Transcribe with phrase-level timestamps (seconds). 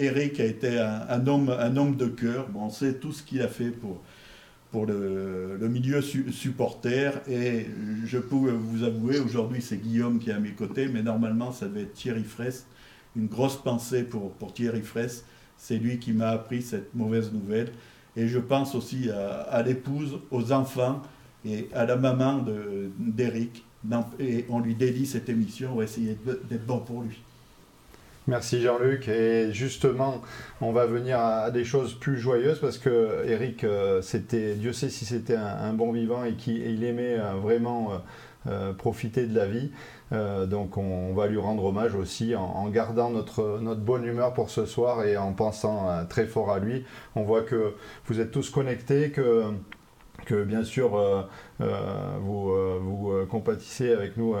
[0.00, 2.48] Eric a été un, homme, un homme de cœur.
[2.54, 4.02] On sait tout ce qu'il a fait pour,
[4.70, 7.20] pour le, milieu supporter.
[7.28, 7.66] Et
[8.06, 11.68] je peux vous avouer, aujourd'hui c'est Guillaume qui est à mes côtés, mais normalement ça
[11.68, 12.66] devait être Thierry Fraisse.
[13.14, 15.24] Une grosse pensée pour, pour Thierry Fraisse.
[15.56, 17.70] C'est lui qui m'a appris cette mauvaise nouvelle.
[18.16, 21.02] Et je pense aussi à, l'épouse, aux enfants
[21.44, 22.44] et à la maman
[22.98, 23.64] d'Eric.
[24.18, 26.16] Et on lui dédie cette émission, on va essayer
[26.48, 27.20] d'être bon pour lui.
[28.30, 29.08] Merci Jean-Luc.
[29.08, 30.22] Et justement,
[30.60, 34.88] on va venir à des choses plus joyeuses parce que Eric, euh, c'était, Dieu sait
[34.88, 37.90] si c'était un, bon vivant et qu'il aimait euh, vraiment
[38.46, 39.72] euh, profiter de la vie.
[40.12, 45.04] donc on, va lui rendre hommage aussi en, gardant notre, bonne humeur pour ce soir
[45.04, 46.84] et en pensant très fort à lui.
[47.16, 47.74] On voit que
[48.06, 51.28] vous êtes tous connectés, que bien sûr
[51.58, 54.36] vous, compatissez avec nous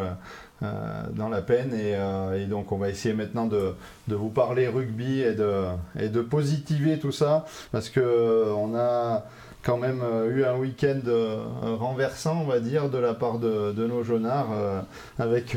[0.62, 1.70] dans la peine.
[1.74, 3.74] Euh, et, donc, on va essayer maintenant de,
[4.08, 5.64] de, vous parler rugby et de,
[5.98, 9.24] et de positiver tout ça parce que on a
[9.62, 13.72] quand même euh, eu un week-end euh, renversant, on va dire, de la part de,
[13.76, 14.80] nos jaunards, euh,
[15.18, 15.56] avec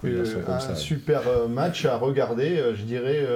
[0.00, 2.62] un super match à regarder.
[2.76, 3.26] je dirais,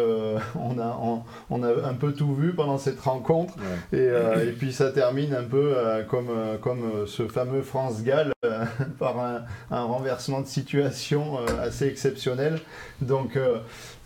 [0.54, 3.54] on, a, on, a un peu tout vu pendant cette rencontre,
[3.92, 5.74] et, et, puis ça termine un peu
[6.08, 8.32] comme, comme ce fameux France-Galles,
[8.98, 12.60] par un, un, renversement de situation assez exceptionnel.
[13.00, 13.38] Donc,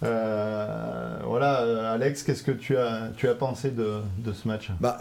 [0.01, 4.71] voilà, Alex, qu'est-ce que tu as, tu as pensé de, de ce match?
[4.81, 4.99] Bah,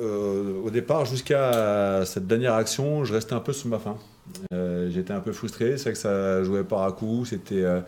[0.00, 3.96] au départ, jusqu'à cette dernière action, je restais un peu sous ma faim.
[4.52, 7.80] Euh, j'étais un peu frustré, c'est vrai que ça jouait par à coup, c'était euh,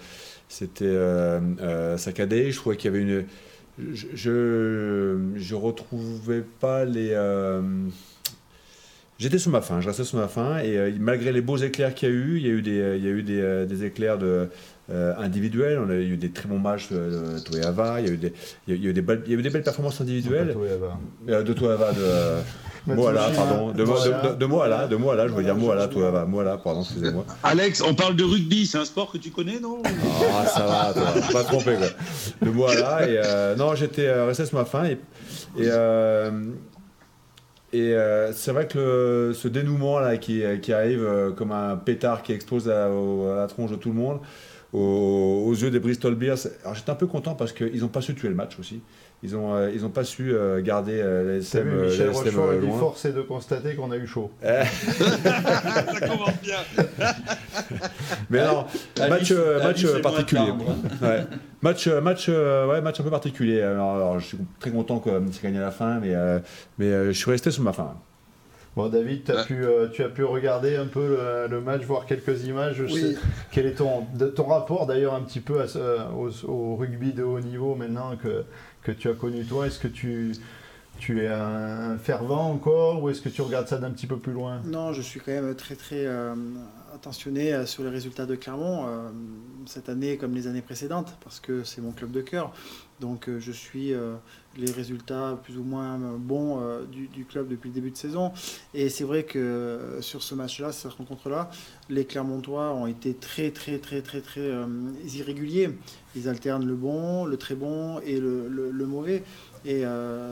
[0.49, 2.51] c'était saccadé.
[2.51, 3.25] Je trouvais qu'il y avait une.
[3.78, 7.17] Je, je, retrouvais pas les.
[9.19, 12.09] J'étais sous ma faim, je restais sous ma faim et malgré les beaux éclairs qu'il
[12.09, 14.19] y a eu, il y a eu des, il y a eu des, des éclairs
[14.19, 14.49] de,
[14.91, 15.78] euh, individuels.
[15.78, 18.00] On a eu des très bons matchs de, Toyava.
[18.00, 18.33] Il y a eu des,
[18.69, 20.49] il y a eu des, belles, il y a eu des belles performances individuelles.
[20.49, 21.93] De Toyava.
[21.93, 22.43] De euh,
[22.87, 23.71] Moala, pardon.
[23.71, 26.27] De, de, de, Moala, de Moala, je veux dire Moala, Toyava.
[26.27, 27.25] Moala, pardon, excusez-moi.
[27.43, 29.83] Alex, on parle de rugby, c'est un sport que tu connais, non?
[29.84, 31.87] Ah, ça va, toi, pas tromper, quoi.
[32.43, 34.99] De Moala, et euh, non, j'étais resté sur ma fin, et.
[35.59, 35.69] et
[37.77, 37.93] et
[38.34, 42.84] c'est vrai que ce dénouement là qui, qui arrive comme un pétard qui explose à,
[42.84, 44.21] à, la tronche de tout le monde,
[44.75, 46.39] aux, yeux des Bristol Bears.
[46.62, 48.83] Alors j'étais un peu content parce qu'ils n'ont pas su tuer le match aussi.
[49.23, 52.53] Ils n'ont euh, ils ont pas su euh, garder euh, les SM, vu, Michel Rochefort
[52.53, 54.31] est forcé de constater qu'on a eu chaud.
[54.43, 56.59] Ça commence bien.
[58.29, 58.69] Mais alors,
[58.99, 60.53] match, match particulier.
[61.01, 61.25] Ouais.
[61.63, 63.63] Match, match, ouais, match un peu particulier.
[63.63, 66.15] Alors, je suis très content que c'est gagné à la fin, mais,
[66.79, 67.95] mais je suis resté sur ma fin.
[68.77, 71.19] Bon, David, as pu, euh, tu as pu regarder un peu
[71.49, 72.83] le, match, voir quelques images.
[73.53, 74.05] quel est ton,
[74.35, 75.65] ton rapport d'ailleurs un petit peu
[76.49, 78.45] au, rugby de haut niveau maintenant que,
[78.83, 80.33] que tu as connu toi Est-ce que tu,
[80.99, 84.33] tu es un fervent encore ou est-ce que tu regardes ça d'un petit peu plus
[84.33, 84.61] loin?
[84.65, 86.34] Non, je suis quand même très très euh,
[86.95, 88.89] attentionné euh, sur les résultats de Clermont
[89.67, 92.53] cette année comme les années précédentes parce que c'est mon club de cœur.
[93.00, 93.93] Donc je suis
[94.56, 98.32] les résultats plus ou moins bons euh, du, club depuis le début de saison.
[98.72, 101.50] Et c'est vrai que euh, sur ce match-là, cette rencontre-là,
[101.88, 104.66] les Clermontois ont été très, très, très, très, très euh,
[105.15, 105.71] irréguliers.
[106.16, 109.25] Ils alternent le bon, le très bon et le, mauvais.
[109.65, 109.85] Et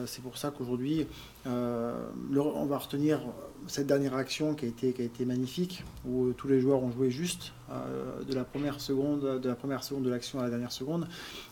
[0.06, 1.06] c'est pour ça qu'aujourd'hui,
[1.46, 3.20] on va retenir
[3.66, 8.22] cette dernière action qui a été, magnifique, où tous les joueurs ont joué juste euh,
[8.24, 11.06] de la première seconde de la première seconde de l'action à la dernière seconde,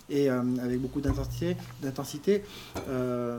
[0.08, 1.56] et euh, avec beaucoup d'intensité.
[2.88, 3.38] Euh,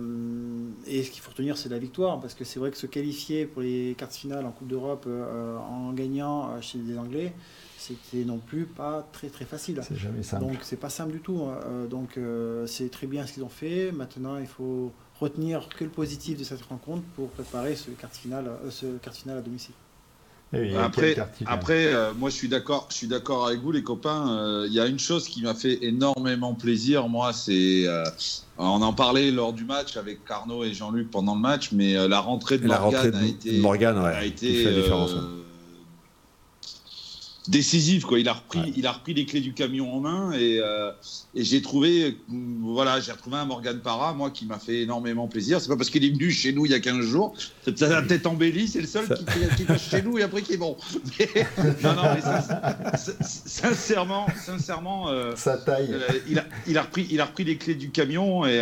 [0.87, 3.45] et ce qu'il faut retenir, c'est la victoire, parce que c'est vrai que se qualifier
[3.45, 7.33] pour les quarts finales en Coupe d'Europe en gagnant chez les Anglais,
[7.81, 9.81] c'était non plus pas très très facile.
[9.87, 10.45] C'est jamais simple.
[10.45, 11.43] Donc c'est pas simple du tout.
[11.43, 11.87] Hein.
[11.89, 12.19] donc
[12.67, 13.91] c'est très bien ce qu'ils ont fait.
[13.91, 14.91] Maintenant, il faut
[15.21, 19.13] retenir que le positif de cette rencontre pour préparer ce quart final, euh, ce quart
[19.13, 19.75] final à domicile.
[20.77, 24.35] après, après euh, moi je suis d'accord, je suis d'accord avec vous les copains.
[24.35, 27.85] Euh, il y a une chose qui m'a fait énormément plaisir, moi, c'est
[28.57, 32.19] on en parlait lors du match avec Carnot et Jean-Luc pendant le match, mais la
[32.19, 34.65] rentrée de Morgan a été, Morgan, a été
[37.47, 38.19] décisif quoi.
[38.19, 40.91] Il a repris il a repris les clés du camion en main et, euh,
[41.33, 42.17] et j'ai trouvé
[42.61, 45.59] voilà j'ai retrouvé un Morgan Parra moi qui m'a fait énormément plaisir.
[45.59, 47.33] C'est pas parce qu'il est venu chez nous il y a 15 jours.
[47.75, 50.57] Ça a peut-être embelli c'est le seul qui, qui, chez nous et après qui est
[50.57, 50.77] bon.
[51.83, 52.21] Non non mais
[53.21, 55.89] sincèrement sincèrement euh, ça taille.
[55.91, 55.99] euh,
[56.29, 58.61] il, a, il a repris il a repris les clés du camion et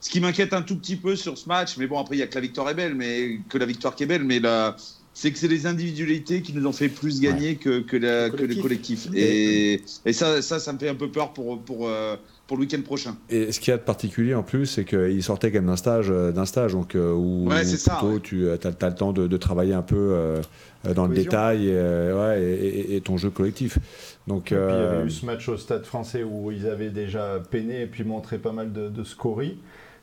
[0.00, 2.22] ce qui m'inquiète un tout petit peu sur ce match mais bon après il y
[2.22, 4.76] a que la victoire est belle mais que la victoire qui est belle mais la
[5.16, 9.08] c'est que c'est les individualités qui nous ont fait plus gagner que, que, le collectif.
[9.14, 12.16] Et, et, ça, ça, ça me fait un peu peur pour, pour, euh,
[12.46, 13.16] pour le week-end prochain.
[13.30, 15.76] Et ce qu'il y a de particulier en plus, c'est qu'il sortait quand même d'un
[15.76, 20.38] stage, d'un stage donc, où, ouais, ça, tu as, le temps de, travailler un peu
[20.94, 23.78] dans le détail et, et, ton jeu collectif.
[24.26, 27.80] Donc, il y avait eu ce match au Stade français où ils avaient déjà peiné
[27.80, 29.56] et puis montré pas mal de, de scories.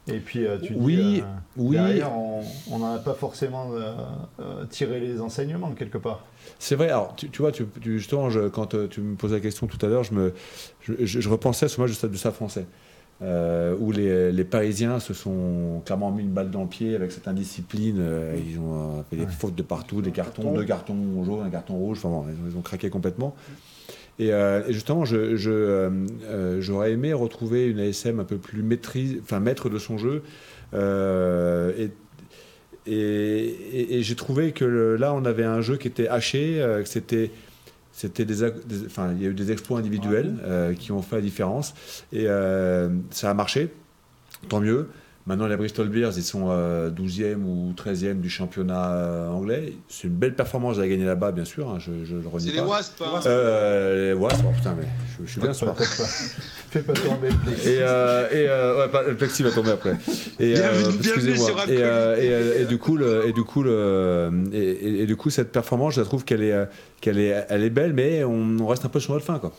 [0.07, 1.77] Et puis euh, tu oui, euh, oui.
[1.77, 6.25] derrière, on n'en a pas forcément euh, tiré les enseignements quelque part.
[6.59, 9.87] C'est vrai, alors tu, vois, tu, justement, quand tu me posais la question tout à
[9.87, 10.33] l'heure, je, me,
[10.81, 12.65] je, repensais à ce match du Stade français,
[13.21, 18.03] où les, Parisiens se sont clairement mis une balle dans le pied avec cette indiscipline.
[18.45, 21.99] ils ont fait des fautes de partout, des cartons, deux cartons jaunes, un carton rouge,
[22.03, 23.35] enfin ils ont craqué complètement.
[24.19, 25.89] Euh, et, justement, j'aurais je, euh,
[26.25, 30.23] euh, aimé retrouver une ASM un peu plus maîtrise, enfin maître de son jeu.
[30.75, 31.89] et,
[32.85, 34.65] et, j'ai trouvé que
[34.99, 37.31] là, on avait un jeu qui était haché, que c'était
[37.95, 38.43] c'était des,
[38.87, 40.35] enfin, il y a eu des exploits individuels
[40.79, 41.75] qui ont fait la différence
[42.11, 42.25] et
[43.11, 43.69] ça a marché,
[44.49, 44.89] tant mieux.
[45.25, 49.73] Maintenant, les Bristol Bears, ils sont 12e ou 13e du championnat euh, anglais.
[49.87, 51.69] C'est une belle performance à gagner là-bas, bien sûr.
[51.69, 53.01] Hein, je, je le renie C'est les Wasps.
[53.01, 53.21] Hein.
[53.25, 54.85] Euh, les Wasps, oh, putain, mais
[55.23, 55.73] je, suis bien sûr.
[55.77, 57.69] Fais pas tomber le plexi.
[57.69, 59.95] Et, euh, et euh, ouais, le plexi va tomber après.
[60.39, 60.55] Et,
[60.99, 61.51] excusez-moi.
[61.69, 66.01] Et, et, du coup, le, et du coup, le, et, du coup, cette performance, je
[66.01, 66.67] trouve qu'elle est,
[66.99, 69.53] qu'elle est, elle est belle, mais on, on reste un peu sur notre fin, quoi.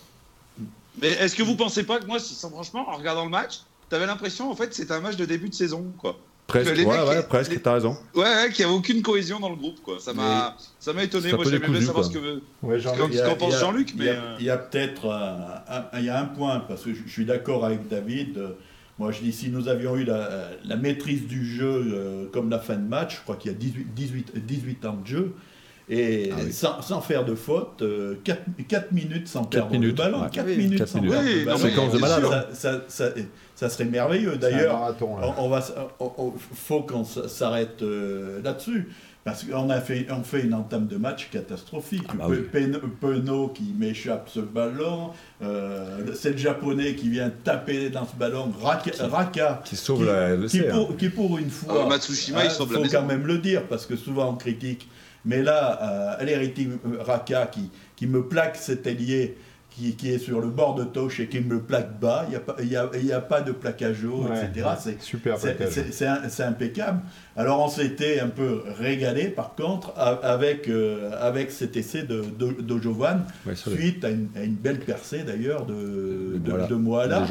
[1.00, 3.60] Mais est-ce que vous pensez pas que moi, franchement, en regardant le match,
[3.94, 6.18] t'avais l'impression, en fait, c'était un match de début de saison, quoi.
[6.48, 7.96] Presque, ouais, ouais, presque, t'as raison.
[8.16, 10.00] Ouais, qu'il n'y avait aucune cohésion dans le groupe, quoi.
[10.00, 11.32] Ça m'a, ça m'a étonné.
[11.32, 14.16] Moi, j'aimerais bien savoir ce que, ouais, qu'en pense Jean-Luc, mais.
[14.40, 17.64] Il y a, peut-être un, il y a un point, parce que je suis d'accord
[17.64, 18.40] avec David.
[18.98, 22.58] Moi, je dis, si nous avions eu la, la maîtrise du jeu euh, comme la
[22.58, 25.34] fin de match, je crois qu'il y a 18, 18, 18 ans de jeu,
[25.88, 28.14] et ah sans, sans, faire de faute, 4, euh,
[28.68, 30.28] 4, minutes sans perdre minutes, le ballon.
[30.32, 31.12] 4 minutes 4 sans minutes.
[31.12, 31.92] perdre le ballon.
[31.92, 32.24] de malade.
[32.24, 32.44] Hein.
[32.52, 33.10] Ça, ça,
[33.54, 34.36] ça, serait merveilleux.
[34.36, 34.96] D'ailleurs,
[35.38, 35.62] on, va,
[36.54, 38.88] faut qu'on s'arrête euh, là-dessus.
[39.24, 42.04] Parce qu'on a fait, on fait une entame de match catastrophique.
[42.10, 42.34] Ah bah
[43.00, 48.52] Penaud qui m'échappe ce ballon, euh, c'est le japonais qui vient taper dans ce ballon,
[48.60, 52.82] Raka, qui, sauve la, qui, pour, qui, pour, une fois, ah, Matsushima, il sauve faut
[52.82, 54.90] quand même le dire parce que souvent on critique
[55.24, 59.36] mais là, euh, Raka qui, qui me plaque cet ailier
[59.74, 62.26] qui, qui, est sur le bord de touche et qui me plaque bas,
[62.60, 64.68] il n'y a, a, a, pas de plaquage haut, etc.
[64.78, 67.00] c'est super C'est impeccable.
[67.36, 72.78] Alors on s'était un peu régalé par contre avec, euh, avec cet essai de, de,
[72.78, 73.24] Jovan,
[73.54, 77.26] suite à une, une, belle percée d'ailleurs de, de, de, Moala,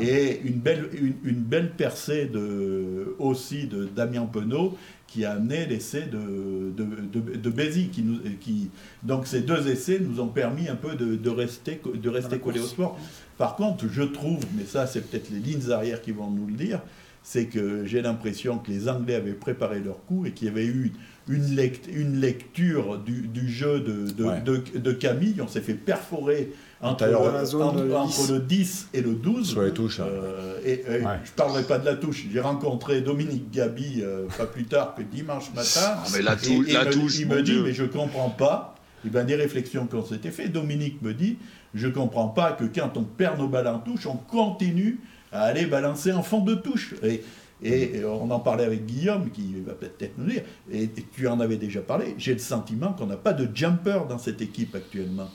[0.00, 4.76] et une belle, une, une, belle percée de, aussi de Damien Penaud
[5.16, 7.88] qui a amené l'essai de, de, de, Bézi.
[7.88, 8.68] Qui nous, qui,
[9.02, 12.66] donc ces deux essais nous ont permis un peu de, rester, de rester collés au
[12.66, 12.98] sport.
[13.38, 16.52] Par contre, je trouve, mais ça c'est peut-être les lignes arrière qui vont nous le
[16.52, 16.82] dire,
[17.22, 20.66] c'est que j'ai l'impression que les Anglais avaient préparé leur coup et qu'il y avait
[20.66, 20.92] eu
[21.28, 25.40] une, lecture du, du jeu de, de, de, Camille.
[25.40, 26.52] On s'est fait perforer
[26.82, 29.50] entre, le 10 et le 12.
[29.50, 30.00] Sur les touches.
[30.00, 30.08] Hein.
[30.08, 32.26] Euh, et, je ne parlerai pas de la touche.
[32.30, 35.96] J'ai rencontré Dominique Gabi euh, pas plus tard que dimanche matin.
[35.96, 36.36] Ah, mais la,
[36.72, 38.74] la touche, il me dit, mais je ne comprends pas.
[39.06, 40.48] Et bien, des réflexions qu'on s'était fait.
[40.48, 41.38] Dominique me dit,
[41.74, 45.00] je ne comprends pas que quand on perd nos balles en touche, on continue
[45.32, 46.94] à aller balancer en fond de touche.
[47.02, 47.22] Et,
[47.62, 51.56] et on en parlait avec Guillaume, qui va peut-être nous dire, et tu en avais
[51.56, 55.30] déjà parlé, j'ai le sentiment qu'on n'a pas de jumper dans cette équipe actuellement.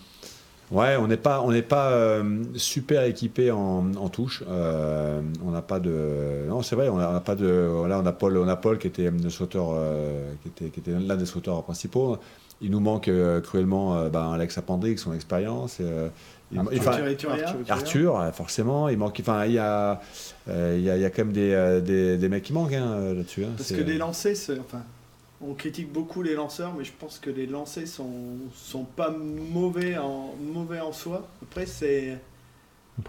[0.71, 4.41] Ouais, on n'est pas, on n'est pas euh, super équipé en, touche.
[4.49, 7.85] Euh, on n'a pas de, non, c'est vrai, on n'a pas de.
[7.87, 10.79] Là, on a Paul, on a Paul qui était le sauteur, euh, qui était, qui
[10.79, 12.17] était l'un des sauteurs principaux.
[12.61, 13.09] Il nous manque
[13.43, 15.79] cruellement ben, Alex Apandric, son expérience.
[16.55, 17.35] Arthur,
[17.67, 19.17] Arthur, forcément, il manque.
[19.19, 19.99] Enfin, il y a,
[20.47, 23.13] il y, a, il y a quand même des, des, des mecs qui manquent hein,
[23.15, 23.43] là-dessus.
[23.43, 24.83] Hein, Parce que les lancers, enfin,
[25.47, 28.11] on critique beaucoup les lanceurs, mais je pense que les lancers sont,
[28.53, 31.27] sont pas mauvais en, mauvais en soi.
[31.41, 32.17] Après, c'est.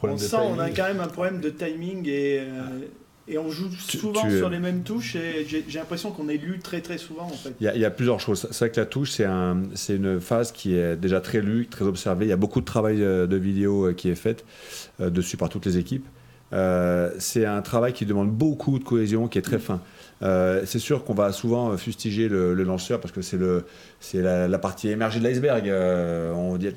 [0.03, 2.87] On sent on a quand même un problème de timing et, euh,
[3.29, 6.81] et on joue souvent sur les mêmes touches et j'ai l'impression qu'on est lu très
[6.81, 7.53] très souvent en fait.
[7.61, 8.47] Il y, a, plusieurs choses.
[8.53, 11.85] C'est vrai que la touche, c'est un, une phase qui est déjà très lue, très
[11.85, 12.25] observée.
[12.27, 14.45] Il y a beaucoup de travail euh, de vidéo euh, qui est fait
[14.99, 16.07] dessus par toutes les équipes.
[17.19, 19.83] c'est un travail qui demande beaucoup de cohésion, qui est très fin.
[20.23, 23.64] Euh, c'est sûr qu'on va souvent fustiger le, lanceur parce que c'est le,
[24.02, 25.68] c'est la, partie émergée de l'iceberg.
[25.68, 26.68] Euh, on dit,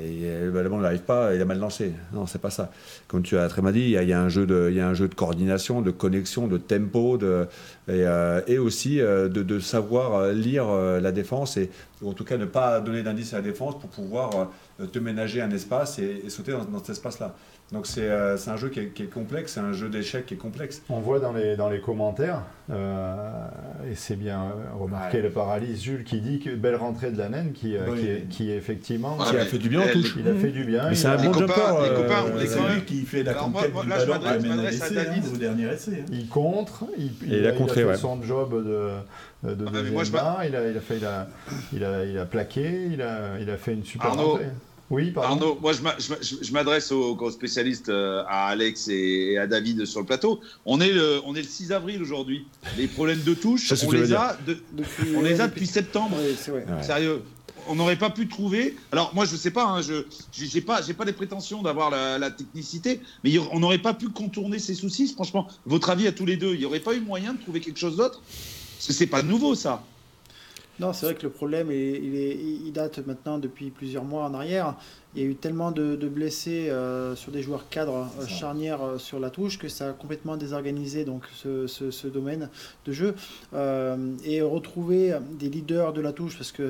[0.00, 1.92] le ballon n'arrive pas, il a mal lancé.
[2.14, 2.72] Non, c'est pas ça.
[3.06, 4.88] Comme tu as très mal dit, il y, a, un jeu de, il y a
[4.88, 7.46] un jeu de coordination, de connexion, de tempo, de,
[7.86, 11.70] et, euh, aussi de, savoir lire la défense et
[12.00, 14.48] ou en tout cas ne pas donner d'indice à la défense pour pouvoir
[14.90, 17.34] te ménager un espace et, sauter dans, cet espace-là.
[17.72, 20.34] Donc c'est euh, un jeu qui est, qui est complexe, c'est un jeu d'échecs qui
[20.34, 20.82] est complexe.
[20.88, 23.46] On voit dans les, dans les commentaires, euh,
[23.88, 25.22] et c'est bien euh, remarqué Ouais.
[25.22, 28.00] le paralyse, Jules qui dit que belle rentrée de la naine qui, euh, Oui.
[28.00, 29.16] qui, est, qui est effectivement.
[29.18, 30.14] Ouais, qui a fait du bien en touche.
[30.18, 30.88] Il a fait du bien.
[30.88, 31.82] Mais c'est un Les bon copains- jumper.
[31.84, 32.46] les euh, copains, on les
[32.86, 34.20] qui fait la conquête du ballon à hein,
[34.94, 35.24] David.
[35.32, 35.90] au dernier essai.
[36.02, 36.04] hein.
[36.12, 40.10] Il contre, il, a contré, fait son job de, de deuxième moi, je
[40.46, 41.26] il a, il a fait, il a,
[41.72, 44.28] il a, il a plaqué, il a, il a fait une super Arnaud.
[44.32, 44.46] rentrée.
[44.90, 45.28] Oui, pardon.
[45.34, 49.38] Arnaud, moi je m'a- je m'a- je m'adresse aux, aux spécialistes, euh, à Alex et,
[49.38, 50.40] à David sur le plateau.
[50.66, 52.44] On est le, on est le 6 avril aujourd'hui.
[52.76, 56.16] Les problèmes de touche, on les a, de- Depuis, on les ouais, a depuis septembre.
[56.18, 56.66] Ouais, c'est vrai.
[56.68, 56.82] Ouais.
[56.82, 57.22] Sérieux.
[57.68, 58.74] On n'aurait pas pu trouver.
[58.90, 62.18] Alors moi je sais pas, hein, je j'ai pas j'ai pas les prétentions d'avoir la,
[62.18, 65.08] la technicité, mais on n'aurait pas pu contourner ces soucis.
[65.12, 67.60] Franchement, votre avis à tous les deux, il y aurait pas eu moyen de trouver
[67.60, 68.20] quelque chose d'autre?
[68.76, 69.84] Parce que c'est pas nouveau ça.
[70.80, 74.24] Non, c'est vrai que le problème, est- il, est, il date maintenant depuis plusieurs mois
[74.24, 74.74] en arrière.
[75.14, 78.80] Il y a eu tellement de, de blessés euh, sur des joueurs cadres euh, charnières
[78.82, 82.48] euh, sur la touche que ça a complètement désorganisé donc, ce, ce- ce domaine
[82.86, 83.14] de jeu.
[84.24, 86.64] Et retrouver des leaders de la touche, parce qu'il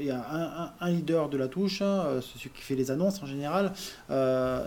[0.00, 2.90] il y a un, un- un leader de la touche, hein, celui qui fait les
[2.90, 3.72] annonces en général,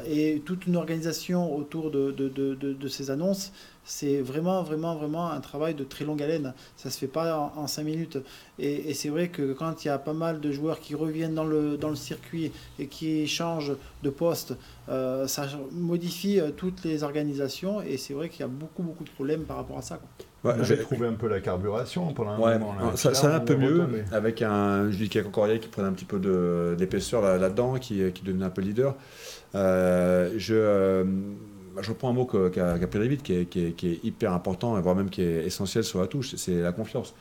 [0.08, 3.52] et toute une organisation autour de ces annonces.
[3.86, 6.54] C'est vraiment, vraiment, vraiment un travail de très longue haleine.
[6.78, 8.18] Ça se fait pas en, en cinq minutes.
[8.58, 11.36] Et, et c'est vrai que quand il y a pas mal de joueurs qui reviennent
[11.36, 14.54] dans le, dans le circuit et qui changent de poste,
[14.90, 17.82] euh, ça modifie euh, toutes les organisations.
[17.82, 19.98] Et c'est vrai qu'il y a beaucoup, beaucoup de problèmes par rapport à ça.
[19.98, 20.52] quoi.
[20.52, 22.76] Ouais, On j'ai- trouvé un peu la carburation pendant un Ouais, moment.
[22.76, 22.96] là.
[22.98, 26.04] ça, Là, ça va un peu mieux avec un Julie Cancorier qui prenait un petit
[26.06, 28.96] peu de- d'épaisseur là- là-dedans, qui, qui devenait un peu leader.
[29.56, 31.04] Euh, je, euh,
[31.82, 34.34] je reprends un mot qu'a qu'a Pierre David qui est, qui, est, qui est hyper
[34.34, 37.14] important, voire même qui est essentiel sur la touche, c'est la confiance.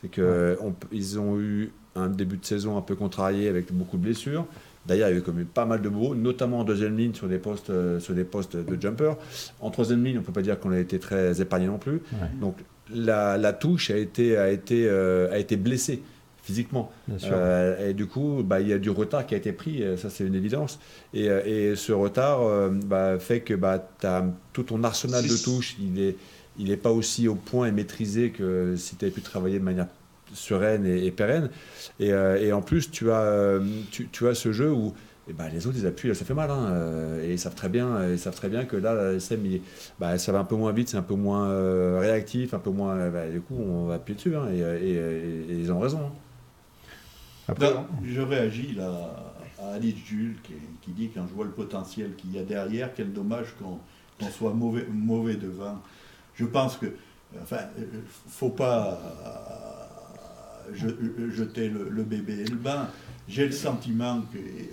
[0.00, 4.46] C'est qu'ils ont eu un début de saison un peu contrarié avec beaucoup de blessures.
[4.86, 7.12] D'ailleurs, il y a eu quand même pas mal de mots, notamment en deuxième ligne
[7.12, 9.12] sur des postes, euh, sur des postes de jumper.
[9.60, 12.00] En troisième ligne, on ne peut pas dire qu'on a été très épargné non plus.
[12.12, 12.28] Ouais.
[12.40, 12.56] Donc
[12.92, 16.02] la, la touche a été, a été, euh, a été blessée
[16.42, 16.90] physiquement.
[17.32, 19.96] Euh, et du coup, bah, il y a du retard qui a été pris, euh,
[19.96, 20.78] ça c'est une évidence.
[21.14, 21.42] Et, euh,
[21.72, 25.92] et ce retard euh, bah, fait que bah, as, tout ton arsenal de touches, il
[25.92, 26.16] n'est
[26.58, 29.64] il est pas aussi au point et maîtrisé que si tu avais pu travailler de
[29.64, 29.86] manière
[30.34, 31.48] sereine et, et pérenne.
[31.98, 33.58] Et, euh, et en plus, tu as,
[33.90, 34.92] tu, tu as ce jeu où
[35.28, 36.50] eh ben, les autres, ils appuient, ça fait mal.
[36.50, 39.44] hein, euh, et ils savent très bien, ils savent très bien que là, la SM,
[39.46, 39.62] il-
[39.98, 42.70] bah, ça va un peu moins vite, c'est un peu moins euh, réactif, un peu
[42.70, 43.08] moins.
[43.10, 44.34] bah, du coup, on va appuyer dessus.
[44.36, 45.98] hein, et, et- et- et ils ont raison.
[46.00, 46.12] hein.
[47.50, 48.92] Après, Non, je réagis là
[49.62, 52.92] à Alice Jules qui, qui dit quand je vois le potentiel qu'il y a derrière,
[52.94, 55.80] quel dommage qu'on soit mauvais, mauvais devant.
[56.34, 56.86] Je pense que,
[57.42, 57.84] enfin, euh,
[58.28, 58.98] faut pas
[60.68, 62.88] euh, je- jeter le, le bébé et le bain.
[63.28, 64.22] J'ai le sentiment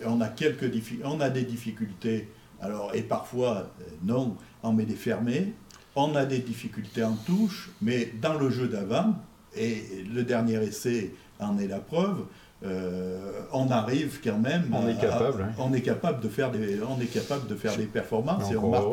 [0.03, 0.72] qu'on a quelques
[1.03, 2.29] on a des difficultés.
[2.62, 5.53] Alors, et parfois, euh, non, en met des fermés.
[5.96, 9.15] On a des difficultés en touche, mais dans le jeu d'avant,
[9.55, 12.25] et le dernier essai en est la preuve,
[12.65, 14.69] euh, on arrive quand même.
[14.73, 15.51] On est à- capable, hein.
[15.59, 18.69] on est capable de faire des, on est capable de faire des performances et on
[18.69, 18.85] marque,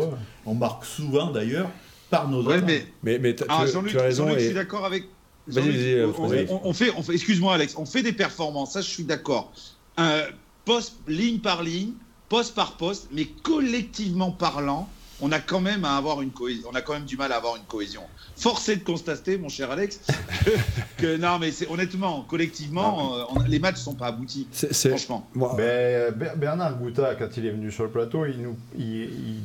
[0.47, 1.71] on marque souvent d'ailleurs
[2.11, 4.29] par nos Ouais, mais Mais, mais t'as- Ah, tu, as raison.
[4.35, 5.05] Je suis d'accord avec.
[5.47, 6.51] Vas-y, Jean-Luc, vas-y, euh, on, Frédéric.
[6.51, 9.53] on- on fait, on fait- excuse-moi Alex, on fait des performances, ça je suis d'accord.
[9.99, 10.27] Euh,
[10.65, 11.93] poste, ligne par ligne,
[12.29, 14.89] poste par poste, mais collectivement parlant,
[15.21, 17.37] on a quand même à avoir une cohésion, on a quand même du mal à
[17.37, 18.03] avoir une cohésion.
[18.37, 20.01] Force est de constater, mon cher Alex,
[20.45, 20.51] que,
[21.03, 24.49] que- non mais c'est honnêtement, collectivement, euh, on- les matchs sont pas aboutis,
[24.91, 25.27] franchement.
[25.57, 28.85] Ben, euh, Ber- Bernard Gouta, quand il est venu sur le plateau, il, nous, il,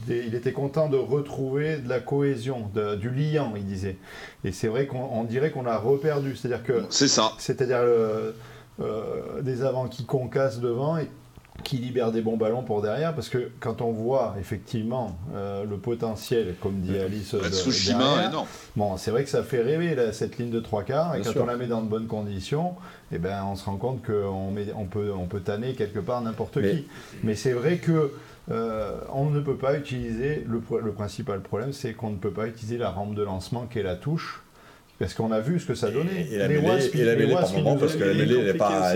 [0.09, 3.97] il- il était content de retrouver de la cohésion, de- du liant, il disait.
[4.43, 6.35] Et c'est vrai qu'on on dirait qu'on l'a reperdu.
[6.35, 7.33] C'est-à-dire que C'est ça.
[7.37, 8.31] c'est-à-dire euh,
[8.81, 11.09] euh, des avants qui concassent devant et
[11.63, 15.77] qui libèrent des bons ballons pour derrière, parce que quand on voit effectivement euh, le
[15.77, 17.39] potentiel, comme dit Alice, de-
[17.97, 18.45] derrière, non.
[18.75, 21.25] bon, c'est vrai que ça fait rêver là, cette ligne de trois quarts, et Bien
[21.27, 21.43] quand sûr.
[21.43, 22.75] on la met dans de bonnes conditions,
[23.11, 26.57] eh ben, on se rend compte qu'on on peut, on peut tanner quelque part n'importe
[26.57, 26.87] Mais- qui.
[27.23, 28.11] Mais c'est vrai que
[28.51, 32.47] euh, on ne peut pas utiliser, le, le principal problème, c'est qu'on ne peut pas
[32.47, 34.41] utiliser la rampe de lancement qui est la touche,
[34.99, 36.27] parce qu'on a vu ce que ça donnait.
[36.29, 37.97] Et, et la Les mêlée, Wasps, et la les mêlée par moment, nous parce ont-
[37.99, 38.53] que la mêlée elle n'est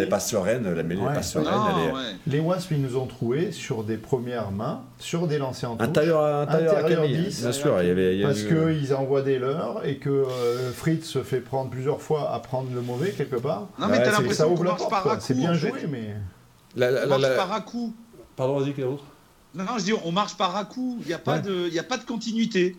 [0.07, 0.73] pas, sereine.
[0.75, 1.45] La mêlée pas sereine.
[1.53, 2.01] Non, elle est ouais.
[2.27, 5.87] Les Wasps, ils nous ont trouvé sur des premières mains, sur des lancers en touche.
[5.87, 7.81] intérieur, à- intérieur, à Intérieur Camille, 10, bien sûr.
[7.81, 10.71] Il y avait, il y a Parce eu- qu'ils envoient des leurs et que euh,
[10.73, 13.67] Fritz se fait prendre plusieurs fois à prendre le mauvais quelque part.
[13.79, 14.89] Non mais Ouais, t'as l'impression qu'on marche porte.
[14.91, 16.15] par à C'est bien joué, mais.
[16.75, 17.93] On marche par à coup.
[18.35, 19.03] Pardon, vas-y, quel autre
[19.55, 20.97] Non, non, je dis on marche par à coup.
[21.01, 21.41] Il n'y a, pas Ouais.
[21.41, 22.75] de- il y a pas de continuité.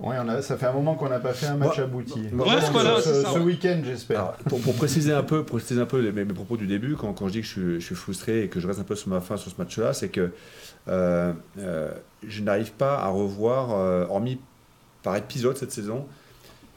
[0.00, 2.22] Oui, on a, ça fait un moment qu'on n'a pas fait un match abouti.
[2.32, 4.32] Ouais, voilà, ce, week-end, j'espère.
[4.48, 6.96] Pour, pour préciser un peu, pour préciser un peu les- mes, mes propos du début,
[6.96, 8.84] quand, quand je dis que je suis, je suis frustré et que je reste un
[8.84, 10.32] peu sur ma fin sur ce match-là, c'est que
[10.88, 11.92] euh, euh,
[12.26, 14.40] je n'arrive pas à revoir, euh, hormis
[15.04, 16.06] par épisode cette saison,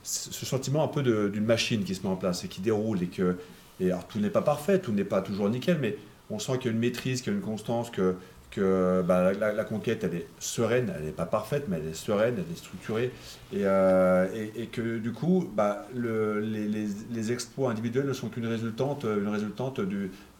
[0.03, 3.07] ce sentiment un peu d'une machine qui se met en place et qui déroule et
[3.07, 3.37] que
[3.79, 5.97] et alors tout n'est pas parfait, tout n'est pas toujours nickel, mais
[6.29, 8.15] on sent qu'il y a une maîtrise, qu'il y a une constance, que
[8.55, 12.35] que bah, la, conquête elle est sereine, elle n'est pas parfaite, mais elle est sereine,
[12.37, 13.11] elle est structurée,
[13.53, 14.27] et, euh,
[14.71, 16.87] que du coup, bah, le- les, les-
[17.31, 19.05] exploits individuels ne sont qu'une résultante,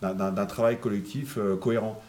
[0.01, 2.01] d'un travail collectif euh, cohérent.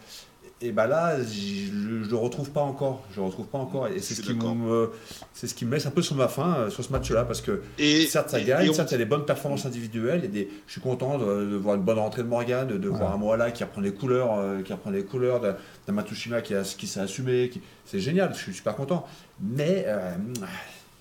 [0.59, 3.03] Et bah là, je ne le retrouve pas encore.
[3.11, 3.87] Je le retrouve pas encore.
[3.89, 4.89] Et c'est ce, qui me,
[5.31, 7.25] c'est ce qui me laisse un peu sur ma faim euh, sur ce match-là.
[7.25, 9.25] Parce que Et, certes, ça et- gagne, et on- certes, il y a des bonnes
[9.25, 10.29] performances individuelles.
[10.31, 13.13] des, je suis content de, de voir une bonne rentrée de Morgan, de, de voir
[13.13, 16.63] un Moala qui reprend les couleurs, euh, qui reprend les couleurs, d'un Matsushima qui, a-
[16.63, 17.49] qui s'est assumé.
[17.49, 19.05] qui- C'est génial, je suis super content.
[19.39, 20.09] Mais euh,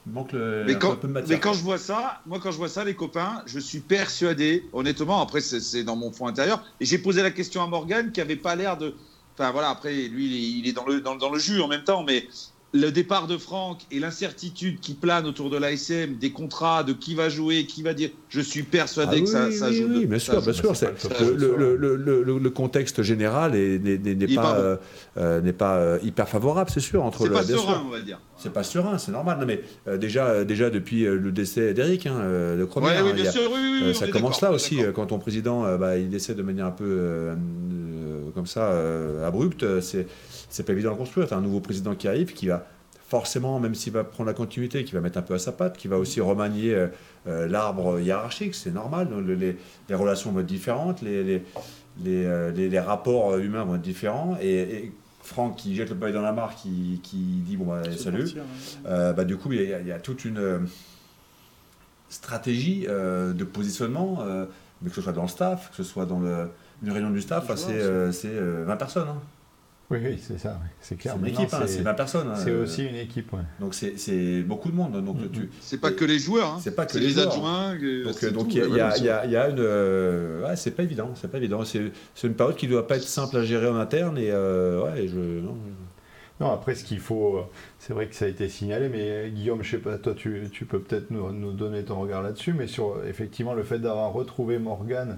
[0.06, 1.30] il manque le, Mais un quand, peu de matière.
[1.34, 4.66] mais quand je vois ça, moi quand je vois ça, les copains, je suis persuadé,
[4.74, 8.12] honnêtement, après c'est- c'est dans mon fond intérieur, et j'ai posé la question à Morgan
[8.12, 8.94] qui avait pas l'air de,
[9.38, 11.60] enfin voilà, après lui il est, il est dans le dans, le- dans le jus
[11.60, 12.26] en même temps, mais
[12.72, 17.14] le départ de Franck et l'incertitude qui plane autour de l'ASM, des contrats, de qui
[17.14, 19.84] va jouer, qui va dire, je suis persuadé Ah que ça, oui, ça oui, joue.
[19.88, 20.74] oui, de- bien ça sûr, bien sûr.
[21.20, 24.60] le Le, le- contexte général est- n'est n'est- pas, pas bon.
[24.60, 24.76] euh,
[25.16, 27.02] euh, n'est pas euh, hyper favorable, c'est sûr.
[27.04, 28.20] Entre C'est le, pas serein, on va dire.
[28.38, 29.38] C'est pas serein, c'est normal.
[29.40, 32.96] Non, mais euh, déjà, euh, déjà depuis euh, le décès d'Eric, hein, le premier, Ouais,
[32.96, 35.06] hein, oui, il y bien a- sûr, oui, oui, oui, ça commence là aussi, quand
[35.06, 37.30] ton président bah, il décède de manière un peu
[38.34, 38.72] comme ça,
[39.26, 40.06] abrupte, c'est
[40.50, 41.26] c'est pas évident à construire.
[41.28, 42.66] Tu as un nouveau président qui arrive, qui va
[43.08, 45.76] forcément, même s'il va prendre la continuité, qui va mettre un peu à sa patte,
[45.78, 46.76] qui va aussi remanier
[47.26, 49.08] l'arbre hiérarchique, c'est normal.
[49.08, 49.56] donc les,
[49.88, 51.24] les relations vont être différentes, les,
[52.04, 54.36] les, les, rapports humains vont être différents.
[54.42, 54.92] Et, et
[55.26, 58.18] Franck qui jette le pavé dans la mare, qui, qui dit bon bah, salut.
[58.24, 58.86] partir, hein.
[58.86, 60.58] Euh, bah, du coup, il y, a- il y a toute une euh,
[62.08, 64.18] stratégie euh, de positionnement,
[64.82, 66.48] mais que ce soit dans le staff, que ce soit dans le-
[66.82, 69.08] une réunion du staff, c'est joueurs euh, c'est, euh, 20 personnes.
[69.08, 69.20] hein.
[69.88, 70.58] Oui, oui, c'est ça.
[70.80, 71.14] C'est C'est clair.
[71.14, 72.26] une Maintenant, équipe, hein, c'est- c'est 20 personnes.
[72.28, 72.34] hein.
[72.36, 73.38] C'est Euh, aussi une équipe, ouais.
[73.60, 75.00] Donc c'est- c'est beaucoup de monde.
[75.04, 75.30] Donc, Mhm.
[75.30, 76.58] tu, C'est pas que les joueurs, hein.
[76.60, 77.74] c'est pas que c'est les adjoints.
[77.74, 77.80] donc
[78.14, 78.80] c'est il y,
[79.36, 79.56] a- une.
[79.60, 81.10] euh, ouais, c'est pas évident.
[81.14, 81.64] C'est pas évident.
[81.64, 84.18] C'est c'est une période qui doit pas être simple à gérer en interne.
[84.18, 85.18] Et euh, ouais, je.
[85.40, 85.56] non,
[86.38, 87.40] Non, après, ce qu'il faut,
[87.78, 90.66] c'est vrai que ça a été signalé, mais Guillaume, je sais pas, toi, tu, tu
[90.66, 94.58] peux peut-être nous, nous donner ton regard là-dessus, mais sur effectivement le fait d'avoir retrouvé
[94.58, 95.14] Morgan euh,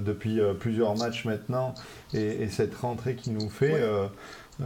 [0.00, 1.74] depuis euh, plusieurs matchs maintenant.
[2.14, 4.06] Et, et cette rentrée qu'il nous fait, euh,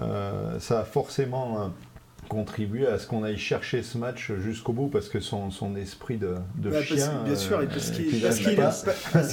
[0.00, 1.72] euh, ça a forcément
[2.28, 6.16] contribué à ce qu'on aille chercher ce match jusqu'au bout parce que son, son esprit
[6.16, 7.22] de, de Bah, parce- chien.
[7.24, 8.38] bien sûr, et euh, parce qui qu'il est, parce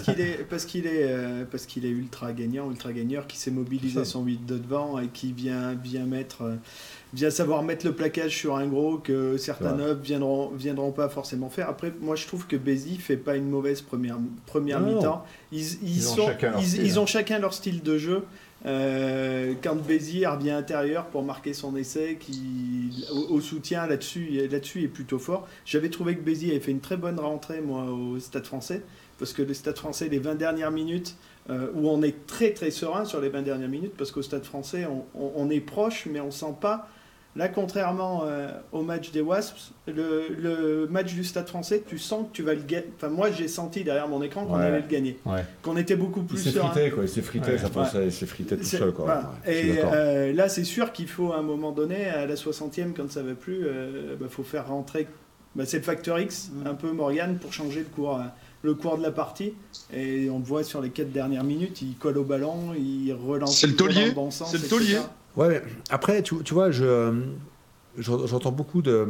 [0.01, 3.51] qu'il est, parce qu'il est, euh, parce qu'il est ultra gagnant, ultra gagneur, qui s'est
[3.51, 6.55] mobilisé son 8 de devant et qui vient, vient mettre, euh,
[7.13, 11.49] vient savoir mettre le plaquage sur un gros que certains nobles viendront, viendront pas forcément
[11.49, 11.69] faire.
[11.69, 15.23] Après, moi, je trouve que Bézi fait pas une mauvaise première, première mi-temps.
[15.51, 17.01] Ils, ils, Ils ont sont, chacun leur ils, style, ils hein.
[17.01, 18.23] ont chacun leur style de jeu.
[18.65, 25.19] Quand Bézi revient intérieur pour marquer son essai, qui au, soutien là-dessus, là-dessus est plutôt
[25.19, 25.47] fort.
[25.65, 28.83] J'avais trouvé que Bézi avait fait une très bonne rentrée moi au Stade Français,
[29.17, 31.15] parce que le Stade Français les 20 dernières minutes
[31.49, 34.43] euh, où on est très très serein sur les 20 dernières minutes, parce qu'au Stade
[34.43, 36.89] Français on, on- on est proche, mais on sent pas.
[37.35, 42.25] Là, contrairement euh, au match des Wasps, le, le match du Stade Français, tu sens
[42.27, 42.87] que tu vas le gagner.
[42.97, 44.65] Enfin, moi, j'ai senti derrière mon écran qu'on Ouais.
[44.65, 45.45] allait le gagner, Ouais.
[45.61, 46.69] qu'on était beaucoup Il plus s'est serein.
[46.71, 47.03] frité, quoi.
[47.03, 47.57] Il s'est frité, Ouais.
[47.59, 49.05] ça pense, il s'est frité tout C'est- seul, quoi.
[49.05, 49.31] voilà.
[49.47, 53.11] Et euh, là, c'est sûr qu'il faut à un moment donné, à la 60e, quand
[53.11, 53.59] ça va plus,
[54.19, 55.07] il faut faire rentrer.
[55.55, 58.23] bah, c'est le facteur X, un peu Morgan, pour changer le cours, euh,
[58.61, 59.53] le cours de la partie.
[59.93, 63.57] Et on le voit sur les quatre dernières minutes, il colle au ballon, il relance
[63.59, 64.75] C'est le taulier, dans bon sens, c'est le etc.
[64.75, 64.97] taulier.
[65.39, 67.13] Ouais, mais après, tu, tu vois, je,
[67.97, 69.07] je- j'entends beaucoup de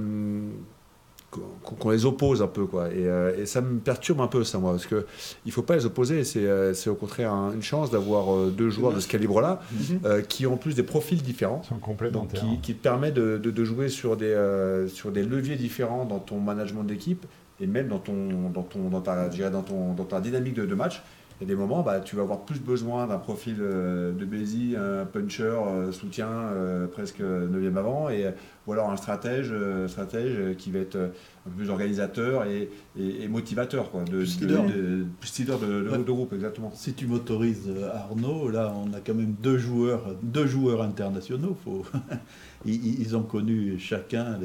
[1.32, 1.42] qu'on
[1.76, 2.88] qu'on les oppose un peu, quoi.
[2.89, 5.06] Et, euh, et ça me perturbe un peu, ça, moi, parce que
[5.46, 6.24] il faut pas les opposer.
[6.24, 9.60] C'est, euh, c'est au contraire un- une chance d'avoir euh, deux joueurs de ce calibre-là,
[9.72, 10.00] Mhm.
[10.06, 11.62] euh, qui ont en plus des profils différents.
[11.63, 12.42] Ils sont Donc, complémentaires.
[12.42, 16.06] qui, qui te permet de, de- de jouer sur des, euh, sur des leviers différents
[16.06, 17.26] dans ton management d'équipe
[17.62, 20.76] et même dans, ton, dans, ton, dans, ta, dans, ton, dans ta dynamique de, de
[20.76, 21.04] match.
[21.41, 24.25] Il y a des moments, bah, tu vas avoir plus besoin d'un profil euh, de
[24.25, 28.25] Bézi, un puncher, euh, soutien euh, presque 9e avant, et,
[28.67, 29.54] ou alors un stratège,
[29.88, 34.38] stratège qui va être un peu plus organisateur et, et- et motivateur, quoi, de, Plus
[34.41, 34.65] de- leader.
[34.65, 35.97] de- plus leader de, de- Ouais.
[35.97, 36.71] de groupe, exactement.
[36.75, 41.56] Si tu m'autorises, Arnaud, là, on a quand même deux joueurs, deux joueurs internationaux.
[41.63, 41.86] Faut...
[42.65, 44.38] ils, ils ont connu chacun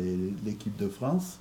[0.47, 1.41] l'équipe de France.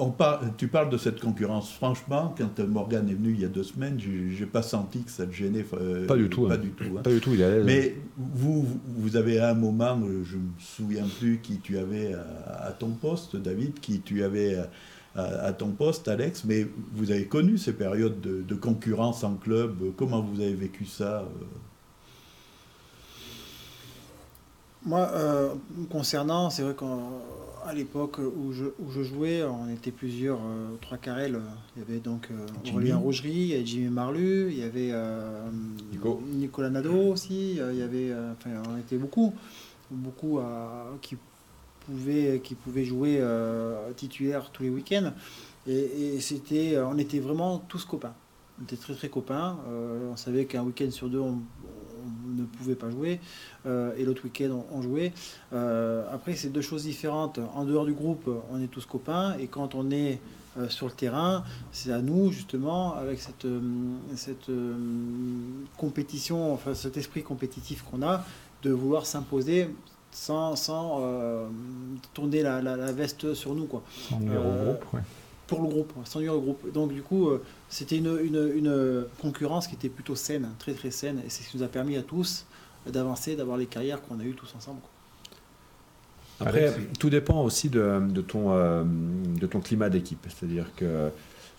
[0.00, 0.14] Euh, on
[0.56, 1.72] tu parles de cette concurrence.
[1.72, 5.26] Franchement, quand Morgan est venu il y a deux semaines, j'ai pas senti que ça
[5.26, 5.64] te gênait.
[5.74, 6.46] Euh, pas du tout.
[6.46, 6.58] Pas hein.
[6.58, 6.84] du tout.
[6.84, 7.02] Hein.
[7.02, 7.34] Pas du tout.
[7.34, 11.78] Il est Mais vous, vous avez à un moment, je me souviens plus qui tu
[11.78, 12.14] avais
[12.46, 14.58] à, ton poste, David, qui tu avais
[15.14, 16.44] à, ton poste, Alex.
[16.44, 19.76] Mais vous avez connu ces périodes de, de concurrence en club.
[19.96, 21.44] Comment vous avez vécu ça euh?
[24.84, 25.54] Moi, euh,
[25.90, 26.74] concernant, c'est vrai
[27.64, 31.40] qu'à l'époque où je, où je, jouais, on était plusieurs, euh, trois carrels.
[31.76, 34.92] Il y avait donc euh, Aurélien Rougerie, il y avait Jimmy Marlu, il y avait
[36.32, 39.34] Nicolas Nadeau aussi, il y avait, enfin, on était beaucoup,
[39.90, 40.40] beaucoup
[41.00, 41.16] qui,
[41.86, 43.22] pouvaient, qui pouvaient jouer
[43.96, 45.12] titulaire tous les week-ends.
[45.66, 48.14] Et, et c'était, on était vraiment tous copains.
[48.60, 49.58] On était très très copains.
[50.10, 51.38] on savait qu'un week-end sur deux, on,
[52.36, 53.20] ne pouvait pas jouer
[53.66, 55.12] euh, et l'autre week-end on, jouait.
[55.52, 57.38] Euh, après, c'est deux choses différentes.
[57.54, 60.20] En dehors du groupe, on est tous copains et quand on est
[60.58, 63.46] euh, sur le terrain, c'est à nous justement, avec cette,
[64.16, 64.50] cette
[65.76, 68.24] compétition, enfin cet esprit compétitif qu'on a,
[68.62, 69.68] de vouloir s'imposer
[70.10, 71.02] sans, sans
[72.14, 73.66] tourner la, la, veste sur nous.
[73.66, 73.82] Quoi.
[74.10, 74.84] Groupe,
[75.48, 76.72] Pour le groupe, sans nuire au groupe.
[76.72, 77.30] Donc du coup,
[77.68, 81.48] c'était une, une, une, concurrence qui était plutôt saine, très très saine, et c'est ce
[81.48, 82.44] qui nous a permis à tous
[82.86, 84.80] d'avancer, d'avoir les carrières qu'on a eues tous ensemble.
[86.40, 90.24] Après, tout dépend aussi de, de ton, euh, de ton climat d'équipe.
[90.28, 91.10] C'est-à-dire que,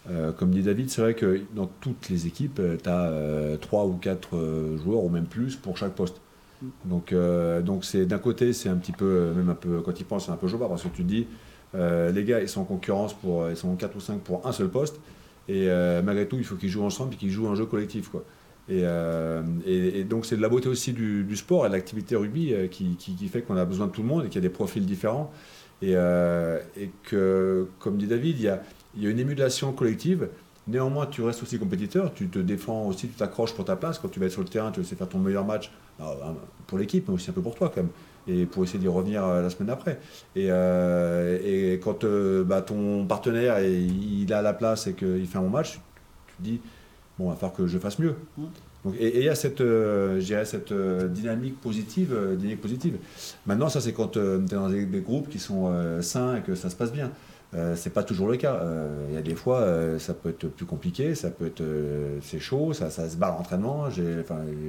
[0.10, 3.94] euh, comme dit David, c'est vrai que dans toutes les équipes, tu as 3 ou
[3.94, 6.22] 4 euh, joueurs, ou même plus, pour chaque poste.
[6.62, 6.68] Mm.
[6.86, 7.14] Donc,
[7.66, 10.32] donc c'est d'un côté, c'est un petit peu, même un peu, quand ils pensent, c'est
[10.32, 11.28] un peu joueur parce que tu te dis,
[11.74, 14.70] les gars, ils sont en concurrence pour, ils sont 4 ou 5 pour un seul
[14.70, 15.00] poste.
[15.50, 18.10] Et euh, malgré tout, il faut qu'ils jouent ensemble et qu'ils jouent un jeu collectif.
[18.10, 18.24] Quoi.
[18.70, 19.42] Et, euh,
[20.08, 23.42] donc c'est de la beauté aussi du, sport et de l'activité rugby euh, qui, fait
[23.42, 25.34] qu'on a besoin de tout le monde et qu'il y a des profils différents.
[25.82, 25.96] Et,
[27.04, 28.62] que, comme dit David, il y a,
[29.10, 30.30] une émulation collective.
[30.68, 33.98] Néanmoins, tu restes aussi compétiteur, tu te défends aussi, tu t'accroches pour ta place.
[33.98, 36.36] Quand tu vas être sur le terrain, tu veux faire ton meilleur match bah,
[36.68, 37.90] pour l'équipe, mais aussi un peu pour toi quand même
[38.28, 40.00] et pour essayer d'y revenir euh, la semaine d'après.
[40.36, 45.38] Et, euh, et, quand euh, bah, ton partenaire il a la place et qu'il fait
[45.38, 45.80] un bon match,
[46.28, 46.62] tu, te dis
[47.18, 48.16] bon, il va falloir que je fasse mieux.
[48.38, 48.44] Mmh.
[48.86, 49.62] Donc, et il y a cette,
[50.46, 50.74] cette
[51.12, 52.98] dynamique positive, dynamique positive.
[53.46, 56.70] Maintenant, ça c'est quand tu es dans des, groupes qui sont sains et que ça
[56.70, 57.12] se passe bien.
[57.56, 58.60] Euh, c'est pas toujours le cas.
[58.62, 61.64] Euh, il y a des fois, euh, ça peut être plus compliqué, ça peut être,
[62.22, 63.90] c'est chaud, ça, ça se bat l'entraînement.
[63.90, 64.24] J'ai,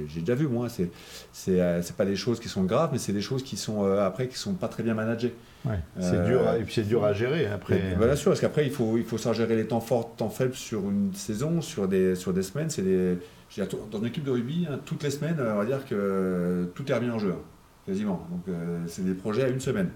[0.07, 0.67] j'ai déjà vu moi.
[0.67, 0.89] C'est,
[1.31, 4.37] c'est, pas des choses qui sont graves, mais c'est des choses qui sont après qui
[4.37, 5.35] sont pas très bien managées.
[5.99, 7.95] c'est dur et puis c'est dur à gérer après.
[7.97, 10.81] bien sûr, parce qu'aaprès il faut, il faut gérer les temps forts, temps faibles sur
[10.89, 12.71] une saison, sur des, sur des semaines.
[12.71, 13.17] C'est des,
[13.91, 16.95] dans une équipe de rugby, hein, toutes les semaines, on va dire que tout est
[16.95, 17.35] remis en jeu,
[17.85, 18.27] quasiment.
[18.31, 18.55] Donc
[18.87, 19.91] c'est des projets à une semaine.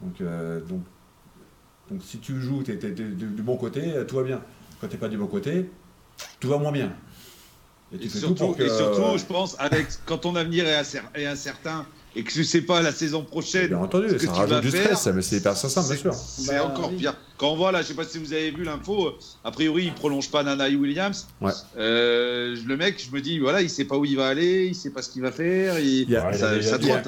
[0.00, 0.22] Donc,
[0.68, 0.82] donc
[1.90, 4.42] donc si tu joues, tu es, du bon côté, tout va bien.
[4.80, 5.68] Quand tu n'es pas du bon côté,
[6.40, 6.92] tout va moins bien.
[7.98, 12.62] Et, surtout, je pense, avec, quand ton avenir est incertain et que je ne sais
[12.62, 13.68] pas la saison prochaine.
[13.68, 16.14] Bien entendu, ça rajoute du stress, mais c'est hyper simple, bien sûr.
[16.14, 17.14] C'est bah, encore pire.
[17.36, 19.12] Quand on voit là, je sais pas si vous avez vu l'info,
[19.44, 21.28] a priori il prolonge pas Nana Williams.
[21.40, 21.52] Ouais.
[21.76, 24.74] Euh, le mec, je me dis voilà, il sait pas où il va aller, il
[24.74, 25.78] sait pas ce qu'il va faire.
[25.78, 27.00] Il, y a, ça, ça doit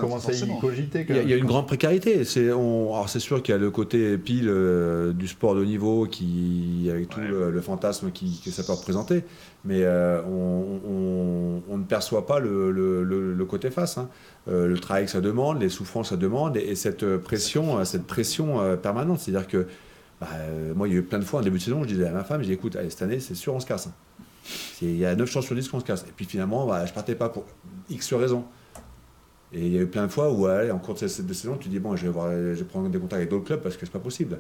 [1.09, 2.25] Il y a une grande précarité.
[2.25, 6.07] C'est alors c'est sûr qu'il y a le côté pile euh, du sport de niveau
[6.07, 9.25] qui avec tout le, fantasme qui, que ça peut représenter,
[9.65, 13.99] mais euh, on, on, ne perçoit pas le, le, côté face.
[13.99, 14.09] Hein.
[14.47, 18.07] Le travail que ça demande, les souffrances que ça demande, et, et cette pression, cette
[18.07, 19.21] pression permanente.
[19.21, 19.67] C'est-à-dire que
[20.21, 21.89] bah, euh, moi, il y a eu plein de fois en début de saison, je
[21.89, 23.87] disais à ma femme, je dis écoute, cette année, c'est sûr, on se casse.
[23.87, 23.93] Hein.
[24.83, 26.03] Il y a 9 chances sur 10 qu'on se casse.
[26.03, 27.47] Et puis finalement, bah, je partais pas pour
[27.89, 28.45] X raisons.
[29.53, 31.69] Et il y a eu plein de fois où, en cours de, cette saison, tu
[31.69, 33.93] dis bon, je vais, je vais prendre des contacts avec d'autres clubs parce que c'est
[33.93, 34.39] pas possible.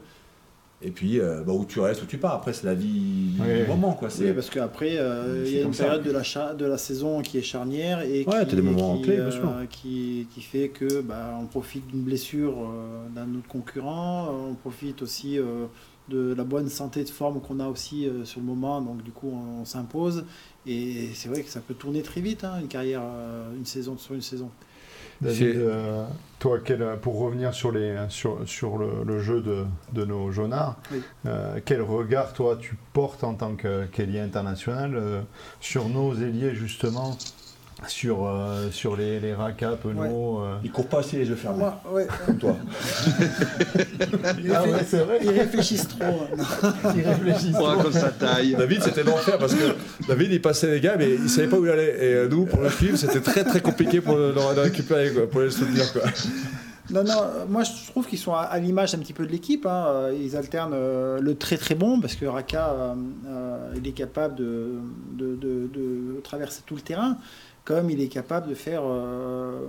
[0.82, 2.34] Et puis, euh, bah, où tu restes, où tu pars.
[2.34, 3.92] Après, c'est la vie du moment.
[3.92, 4.08] Quoi.
[4.18, 7.36] Oui, parce qu'après, euh, il y a une période de la, de la saison qui
[7.36, 11.86] est charnière et qui, des moments clés, euh, qui, qui, fait que bah, on profite
[11.86, 12.54] d'une blessure
[13.14, 15.38] d'un autre concurrent, on profite aussi
[16.08, 19.30] de la bonne santé de forme qu'on a aussi sur le moment, donc du coup,
[19.60, 20.24] on, s'impose.
[20.66, 23.02] Et c'est vrai que ça peut tourner très vite, hein, une carrière,
[23.54, 24.50] une saison sur une saison.
[25.20, 26.06] David, euh,
[26.38, 26.58] toi,
[27.02, 30.76] pour revenir sur, les, sur, sur le, jeu de, de nos jaunards,
[31.26, 35.20] euh, quel regard, toi, tu portes en tant qu'ailier international euh,
[35.60, 37.18] sur nos ailiers, justement?
[37.86, 40.40] Sur, euh, sur les, les racas, Penaud.
[40.42, 40.56] Euh...
[40.64, 41.64] Ils courent pas assez les yeux fermés.
[41.90, 42.56] Ouais, Comme toi.
[44.54, 45.18] ah ouais, c'est vrai.
[45.22, 46.04] Ils réfléchissent trop.
[46.96, 47.76] Ils réfléchissent trop.
[47.82, 48.54] comme ça taille.
[48.56, 49.74] David, c'était l'enfer parce que
[50.08, 51.96] David, il passait les gars, mais il savait pas où il allait.
[52.04, 55.40] Et euh, nous, pour le suivre, c'était très très compliqué pour le, récupérer, quoi, pour
[55.40, 55.92] les soutenir.
[55.92, 56.02] Quoi.
[56.92, 59.64] Non, non, moi je trouve qu'ils sont à, l'image un petit peu de l'équipe.
[59.64, 59.84] hein.
[59.88, 62.94] Euh, Ils alternent euh, le très très bon parce que Raka, euh,
[63.28, 64.72] euh, il est capable de,
[65.12, 67.16] de, de- de traverser tout le terrain,
[67.64, 69.68] comme il est capable de faire euh,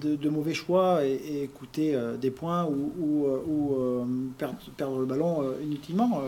[0.00, 4.04] de, mauvais choix et, coûter euh, des points ou, euh,
[4.76, 6.22] perdre, le ballon inutilement.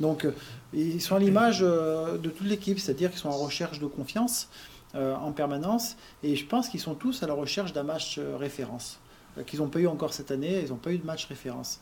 [0.00, 0.26] Donc
[0.72, 4.48] ils sont à l'image de toute l'équipe, c'est-à-dire qu'ils sont en recherche de confiance
[4.94, 8.98] en permanence et je pense qu'ils sont tous à la recherche d'un match référence
[9.46, 10.60] qu'ils n'ont pas eu encore cette année.
[10.62, 11.80] Ils n'ont pas eu de match référence.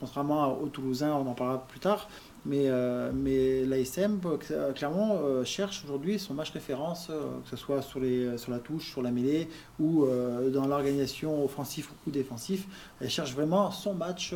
[0.00, 2.08] Contrairement aux Toulousains, on en parlera plus tard.
[2.46, 7.82] Mais, euh, mais l'ASM, euh, clairement, euh, cherche aujourd'hui son match référence, que ce soit
[7.82, 9.48] sur, les, sur la touche, sur la mêlée
[9.78, 10.06] ou
[10.52, 12.66] dans l'organisation offensif ou défensif.
[13.00, 14.34] Elle cherche vraiment son match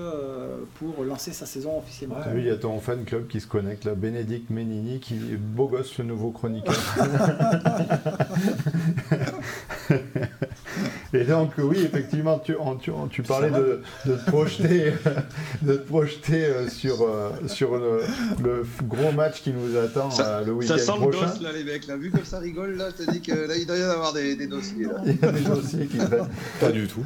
[0.74, 2.16] pour lancer sa saison officiellement.
[2.36, 5.68] Il y a ton fan club qui se connecte là, Bénédicte Ménini, qui est beau
[5.68, 6.74] gosse, le nouveau chroniqueur.
[11.14, 12.54] Et donc, oui, effectivement, tu,
[13.10, 14.92] tu, parlais de, de te projeter,
[15.60, 18.00] de te projeter euh, sur, euh, sur le,
[18.42, 21.26] le gros match qui nous attend Ça- euh, le Ça week-end sent le prochain.
[21.26, 21.86] gosse là, les mecs.
[21.86, 23.90] Là, vu comme ça rigole, là, je te dis que là, il doit y en
[23.90, 24.84] avoir des, des dossiers.
[24.86, 25.02] Là.
[25.04, 26.28] Il y a des dossiers qui traînent.
[26.60, 27.04] Pas du tout.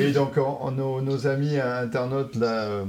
[0.00, 2.82] Et donc, nos, nos amis internautes, là,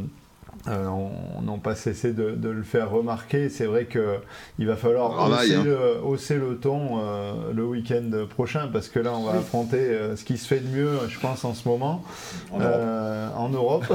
[0.67, 3.49] euh, on- n'ont pas cessé de, de le faire remarquer.
[3.49, 5.63] C'est vrai qu'il va falloir Travail, hausser, hein.
[5.65, 9.37] le, hausser le ton euh, le week-end prochain, parce que là, on va Oui.
[9.39, 12.03] affronter euh, ce qui se fait de mieux, je pense, en ce moment,
[12.51, 12.71] En Europe.
[12.75, 13.85] euh, en Europe.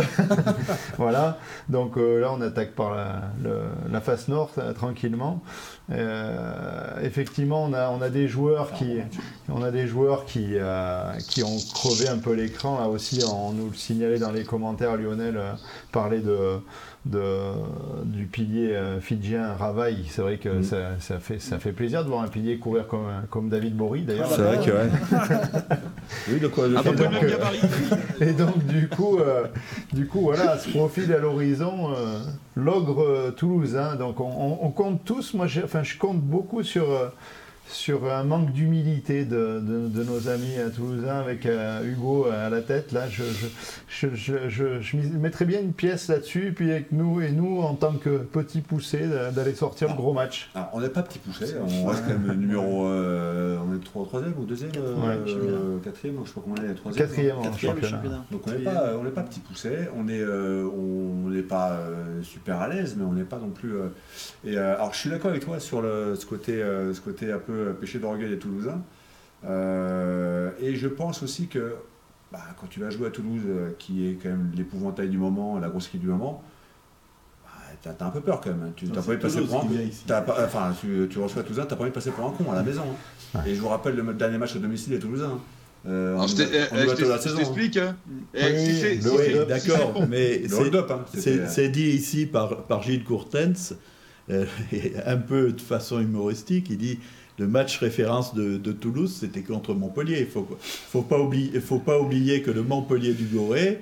[0.99, 1.39] voilà.
[1.69, 5.43] Donc euh, là, on attaque par la, le- la face nord, euh, tranquillement.
[5.91, 8.99] Euh, effectivement, on a, on a des joueurs qui,
[9.49, 12.79] on a des joueurs qui, euh, qui ont crevé un peu l'écran.
[12.79, 14.97] Là aussi, on nous le signalait dans les commentaires.
[14.97, 15.53] Lionel euh,
[15.91, 16.61] parlait de,
[17.07, 17.53] de,
[18.05, 20.05] du pilier euh, fidjien Ravaille.
[20.11, 20.63] C'est vrai que Mm.
[20.63, 24.03] ça, ça fait, ça fait plaisir de voir un pilier courir comme, comme David Bory
[24.03, 24.29] d'ailleurs.
[24.31, 24.91] C'est vrai que, ouais.
[26.29, 26.83] oui, de quoi même
[27.31, 27.61] gabarit.
[28.21, 29.45] Et donc du coup, euh,
[29.93, 32.19] du coup voilà, se profile à l'horizon euh,
[32.57, 33.95] l'ogre euh, toulousain.
[33.97, 37.09] Donc on, on- on compte tous, moi, enfin je compte beaucoup sur euh,
[37.71, 42.63] sur un manque d'humilité de, de- de nos amis toulousains avec euh, Hugo à la
[42.63, 42.93] tête.
[42.93, 43.47] Là, je, je,
[43.89, 47.61] je, je, je- je m'y mettrais bien une pièce là-dessus, puis avec nous et nous
[47.61, 50.51] en tant que petits poussés d'a- d'aller sortir le gros match.
[50.55, 52.87] Alors, on n'est pas petit poussé, on reste quand même numéro.
[52.87, 55.17] euh, on est trois- troisième ou deuxième euh, Ouais.
[55.29, 57.07] euh, Quatrième, je sais pas combien on est, troisième.
[57.07, 57.97] Quatrième en Quatrième championnat.
[57.97, 58.25] championnat.
[58.31, 61.73] Donc on n'est pas, on n'est pas petit poussé, on est, euh, on n'est pas
[61.73, 63.75] euh, super à l'aise, mais on n'est pas non plus.
[63.75, 63.89] euh,
[64.45, 67.31] et euh, alors je suis d'accord avec toi sur le, ce côté, euh, ce côté
[67.33, 68.83] un peu péché d'orgueil des Toulousains.
[69.45, 71.75] Euh, et je pense aussi que
[72.33, 75.59] bah, quand tu vas jouer à Toulouse, euh, qui est quand même l'épouvantail du moment,
[75.59, 76.43] la grosse équipe du moment,
[77.45, 78.63] bah, t'as, un peu peur quand même.
[78.69, 78.73] hein.
[78.77, 79.65] Tu t'as pas envie de passer pour un
[80.45, 82.63] enfin, tu, tu reçois Toulousain, t'as pas envie de passer pour un con à la
[82.63, 82.83] maison.
[83.35, 83.41] hein.
[83.47, 85.39] Et je vous rappelle le dernier match à domicile des Toulousains.
[85.87, 86.85] euh, Alors, je eh, eh,
[87.35, 87.37] hein.
[87.39, 87.77] t'explique.
[87.77, 87.97] hein.
[89.47, 90.43] D'accord, mais
[91.21, 93.75] c'est- hein, dit ici par, par Gilles Courtens,
[94.31, 94.45] euh,
[95.07, 96.99] un peu de façon humoristique, il dit
[97.39, 100.19] le match référence de, de Toulouse, c'était contre Montpellier.
[100.21, 103.81] Il faut, faut, pas oublier, faut pas oublier que le Montpellier du Goré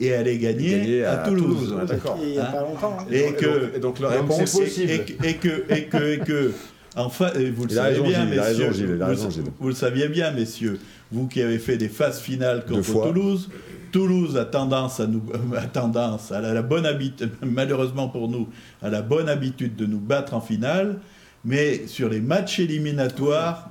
[0.00, 1.42] est allé gagner, à, à Toulouse.
[1.68, 2.18] Toulouse, ouais, d'accord.
[2.22, 2.96] Et il n'y a Hein pas longtemps.
[2.98, 3.06] hein.
[3.10, 4.90] Et donc- que, et donc la Donc, réponse, c'est possible.
[4.90, 6.52] et, que- et que, et que, et que,
[6.96, 9.44] enfin, et vous le raison, bien, messieurs, vous- raison, Gilles.
[9.60, 10.80] vous le saviez bien, messieurs,
[11.12, 12.90] vous qui avez fait des phases finales contre.
[13.04, 13.50] Toulouse,
[13.92, 15.22] Toulouse a tendance à nous,
[15.56, 18.48] a tendance, à la, la bonne habitude, malheureusement pour nous,
[18.82, 20.98] à la bonne habitude de nous battre en finale,
[21.44, 23.70] mais sur les matchs éliminatoires,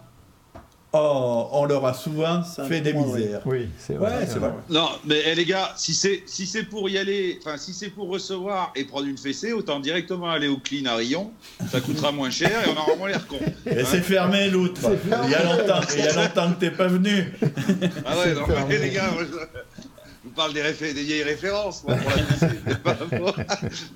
[0.93, 3.41] oh, on leur a souvent fait des misères.
[3.45, 4.19] Oui, c'est vrai.
[4.19, 4.51] Ouais, c'est vrai.
[4.69, 7.89] Non, mais eh, les gars, si c'est si c'est pour y aller, enfin si c'est
[7.89, 11.31] pour recevoir et prendre une fessée, autant directement aller au clean à Rion.
[11.71, 13.39] Ça coûtera moins cher et on aura moins l'air con.
[13.65, 14.91] Et c'est fermé l'outre.
[15.25, 17.33] Il y a longtemps, il y a longtemps que t'es pas venu.
[18.05, 19.35] Ah ouais, non, mais les gars, moi, je
[20.23, 21.83] je vous parle des, réfé- des vieilles références.
[21.83, 22.11] Moi, pour
[22.67, 23.35] la pas pour-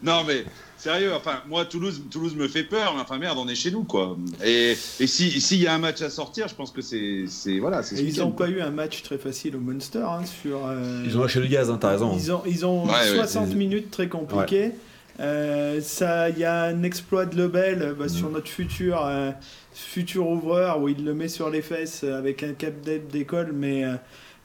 [0.03, 0.43] non, mais
[0.77, 3.83] sérieux, enfin, moi, Toulouse, Toulouse me fait peur, mais enfin, merde, on est chez nous,
[3.83, 4.17] quoi.
[4.43, 7.25] Et, et si- s'il y a un match à sortir, je pense que c'est.
[7.59, 8.45] Voilà, c'est ce Et ils n'ont quoi.
[8.47, 10.65] pas eu un match très facile au Munster hein, sur.
[10.67, 12.13] euh, Ils ont lâché le gaz, hein, t'as raison.
[12.17, 14.71] Ils ont, ils ont Ouais, ouais, 60 c'est- minutes très compliquées.
[15.19, 18.09] Euh, ça, il y a un exploit de Lebel bah, Mm.
[18.09, 19.31] sur notre futur euh,
[19.73, 23.83] futur ouvreur où il le met sur les fesses avec un cap d'aide d'école, mais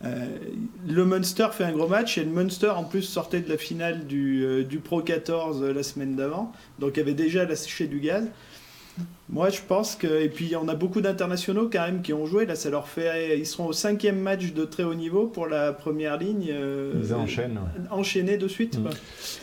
[0.03, 4.07] le Munster fait un gros match et le Munster en plus sortait de la finale
[4.07, 8.27] du, euh, du Pro 14 euh, la semaine d'avant, donc avait déjà lâché du gaz.
[9.31, 10.21] Moi, je pense que.
[10.23, 12.45] Et puis, on a beaucoup d'internationaux quand même qui ont joué.
[12.45, 13.39] Là, ça leur fait.
[13.39, 16.49] Ils seront au cinquième match de très haut niveau pour la première ligne.
[16.51, 17.53] euh, Ils enchaînent.
[17.53, 17.83] ouais.
[17.91, 18.79] Enchaînés de suite.
[18.79, 18.83] Mm.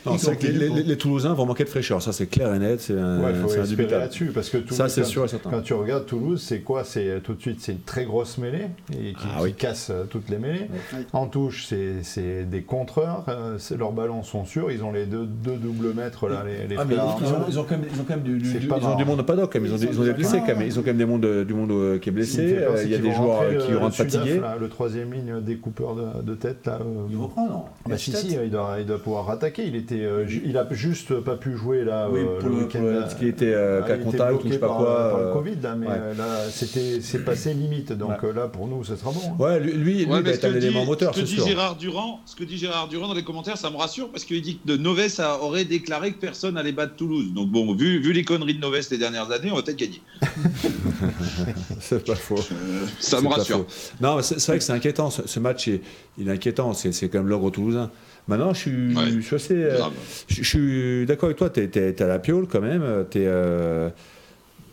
[0.05, 2.93] Non, les, les- les Toulousains vont manquer de fraîcheur, ça c'est clair et net, c'est
[2.99, 3.57] un, Ouais, il faut c'est
[3.89, 5.49] là-dessus parce que Toulouse, Ça c'est quand- sûr et certain.
[5.49, 6.83] Quand tu regardes Toulouse, c'est quoi?
[6.83, 10.03] C'est tout de suite, c'est une très grosse mêlée et qui, Ah qui casse euh,
[10.09, 10.67] toutes les mêlées.
[10.93, 10.99] Ouais.
[11.13, 13.23] En touche, c'est c'est des contreurs.
[13.29, 14.71] euh, leurs ballons sont sûrs.
[14.71, 17.45] Ils ont les deux, deux doubles mètres là, les, les Ah, mais ils, ont, Arnaud.
[17.49, 19.51] ils ont quand même, ils ont quand même du, ils ont du monde au paddock,
[19.51, 19.68] quand même.
[19.69, 20.61] Ils ont, des, ils ont des blessés quand même.
[20.67, 22.55] Ils ont quand même des mondes, du monde euh, qui est blessé.
[22.57, 24.41] euh, Il y a des joueurs euh, qui le- rentrent fatigués.
[24.59, 26.79] le troisième ligne découpeur de, de tête là.
[26.81, 29.65] euh, Il reprend, non bah si si, il doit, il doit pouvoir rattaquer.
[29.65, 32.61] Il était, euh, il a juste pas pu jouer là Oui, euh, pour le le-
[32.63, 32.79] week-end.
[33.01, 35.33] parce qu'il était, euh, Ah, contact ou je sais pas par, quoi, par le euh,
[35.33, 35.93] Covid là, mais ouais.
[35.95, 37.91] euh, là c'était, c'est passé limite.
[37.93, 38.29] Donc Ouais.
[38.29, 39.19] euh, là pour nous, ce sera bon.
[39.25, 39.35] hein.
[39.43, 41.35] Ouais, lui, il être un que dit, élément moteur, ce que dit.
[41.47, 44.41] Gérard Durand, ce que dit Gérard Durand dans les commentaires, ça me rassure parce qu'il
[44.41, 47.33] dit que de Noves a- aurait déclaré que personne allait battre Toulouse.
[47.33, 50.01] Donc bon, vu, vu les conneries de Noves les dernières années, on va peut-être gagner.
[51.79, 52.35] C'est pas faux.
[52.51, 53.65] Euh, ça me rassure.
[54.01, 55.09] Non, c'est vrai que c'est inquiétant.
[55.09, 55.81] Ce, ce match, est,
[56.17, 56.73] il est inquiétant.
[56.73, 57.91] C'est quand même l'ogre toulousain.
[58.27, 59.03] Maintenant, je suis, Ouais.
[59.11, 59.53] je suis assez.
[59.55, 59.79] euh,
[60.27, 61.49] je, je suis d'accord avec toi.
[61.49, 63.05] Tu es, à la piole quand même.
[63.09, 63.89] T'es, euh,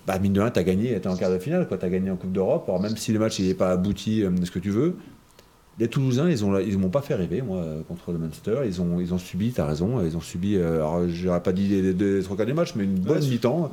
[0.06, 1.00] bah, mine de rien, tu as gagné.
[1.00, 1.66] Tu en quart de finale.
[1.68, 2.64] Tu as gagné en Coupe d'Europe.
[2.68, 4.96] Alors, même si le match n'est pas abouti, euh, ce que tu veux.
[5.78, 8.60] Les Toulousains, ils ont, ils m'ont pas fait rêver, moi, euh, contre le Munster.
[8.64, 11.52] Ils ont, ils ont subi, tu as raison, ils ont subi, euh, alors j'aurais pas
[11.52, 13.70] dit les, les, les trois quarts du match, mais une bonne Ouais, mi-temps.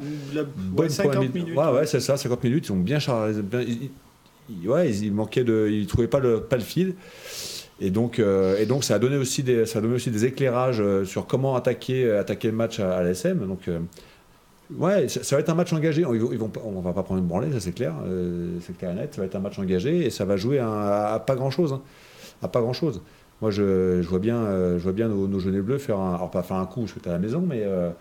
[0.57, 1.57] Bonne 50 première mi- minutes.
[1.57, 2.65] Ouais, ouais, c'est ça, 50 minutes.
[2.67, 3.41] Ils ont bien chargé.
[3.41, 3.89] bien- ils-
[4.49, 5.69] ils- ouais, ils, ils manquaient de.
[5.71, 6.95] Ils trouvaient pas le, pas le fil.
[7.79, 10.25] Et donc, euh, et donc ça, a donné aussi des, ça a donné aussi des
[10.25, 13.47] éclairages euh, sur comment attaquer, euh, attaquer le match à, à l'ASM.
[13.47, 13.79] Donc, euh,
[14.71, 16.02] ouais, ça, va être un match engagé.
[16.02, 17.93] Ils vont, on va pas prendre une branlée, ça c'est clair.
[18.06, 19.13] euh, c'est clair et net.
[19.13, 21.80] Ça va être un match engagé et ça va jouer à, pas grand chose.
[22.41, 23.02] À pas grand chose.
[23.41, 26.15] Moi, je, vois bien, euh, je vois bien nos, nos jaunes et bleus faire un.
[26.15, 27.63] Alors, pas faire un coup parce que à la maison, mais.
[27.63, 27.91] euh,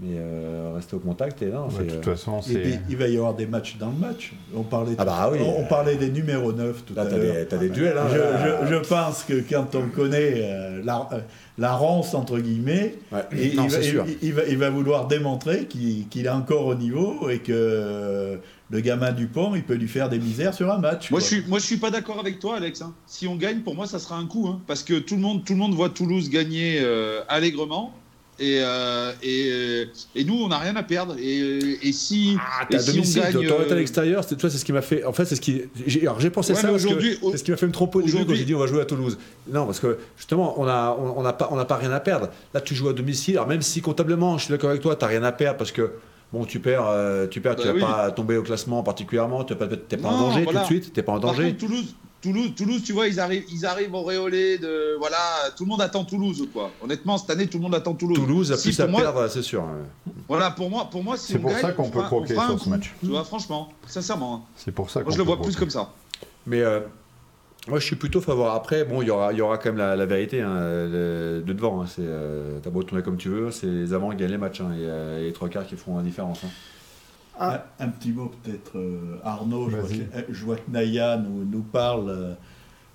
[0.00, 2.74] mais euh, rester au contact et non, Ouais, c'est, de euh, toute façon, Et puis,
[2.88, 4.32] il va y avoir des matchs dans le match.
[4.54, 5.38] On parlait, Ah bah oui.
[5.42, 7.34] on, on parlait des numéros 9 tout Là, à t'as l'heure.
[7.34, 7.98] des, t'as des duels.
[7.98, 8.66] Hein, Je, là.
[8.66, 11.20] je- je pense que quand on connaît euh, la, euh,
[11.58, 13.24] la ronce, entre guillemets, Ouais.
[13.32, 14.04] et Non, il, va, c'est sûr.
[14.06, 17.52] il- il va, il va vouloir démontrer qu'il qu'il est encore au niveau et que
[17.52, 18.36] euh,
[18.70, 21.10] le gamin Dupont, il peut lui faire des misères sur un match.
[21.10, 21.28] Moi quoi.
[21.28, 22.82] je, suis, moi, je suis pas d'accord avec toi, Alex.
[22.82, 22.92] hein.
[23.06, 24.46] Si on gagne, pour moi, ça sera un coup.
[24.46, 27.92] hein, parce que tout le, monde, tout le monde voit Toulouse gagner euh, allègrement.
[28.40, 31.16] Et, euh, et, euh, et nous, on n'a rien à perdre.
[31.18, 33.42] Et, et si, Ah, et si domicile, on gagne.
[33.42, 35.02] été à euh, l'extérieur, c'est- toi, c'est ce qui m'a fait.
[35.04, 35.62] En fait, c'est ce qui.
[36.02, 37.72] Alors, j'ai pensé Ouais, ça mais parce que aujourd'hui- c'est ce qui m'a fait me
[37.72, 39.18] tromper au début quand j'ai dit on va jouer à Toulouse.
[39.52, 42.00] Non, parce que justement, on a, on on n'a pas, on n'a pas rien à
[42.00, 42.28] perdre.
[42.54, 43.34] Là, tu joues à domicile.
[43.38, 45.90] Alors, même si comptablement, je suis d'accord avec toi, t'as rien à perdre parce que.
[46.30, 47.80] Bon, tu perds, euh, tu perds, tu Bah vas oui.
[47.80, 50.60] pas tomber au classement particulièrement, tu n'es pas, en danger voilà.
[50.60, 51.44] tout de suite, t'es pas en Par danger.
[51.52, 54.96] contre, Toulouse, Toulouse, Toulouse, tu vois, ils arrivent, ils arrivent auréolés de.
[54.98, 55.16] Voilà,
[55.56, 56.70] tout le monde attend Toulouse, quoi.
[56.82, 58.16] Honnêtement, cette année, tout le monde attend Toulouse.
[58.18, 59.64] Toulouse a Si, plus à moi- perdre, c'est sûr.
[60.26, 62.58] Voilà, pour moi, pour moi si C'est pour gagne, ça qu'on on peut croquer sur
[62.60, 62.92] ce match.
[63.00, 64.34] Tu vois, franchement, sincèrement.
[64.34, 64.40] hein.
[64.56, 65.92] C'est pour ça qu'on Moi, je le vois plus comme ça.
[66.46, 66.80] Mais euh,
[67.68, 68.56] moi, je suis plutôt favorable.
[68.56, 71.42] Après, bon, il y aura, il y aura quand même la, la vérité hein, le-
[71.46, 71.82] de devant.
[71.82, 74.38] Hein, c'est, euh, t'as beau tourner comme tu veux, c'est les avants qui gagnent les
[74.38, 76.40] matchs hein, et, euh, les trois quarts qui font la différence.
[77.38, 80.70] Ah, Un, un petit mot peut-être, euh, Arnaud, je vois, que, euh, je vois que
[80.70, 82.34] Naya nous, nous parle, euh,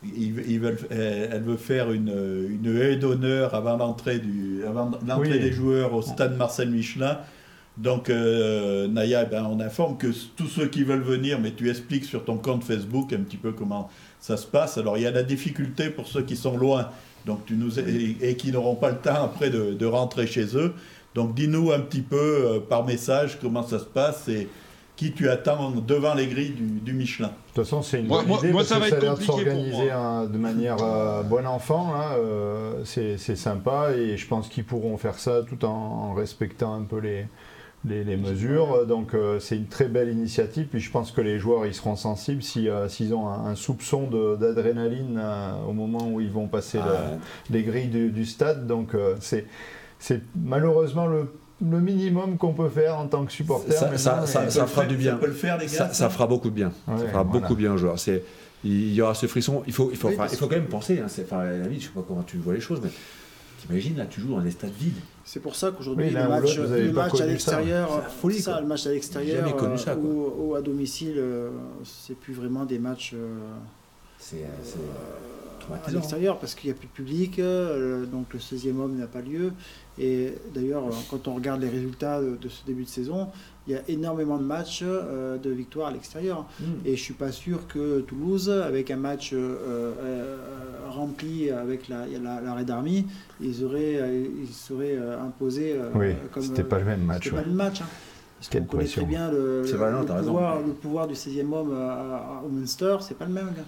[0.03, 2.09] ils- ils veulent- elle elle veut faire une,
[2.49, 4.21] une haie d'honneur avant l'entrée,
[5.17, 5.29] Oui.
[5.29, 7.19] des joueurs au stade Marcel Michelin.
[7.77, 11.69] Donc euh, Naya, eh ben, on informe que tous ceux qui veulent venir, mais tu
[11.69, 14.77] expliques sur ton compte Facebook un petit peu comment ça se passe.
[14.77, 16.89] Alors il y a la difficulté pour ceux qui sont loin,
[17.25, 20.55] donc tu nous et, et qui n'auront pas le temps après de, de rentrer chez
[20.55, 20.73] eux.
[21.15, 24.47] Donc dis-nous un petit peu euh, par message comment ça se passe et
[24.95, 27.27] qui tu attends devant les grilles du, du Michelin.
[27.29, 28.97] De toute façon, c'est une bonne moi- idée moi, parce ça que va ça a
[28.97, 31.93] être l'air de s'organiser hein, de manière euh, bon enfant.
[31.93, 36.13] là, euh, c'est c'est sympa et je pense qu'ils pourront faire ça tout en, en
[36.13, 37.25] respectant un peu les,
[37.85, 38.85] les, les mesures.
[38.85, 40.67] Donc euh, c'est une très belle initiative.
[40.67, 43.55] Puis je pense que les joueurs ils seront sensibles si, euh, s'ils ont un, un
[43.55, 47.17] soupçon de- d'adrénaline euh, au moment où ils vont passer le- Ah,
[47.49, 48.67] les grilles du, du stade.
[48.67, 49.45] Donc euh, c'est
[50.03, 51.27] c'est malheureusement le,
[51.61, 53.71] le minimum qu'on peut faire en tant que supporter.
[53.71, 53.89] Ça-
[54.25, 55.17] fera faire- du bien.
[55.23, 56.73] Le faire les gars ça, ça fera beaucoup de bien.
[56.89, 57.23] Ouais, ça fera voilà.
[57.23, 57.97] beaucoup de bien aux joueurs.
[57.97, 58.21] C'est,
[58.65, 59.63] il y aura ce frisson.
[59.65, 60.99] Il faut, il faut, Oui, enfin, il faut quand même penser.
[60.99, 62.89] Hein, c'est, enfin, David, je sais pas comment tu vois les choses, mais
[63.61, 64.99] t'imagines là, tu joues dans des stades vides.
[65.23, 68.03] c'est pour ça qu'aujourd'hui, Oui, le match, l'autre, vous avez le pas match à l'extérieur,
[68.21, 71.49] folie, ça, le match à l'extérieur euh, ou à domicile, euh,
[71.85, 73.37] c'est plus vraiment des matchs euh,
[74.25, 74.79] C'est, euh, c'est
[75.87, 79.07] à l'extérieur parce qu'il n'y a plus de public, euh, donc le 16e homme n'a
[79.07, 79.51] pas lieu.
[79.99, 83.27] Et d'ailleurs, euh, quand on regarde les résultats de, de ce début de saison,
[83.67, 86.45] il y a énormément de matchs euh, de victoire à l'extérieur.
[86.59, 86.63] Mm.
[86.85, 89.57] Et je suis pas sûr que Toulouse, avec un match euh,
[90.01, 90.37] euh,
[90.89, 93.05] rempli avec la, la, la Red Army,
[93.41, 96.43] ils auraient, euh, ils seraient euh, imposés euh, Oui, comme.
[96.43, 97.23] c'était pas le même match.
[97.25, 97.41] c'était ouais.
[97.43, 97.81] pas le match.
[97.81, 97.87] hein.
[98.49, 100.25] Quelle On connaît très bien le, vrai, le raison.
[100.25, 103.47] pouvoir, le pouvoir du 16e homme à- à- au Munster, c'est pas le même.
[103.47, 103.63] gars.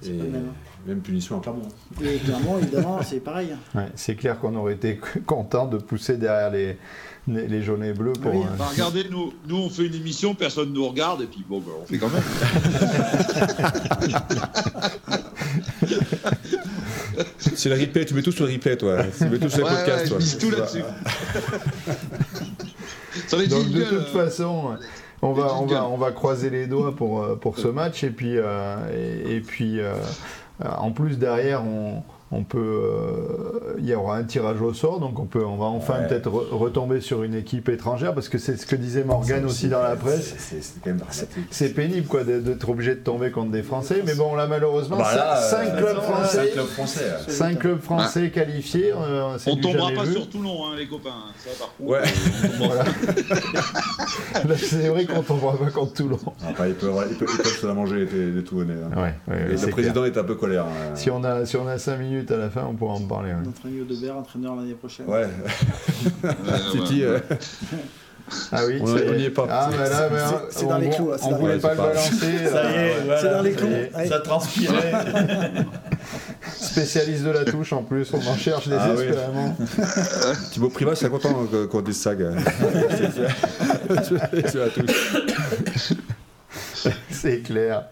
[0.00, 0.46] C'est Et pas le même.
[0.86, 1.68] même punition à Clermont.
[2.02, 3.54] Et clairement, évidemment, c'est pareil.
[3.74, 6.78] Ouais, c'est clair qu'on aurait été content de pousser derrière les,
[7.28, 8.32] les, les jaunes et bleus pour.
[8.32, 8.42] Oui.
[8.46, 11.44] euh, Bah, regardez, nous, nous, on fait une émission, personne ne nous regarde, et puis
[11.48, 12.22] bon, bah, on fait quand même.
[17.38, 18.98] C'est le replay, tu mets tout sur le replay, toi.
[19.18, 20.18] Tu mets tout sur les Ouais, podcasts, ouais, toi.
[20.18, 20.82] je mise tout là-dessus.
[23.30, 24.76] Donc de toute euh, façon,
[25.22, 25.74] on va, on, jingle.
[25.74, 28.04] va, on va croiser les doigts pour, euh, pour ce match.
[28.04, 28.76] Et puis, euh,
[29.26, 29.80] et, et puis
[30.64, 32.02] en plus, derrière, on,
[32.32, 35.00] on peut, euh, il y aura un tirage au sort.
[35.00, 36.06] Donc on, peut, on va enfin Ouais.
[36.08, 38.14] peut-être re- retomber sur une équipe étrangère.
[38.14, 40.34] Parce que c'est ce que disait Morgan aussi dans la presse.
[41.50, 44.02] C'est pénible quoi d'être obligé de tomber contre des Français.
[44.06, 46.50] Mais bon, là, malheureusement, Bah là, cin- cinq euh, clubs cinq français.
[46.52, 47.04] clubs français.
[47.26, 47.32] ouais.
[47.32, 50.12] Cinq clubs français qualifiés, euh, c'est on du tombera jamais pas vu.
[50.12, 51.10] sur Toulon, hein, les copains.
[51.38, 51.98] Ça, par contre, Ouais.
[51.98, 52.84] euh, on tombera-
[54.56, 56.18] c'est vrai qu'on tombera pas contre Toulon.
[56.48, 58.74] Enfin, ils peuvent, ils peuvent, ils peuvent se la manger, les, les Toulonnais.
[58.94, 58.96] hein.
[58.96, 60.64] Ouais, ouais, Et c'est le président est un peu colère.
[60.66, 60.94] hein.
[60.94, 63.30] Si on a si on a cinq minutes à la fin, on pourra en parler.
[63.30, 63.38] ouais.
[63.44, 65.06] Notre ami Audebert, entraîneur l'année prochaine.
[65.06, 65.24] Ouais,
[66.72, 67.06] Titi, ouais.
[67.06, 67.20] euh,
[68.52, 69.46] Ah oui, On- n'y est pas.
[69.50, 71.54] Ah mais là, mais, C'est- c'est on- dans les clous, là, c'est On dans voulait
[71.56, 72.10] les pas le balancer.
[72.10, 73.68] Ça y est, c'est dans les clous.
[74.08, 74.92] Ça transpirait.
[76.56, 78.96] Spécialiste de la touche en plus, on en cherche Ah oui.
[79.06, 79.56] désespérément.
[80.52, 81.34] Thibaut Privat, c'est content
[81.70, 82.14] qu'on dise ça.
[82.14, 82.30] gars.
[84.04, 85.12] C'est- c'est la touche.
[87.10, 87.84] C'est clair.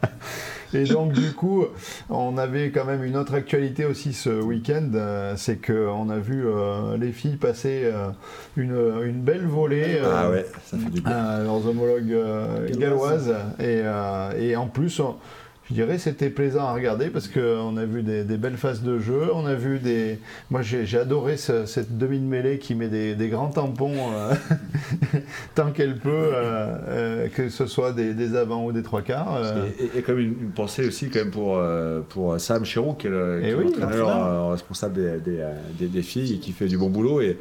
[0.74, 1.64] Et donc du coup,
[2.10, 6.44] on avait quand même une autre actualité aussi ce week-end, euh, c'est qu'on a vu
[6.46, 8.08] euh, les filles passer euh,
[8.56, 9.98] une, une belle volée.
[10.02, 11.10] euh, Ah ouais, ça fait du bien.
[11.16, 13.34] à leurs homologues euh, galloises.
[13.58, 15.16] Et, euh, et en plus, on-
[15.68, 18.98] je dirais c'était plaisant à regarder parce qu'on a vu des, des belles phases de
[18.98, 19.28] jeu.
[19.34, 20.18] On a vu des.
[20.50, 24.34] Moi, j'ai adoré ce- cette demi de mêlée qui met des, des grands tampons euh,
[25.54, 29.40] tant qu'elle peut, euh, euh, que ce soit des, des avants ou des trois quarts.
[29.96, 31.60] Et, comme une, une pensée aussi quand même pour,
[32.08, 35.20] pour Sam Chirou, qui est le- qui Eh est responsable
[35.78, 37.20] des filles et qui fait du bon boulot.
[37.20, 37.38] Et,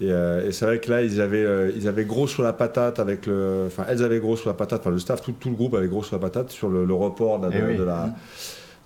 [0.00, 2.52] et, euh, et c'est vrai que là, ils avaient, euh, ils avaient gros sur la
[2.52, 3.64] patate avec le.
[3.66, 5.88] Enfin, elles avaient gros sur la patate, enfin le staff, tout, tout le groupe avait
[5.88, 7.76] gros sur la patate sur le, le report de, Eh de- oui.
[7.76, 8.10] de la.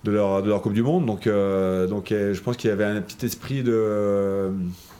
[0.03, 2.83] De leur, de leur Coupe du Monde, donc, euh, donc je pense qu'il y avait
[2.83, 4.49] un petit esprit de,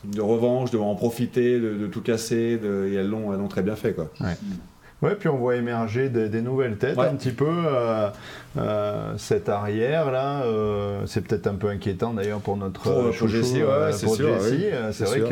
[0.06, 3.76] de revanche, de en profiter, de, tout casser, et elles l'ont elles l'ont très bien
[3.76, 3.92] fait.
[3.92, 4.10] Quoi.
[5.02, 7.08] Ouais, puis on voit émerger des, des nouvelles têtes Ouais.
[7.08, 7.44] un petit peu.
[7.50, 8.08] euh,
[8.58, 13.12] euh, cette arrière là, euh, c'est peut-être un peu inquiétant d'ailleurs pour notre Pour- pour
[13.14, 15.28] chouchou, Jessie, ouais, pour c'est vrai sûr.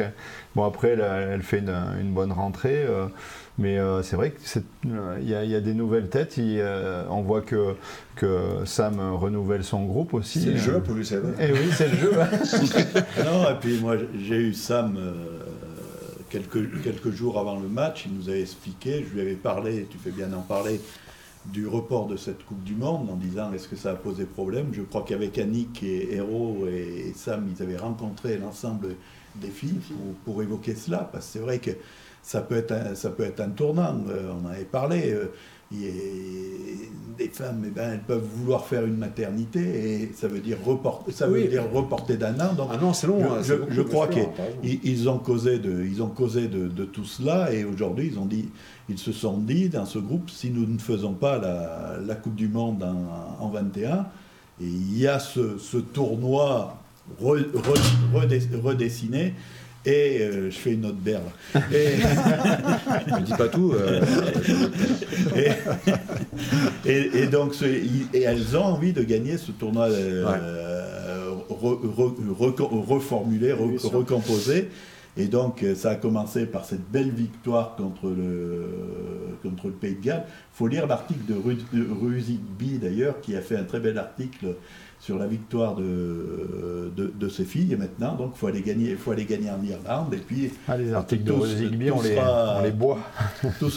[0.55, 1.69] Bon après elle, fait une,
[2.01, 3.05] une bonne rentrée, euh,
[3.57, 6.37] mais euh, c'est vrai c'est- euh, y, a- il y a des nouvelles têtes.
[6.37, 6.63] il,
[7.09, 7.75] on voit que
[8.15, 10.41] que Sam renouvelle son groupe aussi.
[10.41, 11.33] C'est le jeu pour lui, c'est vrai.
[11.39, 12.11] Eh oui, c'est le jeu.
[12.21, 12.27] hein.
[13.25, 14.97] Non, et puis moi j'ai eu Sam
[16.29, 19.97] quelques, quelques jours avant le match, il nous a expliqué, je lui avais parlé, tu
[19.97, 20.79] fais bien d'en parler,
[21.45, 24.67] du report de cette Coupe du Monde en disant est-ce que ça a posé problème?
[24.73, 28.89] Je crois qu'avec Annick et Hero et Sam, ils avaient rencontré l'ensemble
[29.47, 29.79] filles
[30.25, 31.71] pour, pour évoquer cela, parce que c'est vrai que
[32.23, 35.11] ça peut être un, ça peut être un tournant, euh, on en avait parlé.
[35.11, 35.25] euh,
[35.73, 35.89] y a-
[37.17, 41.11] des femmes, eh ben, elles peuvent vouloir faire une maternité et ça veut dire reporter,
[41.13, 41.43] ça Oui.
[41.43, 42.53] veut dire reporter d'un an.
[42.53, 43.19] Donc Ah non, c'est long.
[43.41, 44.65] Je- hein, je- je crois long, que- par exemple.
[44.65, 48.19] ils, ils ont causé de, ils ont causé de, de tout cela et aujourd'hui ils
[48.19, 48.49] ont dit,
[48.89, 52.35] ils se sont dit dans ce groupe, si nous ne faisons pas la, la Coupe
[52.35, 54.07] du Monde en, en 21,
[54.59, 56.77] et il y a ce, ce tournoi
[57.19, 59.33] re- re- redess- redessiné.
[59.83, 61.23] Et euh, je fais une autre berle.
[61.73, 61.95] Et,
[63.17, 63.73] Je dis pas tout.
[63.73, 63.99] euh,
[65.35, 70.23] et, et- et donc, ce- et elles ont envie de gagner ce tournoi euh,
[71.49, 73.91] re- re- reco- reformulé, re- Bien sûr.
[73.93, 74.69] recomposé.
[75.17, 78.65] Et donc, euh, ça a commencé par cette belle victoire contre le,
[79.43, 80.23] contre le Pays de Galles.
[80.27, 83.97] Il faut lire l'article de Ru- de Ruzigby, d'ailleurs, qui a fait un très bel
[83.97, 84.55] article
[85.01, 88.15] sur la victoire de, de, de ses filles maintenant.
[88.15, 90.13] Donc, il faut aller gagner, faut aller gagner en Irlande.
[90.13, 91.43] Et puis, Ah, les articles de tout
[91.91, 91.97] on
[92.59, 92.99] on les boit.
[93.59, 93.69] tout,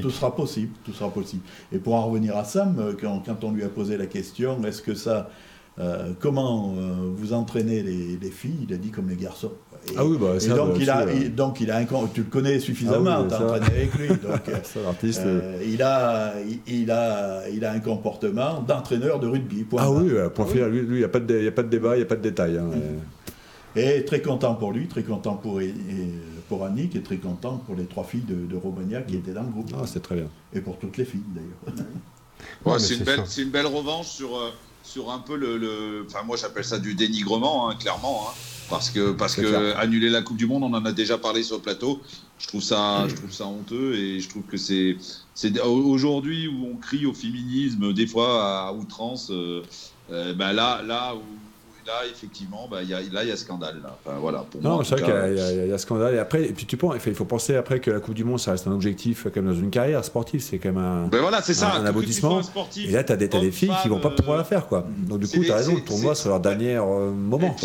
[0.00, 1.42] tout sera possible, tout sera possible.
[1.70, 4.60] Et pour en revenir à Sam, euh, quand, quand on lui a posé la question,
[4.64, 5.30] est-ce que ça,
[5.78, 8.66] euh, comment euh, vous entraînez les, les filles?
[8.68, 9.52] Il a dit comme les garçons.
[9.88, 11.84] Et, Ah oui, bah, et ça, donc, bah, il a, il- donc il a un,
[12.12, 14.08] tu le connais suffisamment, Ah oui, t'as entraîné avec lui.
[14.22, 15.22] Donc, Ça, l'artiste.
[15.24, 16.34] euh, euh, il, a,
[16.68, 19.64] il, a, il a un comportement d'entraîneur de rugby.
[19.64, 21.48] point Ah oui, point final, lui, lui, il n'y a, pas de dé- il y
[21.48, 22.58] a pas de débat, il n'y a pas de détail.
[22.58, 22.98] hein, euh.
[23.74, 26.12] Et très content pour lui, très content pour, et- et
[26.48, 29.42] pour Annick et très content pour les trois filles de, de Romagna qui étaient dans
[29.42, 29.70] le groupe.
[29.74, 30.26] Ah, c'est très bien.
[30.52, 31.48] Et pour toutes les filles d'ailleurs.
[31.66, 31.82] Ouais,
[32.66, 33.24] Ouais, mais c'est une, belle- ça.
[33.26, 34.50] c'est une belle revanche sur, euh,
[34.82, 35.56] sur un peu le.
[35.58, 38.26] le- Enfin, moi, j'appelle ça du dénigrement, hein, clairement.
[38.28, 38.32] hein.
[38.70, 41.56] Parce que, parce que annuler la Coupe du Monde, on en a déjà parlé sur
[41.56, 42.02] le plateau.
[42.38, 44.96] Je trouve ça, je trouve ça honteux et je trouve que c'est,
[45.34, 49.30] c'est aujourd'hui où on crie au féminisme, des fois à outrance.
[49.30, 49.62] Euh,
[50.10, 51.41] euh, ben là, là où
[51.86, 53.80] là, effectivement, bah, y a, là, il y a scandale.
[53.82, 53.96] Là.
[54.04, 56.14] Enfin, voilà, pour non, c'est vrai qu'il y, a scandale.
[56.14, 58.40] Et après, et puis tu penses, il faut penser après que la Coupe du Monde,
[58.40, 60.40] ça reste un objectif comme dans une carrière sportive.
[60.40, 62.40] C'est quand même un, ben voilà, c'est ça, un, aboutissement.
[62.76, 64.66] et là, tu as des, as des filles qui vont pas pouvoir la faire.
[64.66, 64.86] Quoi.
[64.98, 67.56] Donc, du coup, tu as raison, le tournoi, c'est leur dernier euh, moment.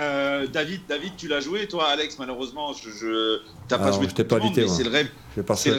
[0.00, 2.18] Euh, David, David, tu l'as joué, toi, Alex.
[2.18, 3.38] Malheureusement, je, je
[3.68, 4.06] t'as pas joué.
[4.08, 4.68] Je pas invité.
[4.68, 5.08] C'est le rêve.
[5.56, 5.76] C'est le,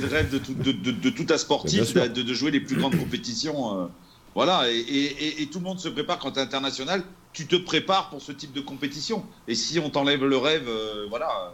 [0.00, 2.76] le, rêve de tout, de, de, de tout un sportif de, de, jouer les plus
[2.76, 3.90] grandes compétitions.
[4.34, 7.02] Voilà, et, tout le monde se prépare quand tu es international.
[7.32, 9.24] Tu te prépares pour ce type de compétition.
[9.48, 11.52] Et si on t'enlève le rêve, euh, voilà,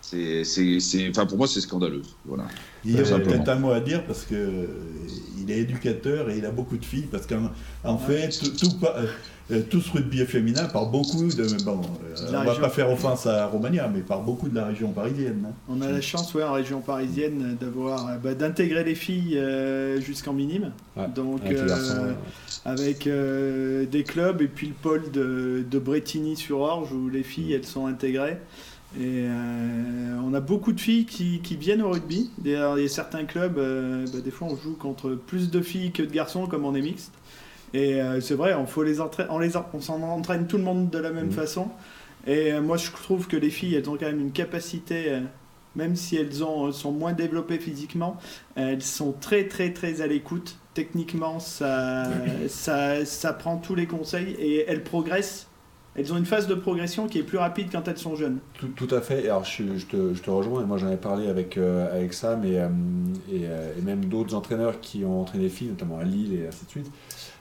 [0.00, 2.02] c'est, enfin pour moi c'est scandaleux.
[2.24, 2.44] Voilà.
[2.84, 4.68] Il y a peut-être un mot à dire parce que
[5.38, 8.86] il est éducateur et il a beaucoup de filles parce qu'en fait tout, tout,
[9.50, 11.64] euh, tout ce rugby féminin par beaucoup de.
[11.64, 14.66] Bon, euh, on ne va pas faire offense à Romania, mais par beaucoup de la
[14.66, 15.44] région parisienne.
[15.48, 15.52] Hein.
[15.68, 19.40] On a la chance, ouais, en région parisienne, d'avoir, euh, bah, d'intégrer les filles
[20.00, 20.72] jusqu'en minime.
[21.14, 21.40] Donc,
[22.64, 27.86] avec, des clubs et puis le pôle de, de Bretigny-sur-Orge où les filles, elles sont
[27.86, 28.38] intégrées.
[28.98, 29.26] Et
[30.24, 32.30] on a beaucoup de filles qui, qui viennent au rugby.
[32.44, 36.02] Il y a certains clubs, bah, des fois on joue contre plus de filles que
[36.02, 37.12] de garçons, comme on est mixte.
[37.72, 40.90] Et euh, c'est vrai, on, faut les on, les on s'en entraîne tout le monde
[40.90, 41.32] de la même mmh.
[41.32, 41.68] façon.
[42.26, 45.20] Et euh, moi, je trouve que les filles, elles ont quand même une capacité, euh,
[45.76, 48.18] même si elles ont, sont moins développées physiquement,
[48.56, 50.56] elles sont très, très, très à l'écoute.
[50.74, 52.08] Techniquement, ça,
[52.48, 55.48] ça, ça prend tous les conseils et elles progressent
[55.96, 58.38] elles ont une phase de progression qui est plus rapide quand elles sont jeunes.
[58.76, 59.24] Tout, à fait.
[59.28, 60.64] Alors, je, te, je, te, rejoins.
[60.64, 62.62] Moi, j'en ai parlé avec, avec Sam et,
[63.30, 66.64] et, et même d'autres entraîneurs qui ont entraîné les filles, notamment à Lille et ainsi
[66.64, 66.90] de suite.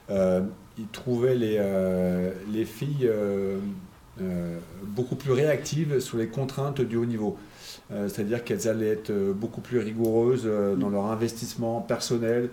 [0.10, 0.42] Euh,
[0.78, 3.60] il trouvait les, euh, les filles euh,
[4.84, 7.38] beaucoup plus réactives sur les contraintes du haut niveau.
[7.92, 10.48] C'est-à-dire qu'elles allaient être beaucoup plus rigoureuses
[10.78, 12.50] dans leur investissement personnel,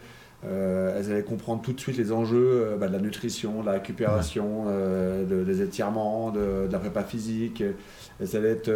[0.46, 4.66] elles allaient comprendre tout de suite les enjeux bah, de la nutrition, de la récupération,
[5.26, 7.62] des étirements, de, de, la prépa physique.
[8.20, 8.70] Elles allaient être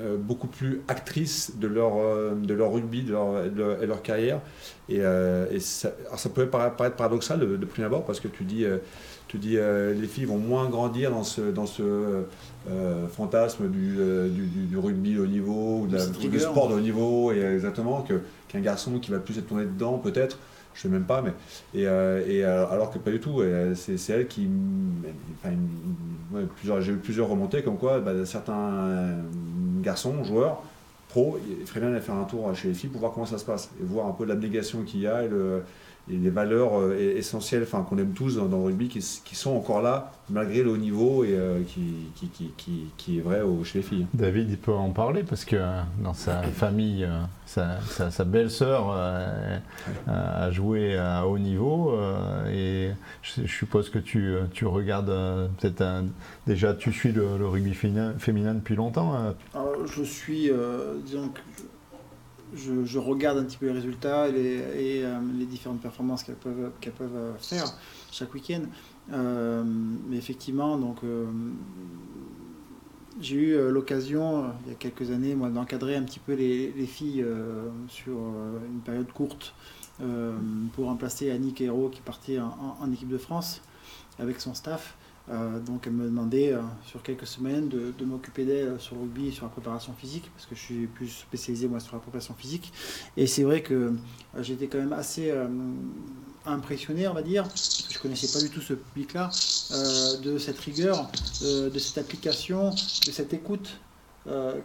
[0.00, 4.40] euh, beaucoup plus actrices de leur, euh, de leur rugby de leur, de leur, carrière.
[4.88, 8.44] Et, euh, et ça, ça, peut paraître paradoxal de, de, prime abord parce que tu
[8.44, 8.64] dis,
[9.26, 12.22] tu dis les filles vont moins grandir dans ce, dans ce
[13.10, 13.96] fantasme du,
[14.30, 18.06] du, du, rugby au niveau ou du sport de haut niveau et exactement
[18.48, 20.38] qu'un garçon qui va plus être tourné dedans peut-être
[20.78, 21.32] je sais même pas, mais
[21.74, 23.42] et, et alors que pas du tout.
[23.74, 24.48] C'est elle qui,
[26.56, 29.16] plusieurs, j'ai eu plusieurs remontées comme quoi bah, certains
[29.82, 30.62] garçons, joueurs,
[31.08, 33.38] pro, il ferait bien d'aller faire un tour chez les filles pour voir comment ça
[33.38, 35.64] se passe et voir un peu l'abnégation qu'il y a et, le,
[36.10, 39.82] les valeurs euh, essentielles enfin, qu'on aime tous dans, le rugby qui, qui, sont encore
[39.82, 43.84] là malgré le haut niveau et euh, qui, qui, qui, qui, est vrai chez les
[43.84, 44.06] filles.
[44.14, 47.08] David, il peut en parler parce que euh, dans sa famille,
[47.46, 47.80] sa,
[48.10, 48.90] sa, belle-sœur
[50.06, 51.98] a joué à haut niveau
[52.50, 52.90] et
[53.22, 55.14] je, suppose que tu, tu regardes
[55.58, 56.04] peut-être
[56.46, 59.34] déjà tu suis le, rugby féminin, féminin, depuis longtemps.
[59.54, 60.50] Alors, je suis,
[61.04, 61.64] disons que je,
[62.98, 66.72] regarde un petit peu les résultats et les, euh, différentes performances qu'elles peuvent,
[67.14, 67.66] euh, faire
[68.10, 68.62] chaque week-end.
[69.12, 70.98] Euh, mais effectivement, donc,
[73.20, 77.24] j'ai eu l'occasion, il y a quelques années, moi, d'encadrer un petit peu les, filles
[77.88, 79.54] sur une période courte
[80.72, 83.62] pour remplacer Annick Hérault qui partait en équipe de France
[84.18, 84.96] avec son staff.
[85.30, 89.28] Euh, donc elle me demandait euh, sur quelques semaines de, m'occuper d'elle sur le rugby
[89.28, 92.34] et sur la préparation physique, parce que je suis plus spécialisé moi sur la préparation
[92.34, 92.72] physique.
[93.16, 93.92] Et c'est vrai que euh,
[94.40, 95.32] j'étais quand même assez
[96.46, 99.30] impressionné, on va dire, parce que je connaissais pas du tout ce public-là,
[100.22, 101.10] de cette rigueur,
[101.42, 103.80] de cette application, de cette écoute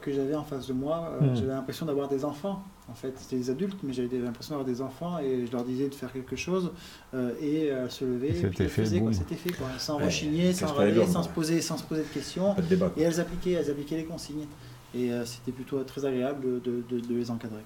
[0.02, 1.18] que j'avais en face de moi.
[1.22, 1.36] Hmm.
[1.36, 3.14] J'avais l'impression d'avoir des enfants en fait.
[3.18, 6.12] C'était des adultes, mais j'avais l'impression d'avoir des enfants et je leur disais de faire
[6.12, 6.72] quelque chose
[7.14, 8.34] euh, et euh, se lever.
[8.34, 9.68] C'était fait, C'était fait, quoi.
[9.78, 12.56] Sans rechigner, sans râler, sans se, poser, sans se poser de questions.
[12.98, 14.48] et elles appliquaient, elles appliquaient les consignes.
[14.96, 17.64] Et euh, c'était plutôt très agréable de, de, de les encadrer.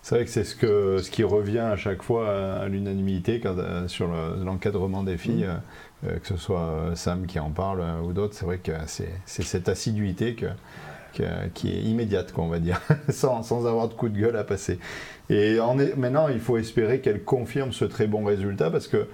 [0.00, 3.40] C'est vrai que c'est ce, que, ce qui revient à chaque fois à l'unanimité
[3.86, 5.48] sur l'encadrement des filles,
[6.02, 6.20] mm.
[6.20, 8.34] que ce soit Sam qui en parle ou d'autres.
[8.34, 10.46] C'est vrai que c'est cette assiduité que,
[11.54, 14.44] qui est immédiate, quoi, on va dire, sans, sans, avoir de coup de gueule à
[14.44, 14.78] passer.
[15.30, 19.06] Et en est, maintenant, il faut espérer qu'elle confirme ce très bon résultat parce que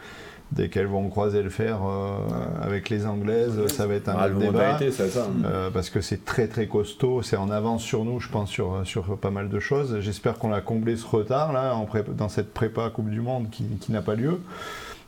[0.53, 2.17] dès qu'elles vont croiser le fer euh,
[2.61, 4.79] avec les Anglaises, ça va être un ah, débat.
[4.91, 5.29] ça, hein.
[5.45, 8.81] euh, parce que c'est très très costaud, c'est en avance sur nous, je pense, sur,
[8.85, 10.01] sur pas mal de choses.
[10.01, 13.65] J'espère qu'on a comblé ce retard là en dans cette prépa Coupe du Monde qui,
[13.81, 14.41] qui n'a pas lieu.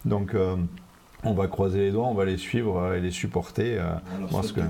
[0.05, 0.36] Donc.
[1.24, 3.78] Euh, on va croiser les doigts, on va les suivre et les supporter,
[4.30, 4.60] voir ce que,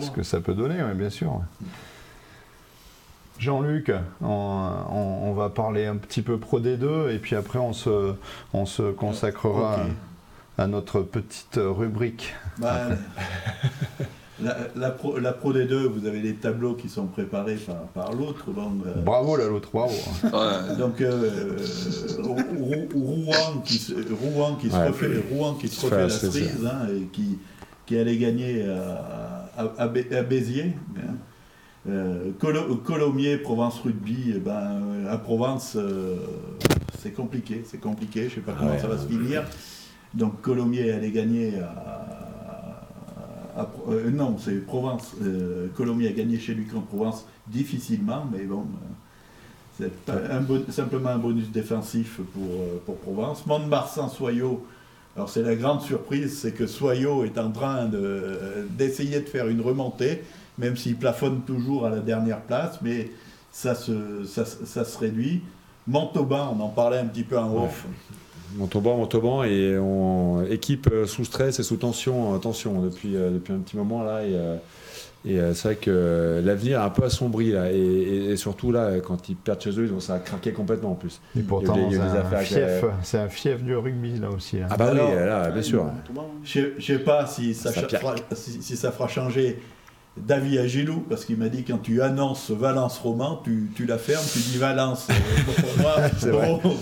[0.00, 1.40] ce que, ça peut donner, bien sûr.
[3.38, 3.92] Jean-Luc,
[4.22, 8.14] on, va parler un petit peu Pro D2 et puis après on se,
[8.52, 9.86] on se consacrera
[10.56, 12.34] à, notre petite rubrique.
[12.58, 12.88] Bah,
[14.42, 17.58] la, pro, la, Pro D2, vous avez des tableaux qui sont préparés
[17.94, 18.46] par, l'autre.
[18.48, 19.94] Euh, bravo la l'autre, bravo.
[20.78, 21.56] donc euh,
[22.18, 27.06] Rouen qui se, Rouen qui se refait, Rouen qui se refait la cerise hein, et
[27.12, 27.38] qui,
[27.86, 30.74] qui allait gagner à, à, à Béziers.
[30.96, 31.14] Hein.
[31.86, 32.30] Euh,
[32.84, 36.16] Colomiers, Provence Rugby, eh ben, à Provence, euh,
[36.98, 39.44] c'est compliqué, c'est compliqué, je ne sais pas comment ça va se finir.
[40.14, 42.13] Donc Colomiers allait gagner à.
[43.56, 45.14] Euh, non, c'est Provence.
[45.76, 48.64] Colomiers a gagné chez lui en Provence difficilement, mais bon,
[49.78, 49.90] c'est
[50.70, 53.46] simplement un bonus défensif pour, pour Provence.
[53.46, 54.64] Mont-de-Marsan, Soyaux.
[55.16, 57.88] Alors c'est la grande surprise, c'est que Soyaux est en train
[58.76, 60.22] d'essayer de faire une remontée
[60.58, 63.10] même s'il plafonne toujours à la dernière place, mais
[63.50, 64.44] ça se, ça,
[64.84, 65.42] se réduit.
[65.86, 67.86] Montauban, on en parlait un petit peu en off.
[68.56, 73.30] Montauban, Montauban, et on, équipe euh, sous stress et sous tension, euh, tension depuis, euh,
[73.30, 74.22] depuis un petit moment là.
[74.24, 74.34] Et,
[75.26, 79.36] et c'est vrai que l'avenir est un peu assombri là, et, surtout là, quand ils
[79.36, 81.20] perdent chez eux, ça a craqué complètement en plus.
[81.34, 81.78] Et pourtant,
[83.02, 84.58] c'est un, fief, du rugby là aussi.
[84.68, 85.86] Ah bah oui, là, bien sûr.
[86.44, 87.70] Je ne sais pas si ça,
[88.34, 89.58] si ça fera changer
[90.16, 94.24] David Agilou, parce qu'il m'a dit quand tu annonces Valence Roman, tu, tu la fermes,
[94.32, 95.08] tu dis Valence.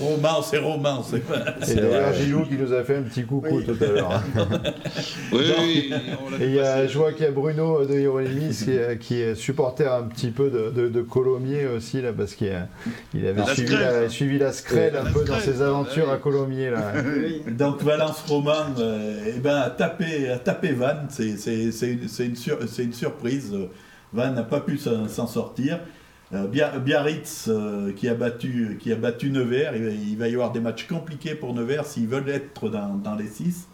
[0.01, 1.03] roman, c'est roman.
[1.63, 4.23] C'est d'ailleurs Agilou qui nous a fait un petit coucou tout à l'heure.
[5.33, 5.91] oui,
[6.41, 9.35] Et il y a, je vois qu'il y a Bruno de Hieronymus qui, qui, est
[9.35, 12.53] supporter un petit peu de, de, Colomiers aussi, là, parce qu'il
[13.15, 16.71] il avait suivi la, suivi la, Screlle un peu dans ses aventures à Colomiers.
[16.71, 16.93] Là.
[17.51, 22.37] Donc Valence Roman, euh, eh ben, a tapé, a tapé Van, c'est une, une,
[22.79, 23.22] une surprise
[24.13, 25.81] Van n'a pas pu s'en sortir.
[26.35, 30.61] Euh, Biarritz euh, qui, a battu, qui a battu Nevers, il, va y avoir des
[30.61, 33.69] matchs compliqués pour Nevers s'ils veulent être dans, les 6.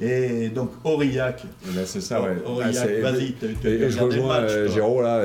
[0.00, 1.44] Et donc Aurillac.
[1.44, 2.36] Eh ben, c'est ça, ouais.
[2.46, 3.34] Aurillac, ah, vas-y.
[3.62, 5.24] je rejoins euh, Géraud là.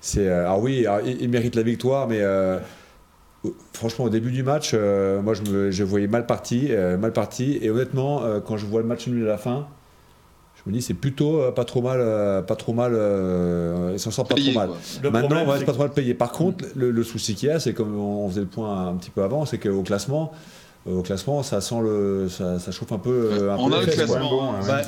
[0.00, 2.22] c'est, ah oui, il, mérite la victoire, mais
[3.72, 7.58] franchement, au début du match, moi je, me, je voyais mal parti, mal parti.
[7.62, 9.68] Et honnêtement, quand je vois le match nul à la fin,
[10.64, 13.98] je me dis c'est plutôt euh, pas trop mal, euh, pas trop mal, euh, il
[13.98, 14.70] s'en sort pas trop mal.
[15.12, 16.14] Maintenant, on va pas trop mal payer.
[16.14, 19.10] Par contre, le, souci qu'il y a, c'est comme on faisait le point un petit
[19.10, 20.32] peu avant, c'est qu'au classement,
[20.86, 23.50] au classement, ça sent le, ça, chauffe un peu.
[23.58, 24.54] on a le classement.
[24.54, 24.60] Hein.
[24.66, 24.80] Bah,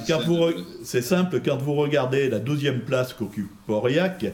[0.82, 4.24] c'est simple, quand vous regardez la 12e place qu'occupe Aurillac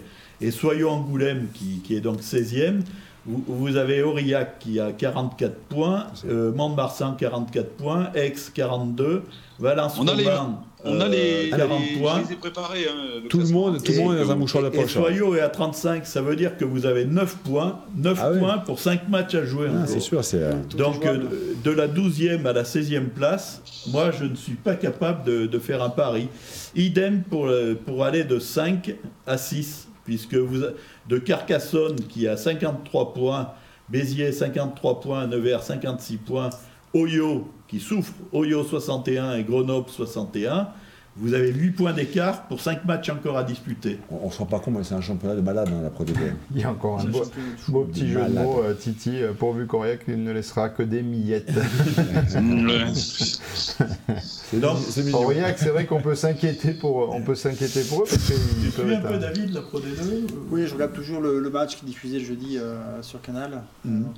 [0.41, 2.83] et Soyons Angoulême qui, qui est donc 16e,
[3.25, 9.23] vous, avez Aurillac qui a 44 points, euh, Mont-de-Marsan 44 points, Aix 42,
[9.61, 10.01] Valence
[10.85, 12.21] on a les, a les, 40 points.
[12.23, 12.87] Je les ai préparés.
[12.89, 14.85] Hein, tout, le monde, tout le monde est dans un mouchoir de poche.
[14.85, 18.31] Et Soyaux est à 35, ça veut dire que vous avez 9 points, 9 ah
[18.39, 19.69] points pour 5 matchs à jouer.
[19.71, 20.43] Ah, c'est sûr, c'est.
[20.43, 21.19] Euh, Donc euh,
[21.63, 23.63] de la 12e à la 16e place,
[23.93, 26.29] moi je ne suis pas capable de, de faire un pari.
[26.75, 27.51] Idem pour,
[27.87, 28.95] pour aller de 5
[29.27, 30.63] à 6 puisque vous,
[31.09, 33.53] de Carcassonne qui a 53 points,
[33.89, 36.51] Béziers 53 points, Nevers 56 points,
[36.95, 40.69] Oyo qui souffre, Oyo 61 et Grenoble 61.
[41.17, 43.99] Vous avez 8 points d'écart pour 5 matchs encore à disputer.
[44.11, 46.05] On ne se rend pas compte, mais c'est un championnat de malade, hein, la Pro
[46.55, 50.07] Il y a encore un beau, petit jeu de mots, euh, Titi, euh, pourvu qu'Aurillac
[50.07, 51.51] ne laissera que des miettes.
[55.15, 58.07] Aurillac, c'est vrai qu'on peut s'inquiéter pour, on peut s'inquiéter pour eux.
[58.07, 61.77] Parce tu suis un peu David, la Pro D2 Oui, je regarde toujours le, match
[61.77, 63.63] qui diffusait le jeudi euh, sur Canal.
[63.85, 64.09] Mhm.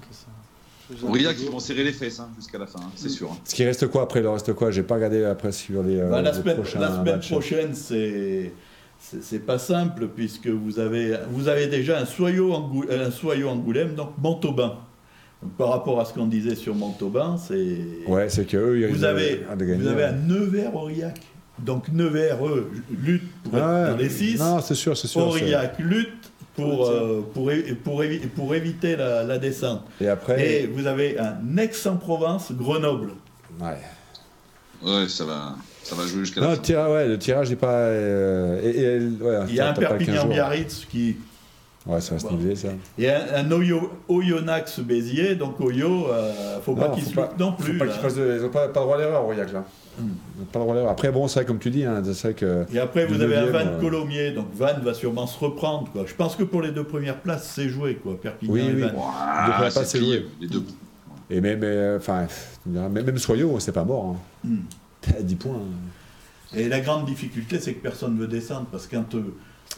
[1.03, 3.31] Aurillac, ils vont serrer les fesses hein, jusqu'à la fin, hein, c'est sûr.
[3.33, 3.39] Hein.
[3.45, 4.71] Ce qui reste quoi après Il reste quoi?
[4.71, 5.99] J'ai pas regardé après sur les.
[5.99, 8.53] Euh, bah, la, semaine, la semaine prochaine, c'est
[8.99, 12.55] c'est pas simple puisque vous avez, vous avez déjà un soyau,
[12.91, 14.79] un soyau Angoulême, donc Montauban.
[15.59, 17.79] par rapport à ce qu'on disait sur Montauban, c'est.
[18.07, 21.21] Ouais, c'est que eux, vous avez, vous avez un Nevers Aurillac.
[21.59, 24.41] Donc Nevers, eux, lutte pour être dans les 6.
[24.41, 25.21] Non, c'est sûr, c'est sûr.
[25.21, 27.51] Aurillac lutte pour, euh, pour,
[27.83, 28.03] pour,
[28.35, 29.83] pour, éviter la, la, descente.
[30.01, 30.63] Et après.
[30.63, 33.13] Et vous avez un Aix-en-Provence, Grenoble.
[33.61, 33.79] Ouais.
[34.83, 35.57] Ouais, ça va.
[35.83, 36.53] Ça va jouer jusqu'à la fin.
[36.55, 37.73] Le tirage, ouais, le tirage n'est pas.
[37.73, 41.17] Euh, et, ouais, Il y a un Perpignan-Biarritz qui.
[41.87, 42.69] Ouais, ça va se niveler, ça.
[42.97, 47.53] Il y a un, Oyo, Oyonnax Béziers, donc Oyo, euh, faut pas qu'il se non
[47.53, 47.79] plus.
[47.79, 49.65] Faut pas ils n'ont pas, pas droit à l'erreur, Aurillac, là.
[50.89, 52.65] Après, bon, c'est comme tu dis, hein, c'est que.
[52.73, 53.81] Et après, vous avez un Van euh...
[53.81, 55.91] Colomiers, donc Van va sûrement se reprendre.
[55.93, 56.05] Quoi.
[56.07, 58.19] Je pense que pour les deux premières places, c'est joué, quoi.
[58.21, 58.83] Perpignan oui, et oui.
[58.83, 59.71] Van.
[59.71, 60.27] c'est joué.
[60.41, 60.65] Les deux.
[61.31, 62.27] Et même, euh, enfin,
[62.67, 64.17] même, même Soyaux, c'est pas mort.
[64.17, 64.49] Hein.
[64.49, 64.59] Hmm.
[65.19, 65.61] À 10 points.
[66.55, 69.15] Et la grande difficulté, c'est que personne ne veut descendre parce que quand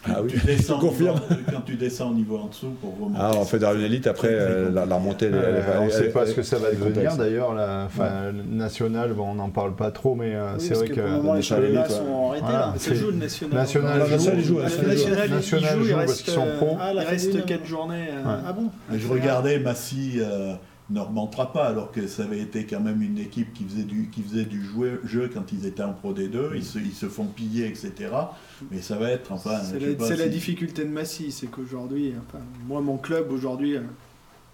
[0.08, 1.20] ah oui, tu descends confirme.
[1.50, 3.18] quand tu descends au niveau en dessous pour remonter.
[3.20, 5.30] Ah, on fait dans une élite, après, euh, la, remontée.
[5.80, 7.54] on ne sait pas ce que ça va devenir d'ailleurs.
[7.54, 8.32] La ouais.
[8.48, 10.94] nationale, bon, on n'en parle pas trop, mais euh, oui, c'est vrai que.
[10.94, 13.58] Pour le moment, les championnats sont arrêtés voilà, joue le national.
[13.58, 16.76] National, joue, national, joue, national, national joue, parce qu'ils sont pros.
[16.80, 18.08] Ah, il reste 4 journées.
[18.24, 20.20] Ah bon Je regardais Massy
[20.90, 24.08] ne remontera pas, alors que ça avait été quand même une équipe qui faisait du,
[24.08, 27.06] qui faisait du jeu, jeu quand ils étaient en Pro D2, ils se, ils se
[27.08, 27.92] font piller, etc.
[28.70, 29.58] Mais ça va être, enfin...
[29.62, 33.78] C'est la, la, difficulté de Massy, c'est qu'aujourd'hui, enfin, moi, mon club, aujourd'hui,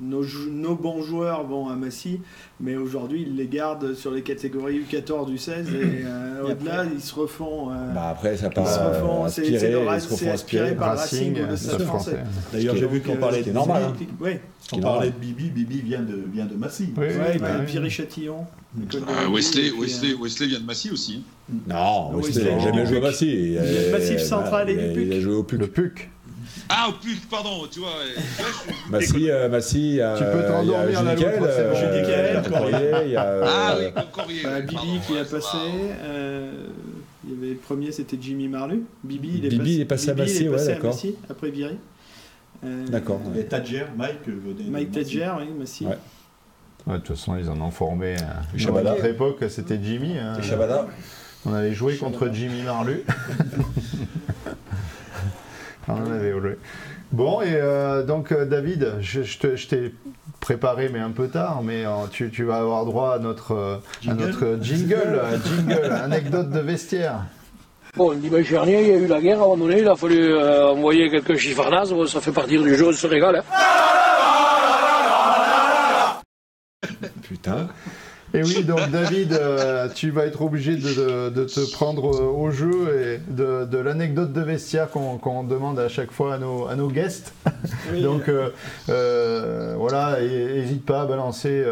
[0.02, 2.20] nos, nos, bons joueurs vont à Massy,
[2.60, 7.14] mais aujourd'hui, ils les gardent sur les catégories U14, U16, et euh, au-delà, ils se
[7.14, 7.70] refont.
[7.70, 8.66] Euh, bah après, ça part.
[8.68, 12.18] Euh, c'est inspiré par Racing, Racing le Stade français.
[12.52, 13.42] D'ailleurs, j'ai vu qu'on parlait.
[13.44, 13.82] C'est normal.
[13.88, 14.06] Hein.
[14.20, 14.32] Oui.
[14.74, 16.92] On parlait de Bibi, Bibi vient de, vient de Massy.
[16.96, 18.46] Oui, oui, bah, Viry Châtillon.
[19.06, 21.24] Ah, Wesley, Wesley, Wesley vient de Massy aussi.
[21.68, 23.26] Non, Wesley n'a jamais joué à Massy.
[23.26, 25.06] Il vient de Massif Central et du PUC.
[25.06, 25.60] Il a joué au PUC.
[25.60, 26.10] Le PUC.
[26.68, 27.94] Ah, au PUC, pardon, tu vois.
[28.90, 33.40] Massy, euh, Massy, euh, tu peux t'endormir la Nickel, euh, Corrier, il y a.
[33.44, 34.42] Ah oui, Corrier.
[34.42, 35.58] Bah, Bibi qui a passé.
[37.24, 38.84] il y avait le premier, c'était Jimmy Marlu.
[39.04, 40.98] Bibi, il est Bibi, passé, il est passé à Massy, ouais, d'accord.
[41.28, 41.76] Après Viry.
[42.62, 43.20] D'accord.
[43.36, 44.20] Et Tadger, Mike
[44.70, 45.86] Mike Tadger, oui, Massy.
[45.86, 45.98] Ouais.
[46.86, 48.16] Ouais, de toute façon, ils en ont formé.
[48.16, 50.18] À notre époque, c'était Jimmy.
[50.18, 50.40] Hein.
[50.42, 50.86] Chabada.
[51.44, 53.04] On avait joué contre Jimmy Marlu.
[55.88, 56.56] On en avait joué.
[57.12, 59.92] Bon, et euh, donc euh, David, je, je t'ai
[60.40, 64.14] préparé, mais un peu tard, mais euh, tu, tu, vas avoir droit à notre, à
[64.14, 67.24] notre jingle, jingle, anecdote de vestiaire.
[67.94, 69.94] Bon, dimanche dernier, il y a eu la guerre, à un moment donné, il a
[69.94, 73.42] fallu envoyer quelques chiffarnazes, ça fait partir du jeu, on se régale.
[73.42, 73.44] Hein.
[77.20, 77.68] Putain.
[78.34, 83.20] Et oui, donc David, euh, tu vas être obligé de, de, te prendre au jeu
[83.28, 86.88] et de, de l'anecdote de vestiaire qu'on demande à chaque fois à nos, à nos
[86.88, 87.34] guests.
[88.02, 88.48] donc euh,
[88.88, 91.62] euh, voilà, n'hésite pas à balancer,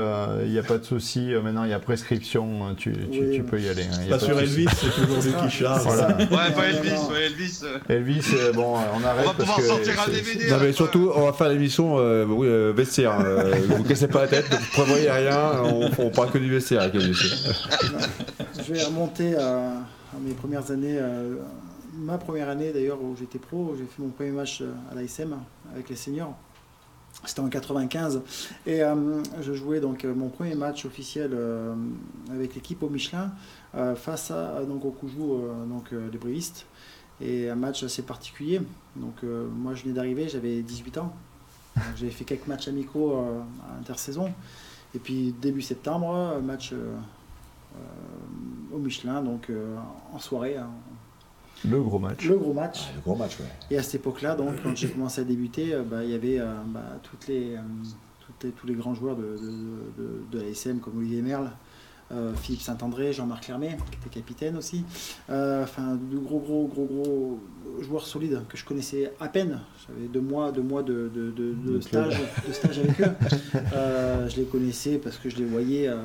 [0.45, 1.33] il n'y a pas de souci.
[1.43, 3.85] Maintenant, il y a prescription, tu, tu, tu, peux y aller.
[3.85, 5.85] Hein, pas, sur Elvis, c'est toujours lui qui charge.
[5.85, 6.09] Voilà.
[6.19, 7.61] Ouais, pas Elvis, ouais, Elvis.
[7.89, 9.25] Elvis, bon, on arrête.
[9.25, 10.51] On va pouvoir parce sortir un DVD.
[10.51, 11.97] Non, mais surtout, on va faire l'émission
[12.75, 13.19] vestiaire.
[13.19, 16.50] ne vous cassez pas la tête, ne prévoyez rien, on, on parle que du
[18.59, 19.73] je vais remonter à,
[20.21, 20.99] mes premières années.
[20.99, 21.37] Euh,
[21.95, 25.37] ma première année d'ailleurs où j'étais pro, j'ai fait mon premier match euh, à l'ASM
[25.73, 26.37] avec les seniors.
[27.25, 28.23] C'était en 95
[28.67, 31.37] et euh, je jouais donc mon premier match officiel
[32.33, 33.33] avec l'équipe au Michelin
[33.97, 36.67] face à donc au Coujou donc les brévistes
[37.21, 38.63] et un match assez particulier.
[38.97, 41.13] Donc moi je venais d'arriver, j'avais 18 ans.
[41.97, 44.33] J'avais fait quelques matchs amicaux à intersaison.
[44.95, 46.97] Et puis début septembre, match euh,
[47.77, 49.77] euh, au Michelin, donc euh,
[50.13, 50.57] en soirée.
[50.57, 50.71] Hein.
[51.65, 52.27] le gros match.
[52.27, 52.91] Le gros match.
[52.95, 53.39] le gros match,
[53.71, 56.99] Et à cette époque-là, donc quand j'ai commencé à débuter, bah, il y avait bah,
[57.03, 57.57] toutes les,
[58.41, 59.39] tous les grands joueurs de,
[59.97, 61.51] de, de, l'ASM comme Olivier Merle,
[62.43, 64.85] Philippe Saint-André, Jean-Marc Lermet, qui était capitaine aussi.
[65.29, 67.41] enfin, de gros, gros, gros, gros
[67.81, 69.61] joueurs solides que je connaissais à peine.
[69.87, 73.13] J'avais deux mois, deux mois de, de, de, stage, de stage avec eux.
[73.73, 75.97] Euh, je les connaissais parce que je les voyais euh,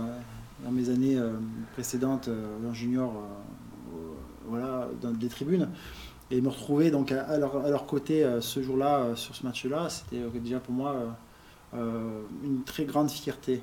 [0.64, 1.32] dans mes années euh,
[1.74, 2.30] précédentes
[2.68, 3.12] en junior,
[4.48, 5.70] voilà, dans des tribunes.
[6.32, 10.24] Et me retrouver donc à, leur, à leur, côté ce jour-là, sur ce match-là, c'était
[10.40, 10.96] déjà pour moi
[11.74, 13.62] une très grande fierté.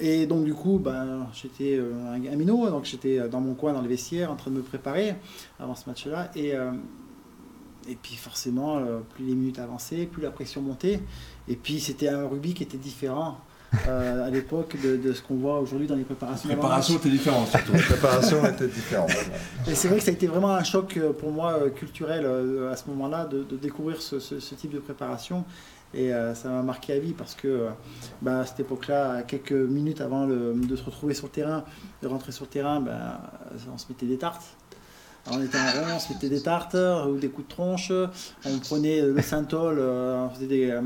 [0.00, 3.72] Et donc du coup, ben, j'étais euh, un, minot, donc j'étais euh, dans mon coin
[3.72, 5.14] dans le vestiaire en train de me préparer
[5.58, 6.30] avant ce match-là.
[6.34, 6.72] Et, euh,
[7.88, 8.82] et puis forcément,
[9.14, 11.00] plus les minutes avançaient, plus la pression montait.
[11.48, 13.38] Et puis c'était un rugby qui était différent.
[13.86, 16.48] à l'époque de, ce qu'on voit aujourd'hui dans les préparations.
[16.48, 17.72] La préparation était différente surtout.
[17.72, 19.10] La préparation était différente.
[19.68, 22.26] Et c'est vrai que ça a été vraiment un choc pour moi culturel
[22.72, 25.44] à ce moment-là de, découvrir ce, ce, type de préparation
[25.96, 27.70] et euh, ça m'a marqué à vie parce que euh,
[28.20, 31.64] bah, à cette époque-là, quelques minutes avant de se retrouver sur le terrain,
[32.02, 33.20] de rentrer sur le terrain, bah,
[33.72, 34.56] on se mettait des tartes
[35.30, 36.76] on était en rond, on se mettait des tartes
[37.08, 37.92] ou des coups de tronche,
[38.44, 40.80] on prenait le synthol, euh, on faisait des, euh,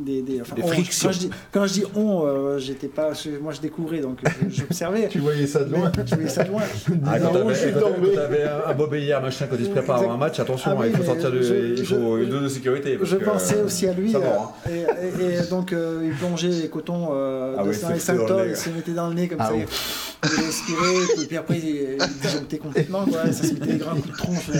[0.00, 1.10] des, des, enfin, frictions.
[1.52, 3.10] Quand je dis, on, euh, j'étais pas,
[3.42, 5.08] moi je découvrais donc j'observais.
[5.08, 5.90] tu voyais ça de loin.
[5.90, 6.62] tu voyais ça de loin.
[7.06, 7.32] Ah, quand
[8.14, 11.02] t'avais un bobéillard machin quand il se prépare à un match, attention, ah il faut
[11.02, 12.98] sortir de, il faut une zone de sécurité.
[13.02, 14.14] je pensais aussi à lui.
[14.16, 14.70] Hein.
[14.70, 19.14] et, donc il plongeait les cotons ah dans les synthol, il se mettait dans le
[19.14, 19.54] nez comme ah ça.
[19.54, 24.08] Il respirait, et puis après il disjonctait complètement, quoi, ça se mettait des grands coups
[24.08, 24.50] de tronche.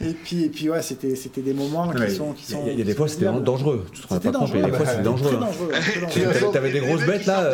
[0.00, 2.62] et puis, et puis ouais, c'était, c'était des moments qui sont, qui sont.
[2.66, 3.86] Il y a des fois, c'était dangereux.
[3.92, 5.38] Tu te rends pas compte, il y a des fois, c'était dangereux.
[6.10, 6.22] Tu
[6.56, 7.50] avais des grosses bêtes là,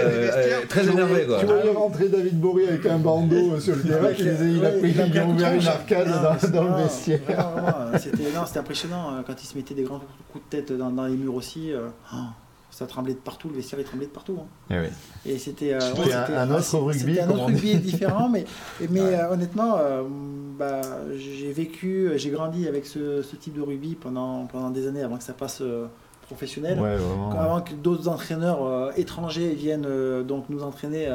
[0.68, 1.26] très énervées.
[1.40, 5.18] Tu voyais rentrer David Bory avec un bandeau sur le terrain, il a pris, il
[5.18, 6.08] a ouvert une arcade
[6.52, 7.20] dans le vestiaire.
[7.98, 10.00] C'était impressionnant quand il se mettait des grands
[10.32, 11.72] coups de tête dans les murs aussi.
[12.70, 14.38] Ça tremblait de partout, le vestiaire tremblait de partout.
[14.70, 14.82] Hein.
[15.26, 17.20] Et, c'était euh, un, autre rugby.
[17.20, 18.44] un autre rugby différent, mais,
[18.90, 20.02] mais euh, honnêtement, euh,
[20.58, 20.80] bah,
[21.16, 25.16] j'ai vécu, j'ai grandi avec ce, ce, type de rugby pendant, pendant des années avant
[25.16, 25.62] que ça passe
[26.22, 26.78] professionnel.
[27.36, 31.08] avant que d'autres entraîneurs étrangers viennent donc nous entraîner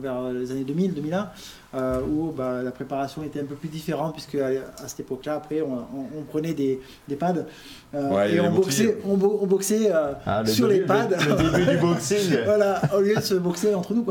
[0.00, 1.28] vers les années 2000, 2001.
[1.72, 5.60] Euh, où bah, la préparation était un peu plus différente, puisque à, cette époque-là, après,
[5.60, 7.46] on, prenait des, des pads
[7.94, 11.08] euh, et on boxait, on, boxait euh, ah, sur les pads.
[11.10, 12.38] Le, début du boxing.
[12.44, 14.04] voilà, au lieu de se boxer entre nous.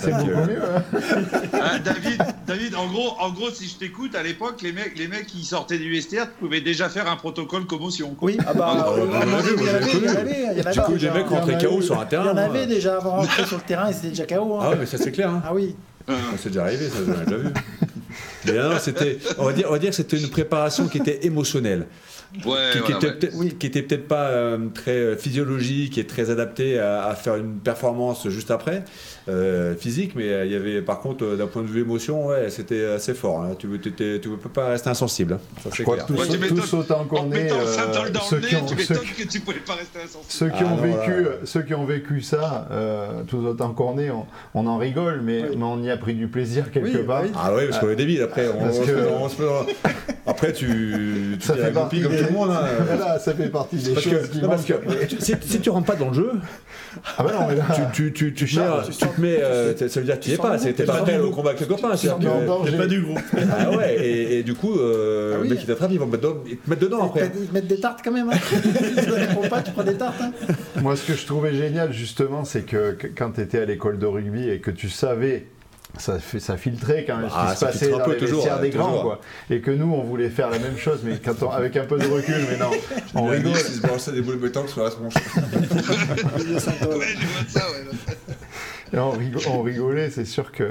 [0.00, 0.62] C'est beaucoup mieux.
[0.62, 0.82] Hein.
[1.52, 5.08] Ah, David, David, en gros, en gros, si je t'écoute, à l'époque, les mecs, les
[5.08, 8.16] mecs qui sortaient du vestiaire pouvaient déjà faire un protocole commotion.
[8.22, 9.50] Oui, ah bah, il y en avait,
[9.94, 10.72] il y en avait.
[10.72, 12.24] Du coup, les mecs rentraient KO sur un terrain.
[12.24, 14.56] Il y en avait déjà avant rentrer sur le terrain, ils étaient déjà KO.
[14.56, 14.70] Hein.
[14.72, 15.28] Ah, mais ça c'est clair.
[15.28, 15.42] Hein.
[15.44, 15.76] Ah oui.
[16.38, 17.48] C'est déjà arrivé, ça, j'en ai déjà vu.
[18.46, 21.24] Mais non, c'était, on va dire, on va dire que c'était une préparation qui était
[21.26, 21.86] émotionnelle.
[22.40, 28.28] Qui, était peut-être pas euh, très euh, physiologique et très adaptée à, faire une performance
[28.28, 28.84] juste après.
[29.28, 32.50] Euh, physique, mais euh, il y avait par contre d'un point de vue émotion, ouais,
[32.50, 33.40] c'était assez fort.
[33.42, 33.54] Hein.
[33.56, 35.34] Tu ne peux pas rester insensible.
[35.34, 35.60] Hein.
[35.62, 37.48] Ça, Je crois que tous, ouais, tous autant qu'on est,
[38.28, 40.24] ceux qui ont, ceux, que tu pouvais pas rester insensible.
[40.28, 42.68] Ceux qui, ont, ah, vécu, ceux qui ont vécu ça,
[43.28, 44.10] tous autant qu'on est,
[44.54, 47.22] on, en rigole, mais, mais, on y a pris du plaisir quelque part.
[47.36, 48.48] Ah oui, parce qu'on est débile après.
[48.48, 49.28] On,
[50.26, 52.50] après, tu, ça fait partie comme le.
[52.50, 52.62] Hein.
[52.86, 54.74] Voilà, ça fait partie des choses que, qui manquent.
[55.18, 56.32] Si, si tu rentres pas dans le jeu,
[57.18, 58.58] ah bah non, mais là, tu, tu, tu, tu,
[59.18, 61.50] mais euh, ça veut dire que tu n'y es pas, t'es pas prêt au combat
[61.50, 61.96] avec les copains.
[61.96, 63.18] Tu n'es pas du groupe.
[63.54, 66.26] Ah ouais, et, du coup, euh, ah le mec qui t'attrape, ils vont te
[66.66, 67.30] mettre dedans après.
[67.34, 68.30] Ils te mettent des tartes quand même.
[68.30, 68.38] Hein.
[69.42, 70.20] tu pas, tu prends des tartes.
[70.20, 70.32] Hein.
[70.80, 74.06] Moi, ce que je trouvais génial, justement, c'est que quand tu étais à l'école de
[74.06, 75.46] rugby et que tu savais
[75.98, 78.70] ça, fait, ça filtrait quand même ce qui bah, se passait dans les toujours, des
[78.70, 79.02] grands.
[79.02, 79.20] Quoi.
[79.50, 82.06] Et que nous, on voulait faire la même chose, mais quand avec un peu de
[82.06, 82.70] recul, mais non,
[83.14, 83.52] on rigole.
[83.52, 85.14] Ils se balançaient des boules de béton sur la tronche.
[85.14, 88.16] ouais, ça, ouais.
[88.94, 90.68] Et on, rigolait, c'est sûr que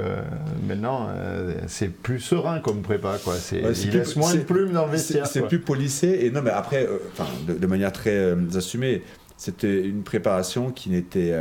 [0.67, 3.35] maintenant euh, c'est plus serein comme prépa, quoi.
[3.35, 5.25] C'est, il laisse moins de plumes dans le vestiaire.
[5.25, 6.99] C'est, plus polissé, et non, mais après, euh,
[7.47, 9.01] de, manière très euh, assumée,
[9.37, 11.33] c'était une préparation qui n'était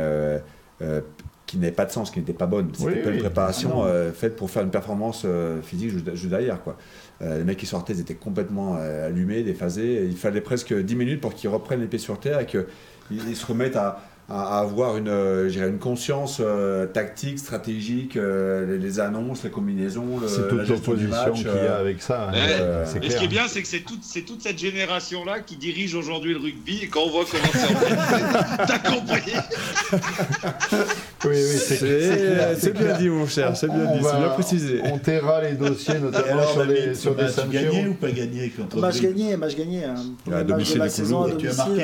[1.51, 2.69] qui n'avait pas de sens, qui n'était pas bonne.
[2.73, 3.83] C'était pas une préparation
[4.13, 5.25] faite pour faire une performance
[5.63, 6.63] physique juste derrière.
[6.63, 6.77] Quoi.
[7.19, 10.07] les mecs qui sortaient, ils étaient complètement allumés, déphasés.
[10.09, 13.45] Il fallait presque 10 minutes pour qu'ils reprennent les pieds sur terre et qu'ils se
[13.45, 14.01] remettent à,
[14.31, 20.27] à, avoir une, euh, une conscience euh, tactique, stratégique, euh, les, annonces, les combinaisons, le,
[20.27, 22.29] c'est toute l'opposition qu'il y a avec ça.
[22.29, 22.85] Hein.
[22.85, 26.33] ce qui est bien, c'est que c'est toute, c'est toute cette génération-là qui dirige aujourd'hui
[26.33, 27.95] le rugby et quand on voit comment c'est organisé,
[28.67, 29.33] t'as compris?
[31.23, 34.81] Oui, oui, c'est, c'est, bien dit, mon cher, c'est bien dit, c'est bien précisé.
[34.85, 37.51] On terra les dossiers, notamment sur, les, sur des sanctions.
[37.51, 39.83] gagné ou pas gagné Match gagné, match gagné.
[39.85, 39.95] Hein.
[40.31, 41.83] À domicile, la saison, tu as marqué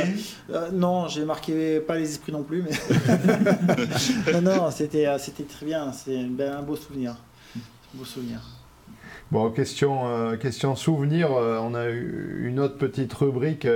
[0.73, 4.31] Non, j'ai marqué pas les esprits non plus, mais.
[4.41, 5.91] non, non, c'était, euh, c'était très bien.
[5.91, 7.15] C'est un beau souvenir.
[7.55, 8.39] Un beau souvenir.
[9.31, 13.67] Bon, question, euh, question souvenir, euh, on a eu une autre petite rubrique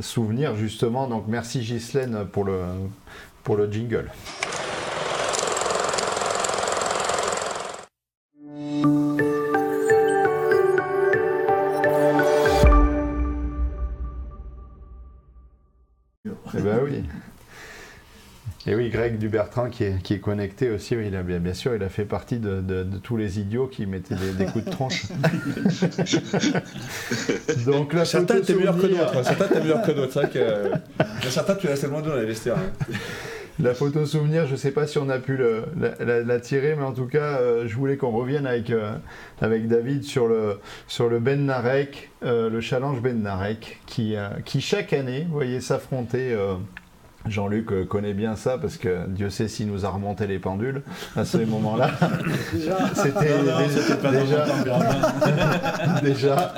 [0.00, 2.58] souvenir justement, donc merci Ghislaine pour le,
[3.44, 4.10] pour le jingle.
[18.66, 21.82] Et oui, Greg Dubertrand qui est, qui est connecté aussi, il a, bien, sûr, il
[21.82, 25.06] a fait partie de, tous les idiots qui mettaient des, coups de tronche.
[27.66, 29.24] Donc là, certains étaient meilleurs que d'autres.
[29.24, 30.12] Certains étaient meilleurs que d'autres.
[30.12, 30.70] Vrai que
[31.28, 32.58] certains, tu restais loin de dans les vestiaires.
[33.60, 35.38] La photo souvenir, je ne sais pas si on a pu
[35.76, 38.94] la, tirer, mais en tout cas, euh, je voulais qu'on revienne avec, euh,
[39.40, 44.60] avec David sur le, sur le Ben Narek, euh, le challenge Ben Narek, qui, qui
[44.60, 46.34] chaque année, vous voyez, s'affronter
[47.26, 50.82] Jean-Luc euh, connaît bien ça parce que Dieu sait s'il nous a remonté les pendules
[51.16, 51.90] à ce moment-là.
[52.94, 53.38] C'était
[54.10, 54.46] déjà,
[56.02, 56.54] déjà,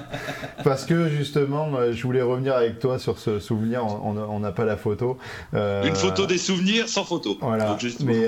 [0.62, 3.84] parce que justement, euh, je voulais revenir avec toi sur ce souvenir.
[3.84, 5.18] On n'a pas la photo.
[5.54, 7.36] Euh, Une photo des souvenirs sans photo.
[7.40, 7.76] Voilà.
[8.04, 8.26] Mais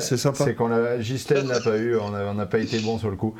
[0.00, 1.96] c'est qu'on a Ghislaine n'a pas eu.
[1.96, 3.34] On n'a pas été bon sur le coup.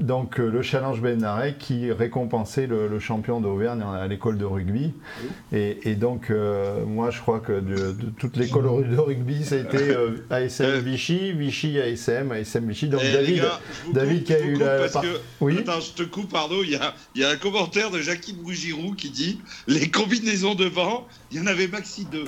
[0.00, 4.92] Donc le challenge Benarek qui récompensait le, champion d'Auvergne à l'école de rugby.
[5.52, 6.32] Et, donc
[6.86, 9.96] moi je crois que de, toute l'école de rugby c'était
[10.30, 12.88] ASM Vichy, Vichy ASM, ASM Vichy.
[12.88, 13.44] Donc David,
[13.92, 14.86] David qui a eu la...
[15.40, 18.00] oui Attends, je te coupe, pardon, il y a, il y a un commentaire de
[18.00, 22.24] Jackie Bougirou qui dit «Les combinaisons devant, il y en avait maxi deux.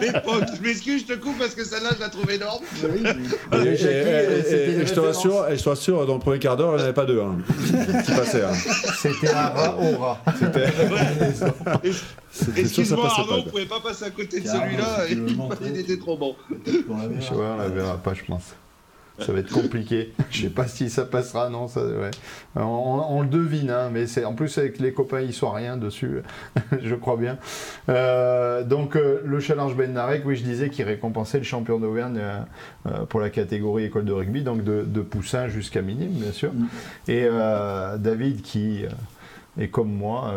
[0.00, 0.44] l'époque.
[0.56, 2.62] Je m'excuse, je te coupe parce que celle-là, je la trouve énorme.
[3.52, 7.06] je te je te rassure, dans le premier quart d'heure, il n'y en avait pas
[7.06, 7.20] deux.
[7.20, 7.38] Hein,
[8.04, 8.44] qui passaient.
[8.44, 8.52] Hein.
[8.98, 10.18] C'était un rat au rat.
[12.56, 15.06] Excuse-moi, Arnaud, on ne pouvait pas passer à côté de celui-là.
[15.08, 16.36] Il était trop bon.
[16.88, 18.54] on la verra pas, je pense
[19.20, 20.12] ça va être compliqué.
[20.30, 21.68] Je sais pas si ça passera, non.
[21.68, 22.10] Ça, ouais.
[22.56, 26.22] on, le devine, hein, mais c'est en plus avec les copains ils sont rien dessus,
[26.82, 27.38] je crois bien.
[27.88, 32.20] Euh, donc euh, le challenge Ben Narek, oui, je disais qu'il récompensait le champion d'Auvergne
[32.86, 36.52] euh, pour la catégorie école de rugby, donc de, Poussin jusqu'à minime, bien sûr.
[36.52, 36.66] Mm.
[37.08, 37.28] Et
[37.98, 38.84] David qui
[39.58, 40.32] est comme moi,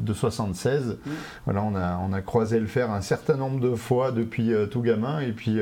[0.00, 0.86] de 76.
[1.04, 1.10] Mm.
[1.44, 4.80] Voilà, on a, on a croisé le fer un certain nombre de fois depuis tout
[4.80, 5.60] gamin, et puis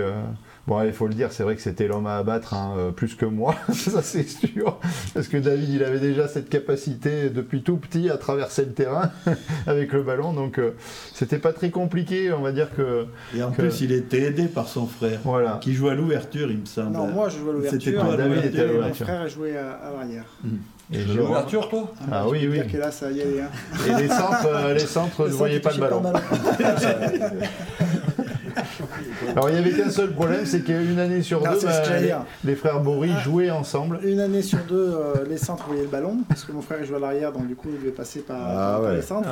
[0.67, 3.15] Bon, il faut le dire, c'est vrai que c'était l'homme à abattre hein, euh, plus
[3.15, 4.79] que moi, ça c'est sûr.
[5.13, 9.11] Parce que David, il avait déjà cette capacité depuis tout petit à traverser le terrain
[9.67, 10.75] avec le ballon, donc euh,
[11.13, 13.07] c'était pas très compliqué, on va dire que.
[13.37, 15.59] Et en plus, il était aidé par son frère, voilà.
[15.61, 16.93] qui jouait à l'ouverture, il me semble.
[16.93, 17.81] Non, moi je jouais à l'ouverture.
[17.83, 19.07] C'était pas David était à l'ouverture.
[19.07, 20.25] Mon frère jouait à, à l'arrière.
[20.45, 20.57] Mmh.
[20.93, 21.93] Et l'ouverture, toi?
[22.03, 22.61] Ah, bah, oui, oui.
[22.79, 23.49] là, ça y est, hein.
[23.87, 26.03] Et les centres, euh, les centres, ne voyais pas le ballon.
[29.29, 32.81] Alors il n'y avait qu'un seul problème, c'est qu'une année sur deux, bah, les, frères
[32.81, 33.21] Bory ah.
[33.21, 34.01] jouaient ensemble.
[34.05, 36.97] Une année sur deux, euh, les centres voyaient le ballon, parce que mon frère jouait
[36.97, 39.29] à l'arrière, donc du coup il devait passer par, ah les centres.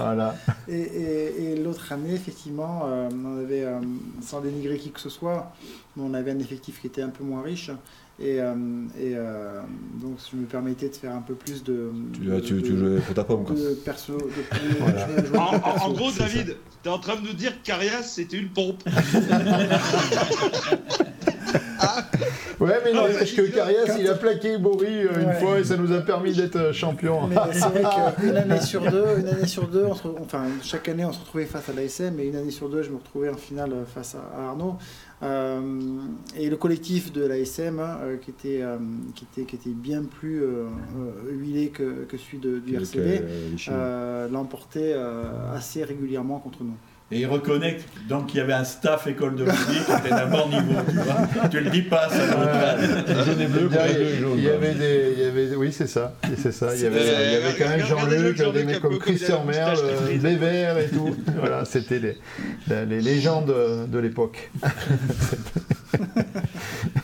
[0.68, 3.78] Et, l'autre année, effectivement, euh, on avait, euh,
[4.20, 5.52] sans dénigrer qui que ce soit,
[5.98, 7.70] on avait un effectif qui était un peu moins riche.
[8.20, 8.54] Et, euh,
[8.98, 9.60] et euh,
[10.00, 11.90] donc, je me permettais de faire un peu plus de.
[12.12, 13.54] Tu, tu, jouais pour ta pomme, quoi.
[13.54, 14.16] De perso.
[15.34, 18.82] en, gros, David, tu es en train de nous dire que Carias, c'était une pompe.
[22.60, 25.76] Ouais, mais non, parce que Carias, il a plaqué Bory euh, une fois et ça
[25.76, 27.28] nous a permis d'être champion.
[27.50, 27.82] c'est vrai
[28.20, 29.86] qu'une année sur deux, une année sur deux,
[30.20, 32.90] enfin, chaque année, on se retrouvait face à l'ASM, et une année sur deux, je
[32.90, 34.76] me retrouvais en finale face à Arnaud.
[35.22, 36.00] Euh,
[36.36, 38.78] et le collectif de l'ASM, hein, euh, qui, était, euh,
[39.14, 40.42] qui, était, qui était bien plus
[41.30, 43.24] huilé que, que celui de, du RCB,
[44.30, 44.94] l'emportait
[45.52, 46.76] assez régulièrement contre nous.
[47.10, 47.76] Et il reconnaît
[48.08, 50.72] donc qu'il y avait un staff école de rugby qui était d'un bon niveau.
[50.88, 52.22] Tu, vois tu le dis pas, ça.
[53.06, 56.74] il y avait des, il y avait, oui, c'est ça, c'est ça.
[56.74, 59.78] Il y avait, il y avait quand même Jean-Luc, des mecs comme Christian Merle,
[60.08, 61.14] les Verts et tout.
[61.38, 62.16] Voilà, c'était les,
[62.86, 63.52] les légendes
[63.88, 64.50] de l'époque.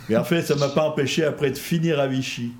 [0.09, 2.53] Mais en fait, ça m'a pas empêché après de finir à Vichy.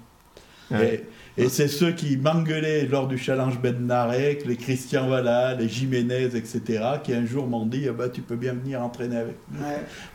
[0.73, 1.05] Et,
[1.39, 6.25] et c'est ceux qui m'engueulaient lors du challenge Ben Narek, les Christian Valla, les Jiménez,
[6.35, 6.61] etc.,
[7.03, 9.61] qui un jour m'ont dit ah bah, Tu peux bien venir entraîner avec nous.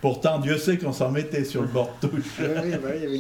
[0.01, 2.41] Pourtant, Dieu sait qu'on s'en mettait sur le bord de touche.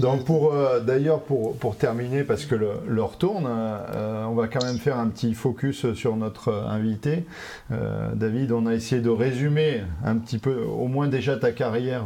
[0.01, 4.63] Donc, pour, euh, d'ailleurs, pour, pour terminer, parce que l'heure tourne, euh, on va quand
[4.63, 7.25] même faire un petit focus sur notre invité.
[7.71, 12.05] Euh, David, on a essayé de résumer un petit peu, au moins déjà ta carrière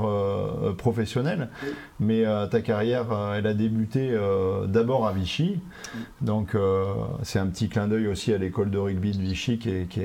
[0.78, 1.50] professionnelle,
[2.00, 4.16] mais ta carrière, elle a débuté
[4.68, 5.60] d'abord à Vichy.
[6.22, 6.86] Donc euh,
[7.24, 10.02] c'est un petit clin d'œil aussi à l'école de rugby de Vichy qui est, qui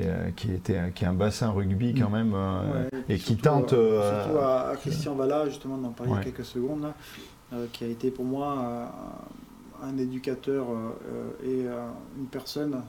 [0.51, 3.73] était, qui est un bassin rugby quand même euh, et qui tente.
[3.73, 6.91] Euh, surtout à, Christian Valla, justement, d'en parler il quelques secondes,
[7.71, 8.91] qui a été pour moi
[9.83, 10.67] un éducateur
[11.43, 11.65] et
[12.17, 12.81] une personne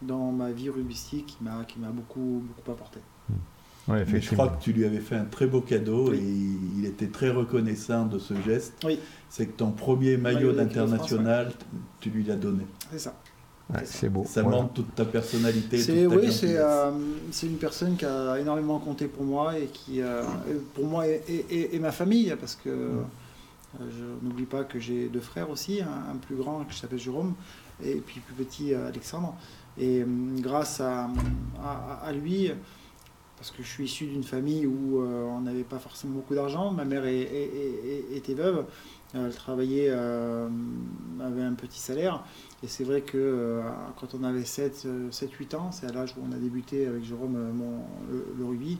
[0.00, 3.00] dans ma vie rugbystique qui m'a qui m'a beaucoup beaucoup apporté.
[3.88, 6.22] Ouais, Mais je crois que tu lui avais fait un très beau cadeau et
[6.78, 8.74] il était très reconnaissant de ce geste.
[8.84, 8.98] Oui.
[9.28, 11.52] C'est que ton premier maillot, d'international,
[12.00, 12.64] tu lui l'as donné.
[12.92, 13.14] C'est ça.
[13.84, 14.24] c'est beau.
[14.28, 15.78] Ça montre toute ta personnalité.
[15.78, 16.90] C'est, oui, euh,
[17.32, 20.22] c'est, une personne qui a énormément compté pour moi et qui, euh,
[20.74, 23.02] pour moi et, ma famille, parce que euh,
[23.80, 27.34] je n'oublie pas que j'ai deux frères aussi, un, plus grand qui s'appelle Jérôme
[27.84, 29.34] et puis plus petit Alexandre.
[29.80, 30.04] Et
[30.38, 31.08] grâce à,
[32.04, 32.52] à lui,
[33.42, 36.70] parce que je suis issu d'une famille où euh, on n'avait pas forcément beaucoup d'argent.
[36.70, 38.66] Ma mère était veuve,
[39.14, 40.48] elle travaillait, euh,
[41.20, 42.22] avait un petit salaire.
[42.62, 43.62] Et c'est vrai que euh,
[43.98, 47.36] quand on avait 7-8 ans, c'est à l'âge où on a débuté avec Jérôme
[48.38, 48.78] le, rugby,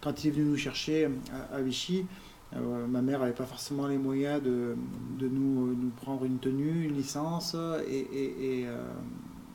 [0.00, 1.08] quand il est venu nous chercher
[1.52, 2.04] à, Vichy,
[2.50, 4.74] ma mère n'avait pas forcément les moyens de,
[5.20, 7.54] nous, nous, prendre une tenue, une licence.
[7.88, 8.66] Et,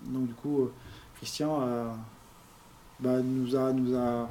[0.05, 0.69] donc du coup,
[1.17, 1.97] Christian
[2.99, 4.29] bah, nous, a, nous, a,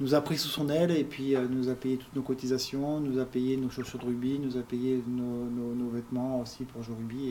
[0.00, 3.18] nous a pris sous son aile et puis nous a payé toutes nos cotisations, nous
[3.20, 6.98] a payé nos chaussures de rugby, nous a payé nos, vêtements aussi pour jouer au
[6.98, 7.30] rugby.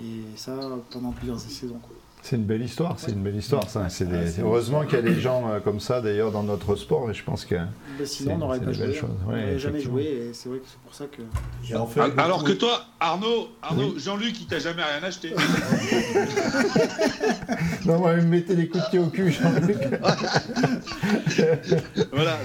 [0.00, 0.56] Et, et ça
[0.90, 1.80] pendant plusieurs saisons.
[2.22, 3.68] C'est une belle histoire, c'est une belle histoire.
[3.68, 3.88] Ça.
[3.88, 4.06] C'est
[4.40, 7.24] Heureusement qu'il y a des gens euh, comme ça d'ailleurs dans notre sport et je
[7.24, 7.54] pense que.
[7.54, 8.98] Ben, sinon, on n'aurait pas joué.
[8.98, 9.08] Hein.
[9.26, 12.20] on n'aurait jamais joué et c'est vrai que c'est pour ça que.
[12.20, 15.34] Alors que toi, Arnaud, Arnaud Jean-Luc, il t'a jamais rien acheté.
[17.86, 19.78] non, moi, il me mettait les coups de pied au cul, Jean-Luc.
[22.12, 22.38] voilà.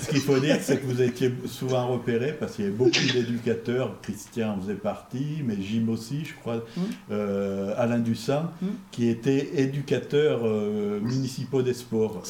[0.00, 3.12] Ce qu'il faut dire, c'est que vous étiez souvent repéré parce qu'il y avait beaucoup
[3.12, 4.00] d'éducateurs.
[4.02, 6.64] Christian faisait partie, mais Jim aussi, je crois.
[6.76, 6.82] Hum.
[7.10, 8.70] Euh, Alain Dussin, hum.
[8.90, 12.22] qui étaient éducateurs euh, municipaux des sports.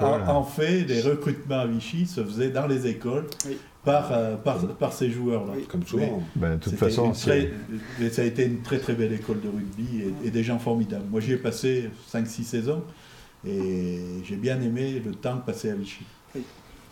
[0.00, 3.26] en, fait, les recrutements à Vichy se faisaient dans les écoles.
[3.84, 5.52] Par, euh, par, par, ces joueurs-là.
[5.68, 6.20] Comme souvent.
[6.34, 10.30] Ben, de toute façon, ça a été une très très belle école de rugby et,
[10.32, 11.04] des gens formidables.
[11.08, 12.82] Moi, j'y ai passé 5-6 saisons
[13.46, 16.04] et j'ai bien aimé le temps passé à Vichy.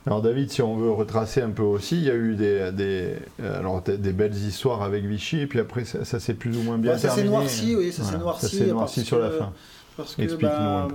[0.06, 3.16] Alors David, si on veut retracer un peu aussi, il y a eu des, des,
[3.40, 6.76] euh, alors, des belles histoires avec Vichy, et puis après ça, s'est plus ou moins
[6.76, 7.08] bien terminé.
[7.08, 8.46] Ça s'est noirci, oui, ça s'est noirci.
[8.46, 9.52] Ça s'est noirci sur la fin.
[9.96, 10.88] Parce que bah,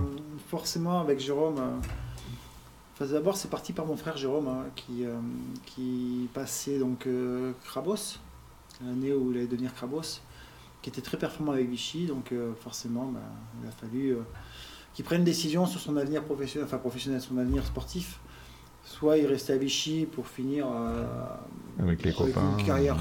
[0.47, 1.59] forcément avec Jérôme,
[3.01, 5.15] euh, d'abord c'est parti par mon frère Jérôme hein, qui, euh,
[5.65, 7.07] qui passait donc
[7.65, 8.19] Krabos,
[8.85, 10.19] l'année où il allait devenir Krabos,
[10.83, 12.31] qui était très performant avec Vichy, donc
[12.61, 13.21] forcément bah,
[13.63, 14.17] il a fallu
[14.93, 18.19] qu'il prenne une décision sur son avenir professionnel, enfin professionnel, son avenir sportif
[18.99, 21.05] soit il restait à Vichy pour finir euh,
[21.81, 22.97] avec, les copains, une carrière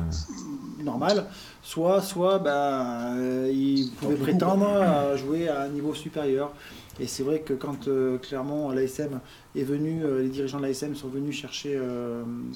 [0.84, 1.26] normale,
[1.61, 6.53] soit, soit ben, euh, il pouvait prétendre à jouer à un niveau supérieur.
[7.01, 9.18] Et c'est vrai que quand euh, clairement l'ASM
[9.57, 11.76] est venu, les dirigeants de l'ASM sont venus chercher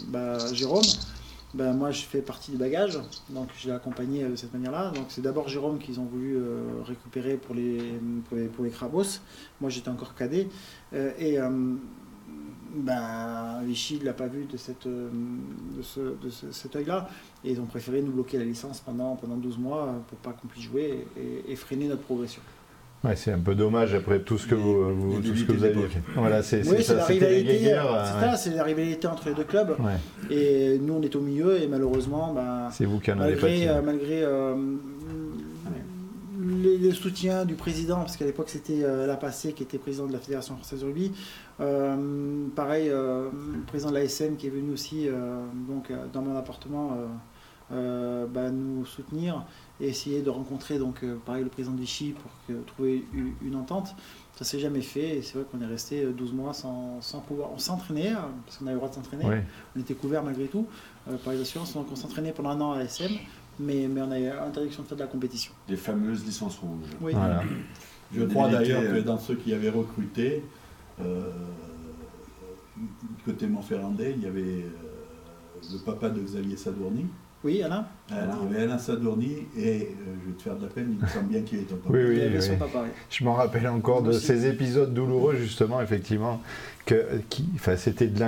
[0.08, 0.84] ben, Jérôme,
[1.54, 4.92] ben, moi je fais partie du bagage, donc je l'ai accompagné de cette manière-là.
[4.94, 6.38] Donc c'est d'abord Jérôme qu'ils ont voulu
[6.86, 9.18] récupérer pour les, pour les, pour les Crabos.
[9.60, 10.46] Moi j'étais encore cadet.
[11.18, 11.38] et
[12.74, 15.08] ben, Vichy ne l'a pas vu de, cette, euh,
[15.76, 17.08] de, ce, de cet œil-là.
[17.44, 20.48] Et ils ont préféré nous bloquer la licence pendant, pendant 12 mois pour pas qu'on
[20.48, 21.06] puisse jouer
[21.48, 22.42] et, freiner notre progression.
[23.04, 25.88] Ouais, c'est un peu dommage après tout ce que vous, tout ce que vous avez
[25.88, 26.00] fait.
[26.14, 27.72] Voilà, c'est oui, la rivalité.
[27.72, 29.76] Euh, c'est la rivalité entre les deux clubs.
[30.30, 33.34] Et nous, on est au milieu et malheureusement, ben, c'est vous qui en avez
[33.82, 34.54] malgré, euh,
[36.42, 40.12] le, soutien du président, parce qu'à l'époque c'était euh, la passée qui était président de
[40.12, 41.12] la Fédération française de rugby.
[41.60, 45.08] Euh, pareil, euh, le président de l'ASM qui est venu aussi
[45.68, 46.96] donc, dans mon appartement
[47.70, 49.44] bah, nous soutenir
[49.80, 53.04] et essayer de rencontrer donc, pareil, le président de Vichy pour trouver
[53.42, 53.94] une, entente.
[54.34, 57.50] Ça s'est jamais fait et c'est vrai qu'on est resté 12 mois sans, sans pouvoir.
[57.52, 58.12] On s'entraînait,
[58.44, 59.24] parce qu'on avait le droit de s'entraîner.
[59.76, 60.66] On était couvert malgré tout
[61.24, 63.12] par les assurances, donc on s'entraînait pendant un an à l'ASM
[63.58, 65.52] mais, mais on a eu interdiction de faire de la compétition.
[65.68, 66.88] Les fameuses licences rouges.
[67.00, 67.12] Oui.
[68.14, 70.42] Je crois d'ailleurs que dans ceux qui avaient recruté,
[71.00, 71.30] euh,
[73.24, 74.70] côté Montferrandais, il y avait euh,
[75.72, 77.06] le papa de Xavier Sadourny,
[77.44, 78.18] oui, Alain Il y
[78.54, 81.26] avait Alain Sadourny et euh, je vais te faire de la peine, il me semble
[81.26, 81.92] bien qu'il est ton papa.
[81.92, 82.56] Oui, oui, oui.
[83.10, 86.40] Je m'en rappelle encore de ces épisodes douloureux, justement, effectivement,
[86.86, 87.44] que qui,
[87.76, 88.20] c'était de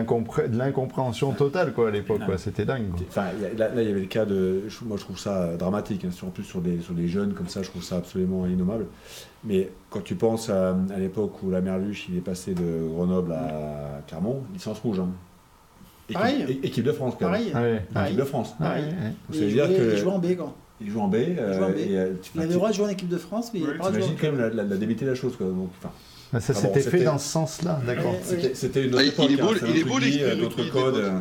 [0.59, 2.91] l'incompréhension totale quoi, à l'époque, c'était dingue.
[3.09, 4.63] Enfin, là, il y avait le cas de.
[4.83, 7.71] Moi, je trouve ça dramatique, hein, surtout sur des, sur des jeunes comme ça, je
[7.71, 8.87] trouve ça absolument innommable.
[9.45, 14.03] Mais quand tu penses à, l'époque où la Merluche il est passé de Grenoble à
[14.07, 15.01] Clermont, licence rouge.
[15.01, 15.11] Hein.
[16.09, 17.81] Équipe, équipe de France, quand même.
[17.95, 18.55] Ah équipe de France.
[18.61, 18.77] Ah
[19.33, 19.93] il, jouait, que...
[19.93, 21.15] il jouait en B, quand il joue en B.
[21.15, 23.67] Euh, et, euh, il avait le droit de jouer en équipe de France, mais il
[23.67, 24.17] n'avait pas le droit de jouer.
[24.21, 25.37] quand même la, la, la, la chose.
[25.37, 25.47] Quoi.
[25.47, 25.71] Donc,
[26.33, 28.15] ah, ça s'était fait dans ce sens-là, d'accord.
[28.55, 29.27] C'était une autre époque.
[29.31, 29.43] Il est
[29.85, 30.43] beau, hein, il est beau.
[30.43, 31.13] D'autres codes.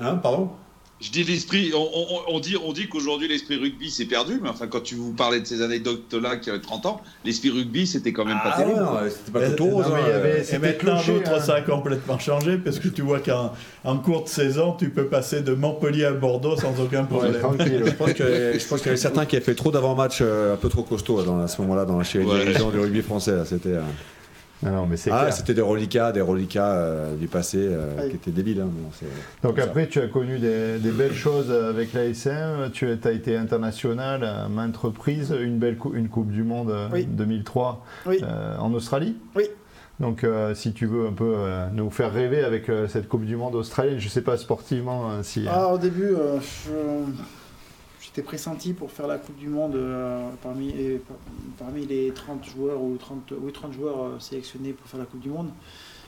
[0.00, 0.50] Hein, pardon?
[1.00, 4.80] Je dis l'esprit, on, dit, on dit qu'aujourd'hui l'esprit rugby s'est perdu, mais enfin quand
[4.80, 8.38] tu vous parlais de ces anecdotes-là qui avaient 30 ans, l'esprit rugby c'était quand même
[8.38, 8.80] pas ah terrible.
[9.10, 9.86] c'était pas tout rose.
[9.86, 10.42] Hein.
[10.52, 11.40] et maintenant d'autres hein.
[11.40, 13.52] ça a complètement changé parce que tu vois qu'en
[13.84, 17.34] en courte saison tu peux passer de Montpellier à Bordeaux sans aucun problème.
[17.34, 20.82] je pense qu'il y avait certains qui avaient fait trop d'avant-match euh, un peu trop
[20.82, 23.34] costaud à ce moment-là dans la chérie du rugby français.
[23.44, 23.68] C'était.
[23.68, 23.82] Euh,
[24.66, 28.60] ah mais ah, c'était des reliquats, des reliquats euh, du passé euh, qui étaient débiles.
[28.60, 28.70] Hein,
[29.42, 32.70] Donc après, tu as connu des, belles choses avec l'ASM.
[32.72, 35.34] Tu as été international à maintes reprises.
[35.38, 39.16] Une belle une Coupe du Monde 2003 euh, en Australie.
[39.36, 39.44] Oui.
[40.00, 40.24] Donc,
[40.54, 41.34] si tu veux un peu
[41.72, 45.44] nous faire rêver avec cette Coupe du Monde australienne, je ne sais pas sportivement si.
[45.48, 46.14] Ah, au début,
[48.18, 50.74] j'étais pressenti pour faire la Coupe du Monde euh, parmi,
[51.56, 55.20] parmi les 30 joueurs ou 30, oui, 30 joueurs euh, sélectionnés pour faire la Coupe
[55.20, 55.50] du Monde.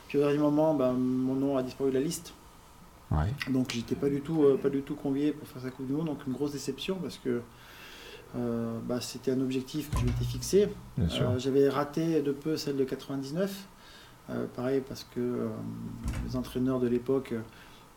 [0.09, 2.33] Puis au dernier moment, ben, mon nom a disparu de la liste.
[3.49, 5.93] Donc j'étais pas du tout euh, pas du tout convié pour faire sa Coupe du
[5.93, 7.41] Monde, donc une grosse déception parce que
[8.33, 10.69] bah, c'était un objectif que je m'étais fixé.
[11.37, 13.67] J'avais raté de peu celle de 99
[14.55, 15.49] pareil parce que
[16.25, 17.33] les entraîneurs de l'époque,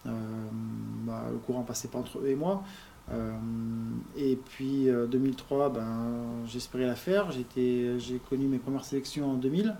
[0.04, 2.64] bah, le courant passait pas entre eux et moi.
[4.16, 6.06] Et puis 2003, ben,
[6.46, 7.32] j'espérais la faire.
[7.32, 9.76] J'ai connu mes premières sélections en 2000.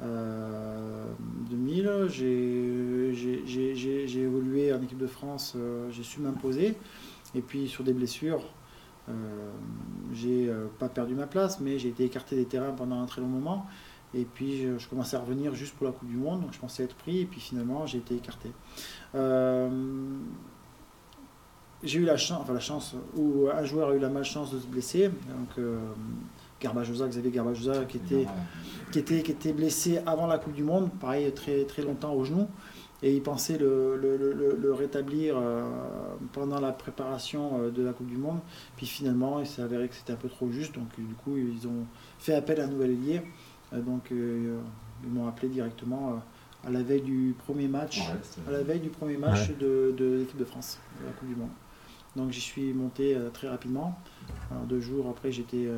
[0.00, 5.56] 2000, j'ai évolué en équipe de France,
[5.90, 6.74] j'ai su m'imposer.
[7.34, 8.42] Et puis sur des blessures,
[9.08, 9.12] euh,
[10.12, 13.20] j'ai euh, pas perdu ma place, mais j'ai été écarté des terrains pendant un très
[13.20, 13.66] long moment.
[14.14, 16.84] Et puis je, commençais à revenir juste pour la Coupe du Monde, donc je pensais
[16.84, 18.50] être pris, et puis finalement j'ai été écarté.
[19.14, 19.68] Euh,
[21.82, 24.58] j'ai eu la chance, enfin la chance, où un joueur a eu la malchance de
[24.58, 25.08] se blesser.
[25.08, 25.64] Donc
[26.60, 28.26] Garbajosa, Xavier Garbajosa, qui était,
[28.90, 32.24] qui, était, qui était blessé avant la Coupe du Monde, pareil très, très longtemps au
[32.24, 32.48] genou
[33.02, 35.62] et ils pensaient le, le, rétablir euh,
[36.32, 38.40] pendant la préparation euh, de la Coupe du Monde.
[38.76, 41.66] Puis finalement, il s'est avéré que c'était un peu trop juste, donc du coup, ils
[41.66, 41.86] ont
[42.18, 43.22] fait appel à un nouvel ailier.
[43.72, 46.20] Euh, donc ils m'ont appelé directement
[46.66, 48.00] à la veille du premier match,
[48.48, 51.50] à la veille du premier match de, l'équipe de France, de la Coupe du Monde.
[52.18, 53.98] Donc j'y suis monté très rapidement.
[54.68, 55.68] deux jours après, j'étais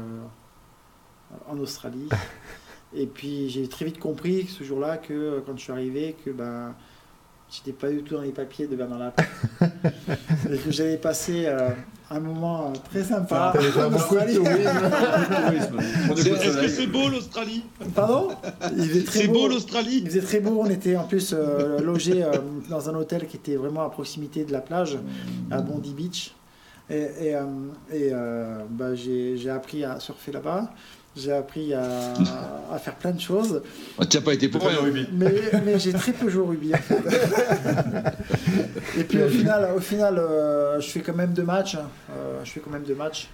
[1.49, 2.09] en Australie.
[2.95, 6.75] Et puis j'ai très vite compris ce jour-là que quand je suis arrivé, que ben,
[7.51, 9.13] J'étais pas du tout dans les papiers de Bernard
[9.61, 11.71] et que j'avais passé euh,
[12.11, 13.53] un moment euh, très sympa.
[16.11, 17.65] Est-ce que c'est beau l'Australie?
[17.95, 18.31] Pardon?
[19.09, 20.01] C'est beau, l'Australie?
[20.03, 20.59] Il faisait très beau.
[20.61, 22.27] On était en plus euh, logé
[22.69, 24.99] dans un hôtel qui était vraiment à proximité de la plage,
[25.51, 26.35] à Bondi Beach.
[26.91, 27.37] Et, et,
[27.93, 28.13] et
[28.71, 30.73] bah, j'ai appris à surfer là-bas.
[31.17, 31.83] J'ai appris à,
[32.73, 33.63] à, faire plein de choses.
[33.99, 35.09] Ah, tu n'as pas été pour rien au rugby.
[35.13, 35.35] Mais,
[35.65, 37.03] mais j'ai très peu joué au rugby en fait.
[38.99, 41.77] Et puis au final, au final euh, je fais quand même deux matchs.
[42.11, 43.29] Euh, je fais quand même deux matchs.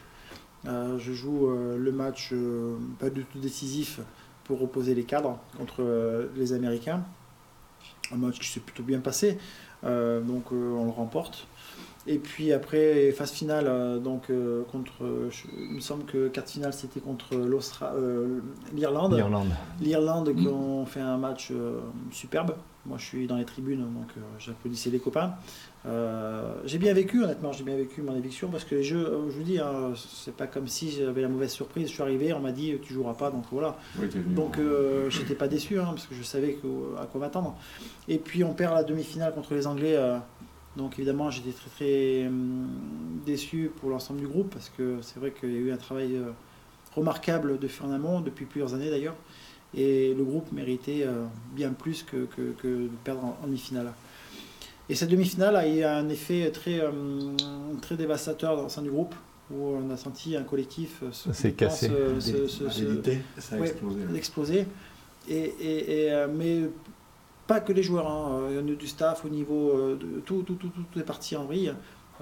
[0.66, 2.32] Euh, je joue le match
[2.98, 4.00] pas du tout décisif
[4.44, 7.02] pour opposer les cadres contre les Américains.
[8.12, 9.38] Un match qui s'est plutôt bien passé.
[9.82, 11.46] donc on le remporte.
[12.08, 14.92] Et puis après, phase finale, euh, donc euh, contre,
[15.58, 18.40] il me semble que carte finale c'était contre euh,
[18.72, 19.14] l'Irlande.
[19.14, 19.48] L'Irlande.
[19.80, 21.52] L'Irlande qui ont fait un match
[22.12, 22.54] superbe.
[22.84, 25.34] Moi je suis dans les tribunes, donc j'applaudissais les copains.
[26.64, 29.42] j'ai bien vécu, honnêtement, j'ai bien vécu mon éviction parce que les jeux, je vous
[29.42, 31.88] dis, hein, c'est pas comme si j'avais la mauvaise surprise.
[31.88, 33.76] Je suis arrivé, on m'a dit tu joueras pas, donc voilà.
[34.28, 34.58] donc
[35.08, 36.56] j'étais pas déçu hein, parce que je savais
[37.00, 37.56] à quoi m'attendre.
[38.06, 39.98] Et puis on perd la demi-finale contre les Anglais
[40.76, 42.68] donc évidemment, j'étais très très hum,
[43.24, 46.16] déçu pour l'ensemble du groupe parce que c'est vrai qu'il y a eu un travail
[46.16, 46.30] euh,
[46.94, 49.16] remarquable de faire en amont, depuis plusieurs années d'ailleurs.
[49.74, 52.28] Et le groupe méritait euh, bien plus que,
[52.62, 53.92] de perdre en, demi-finale.
[54.88, 57.36] Et cette demi-finale a eu un effet très, hum,
[57.80, 59.14] très dévastateur dans le sein du groupe
[59.50, 61.88] où on a senti un collectif se, c'est cassé.
[63.38, 64.66] ça a explosé.
[65.28, 66.62] Et, et, mais
[67.46, 68.48] pas que les joueurs, hein.
[68.50, 71.04] il y en a du staff au niveau euh, de tout, tout, tout, tout est
[71.04, 71.72] parti en vrille.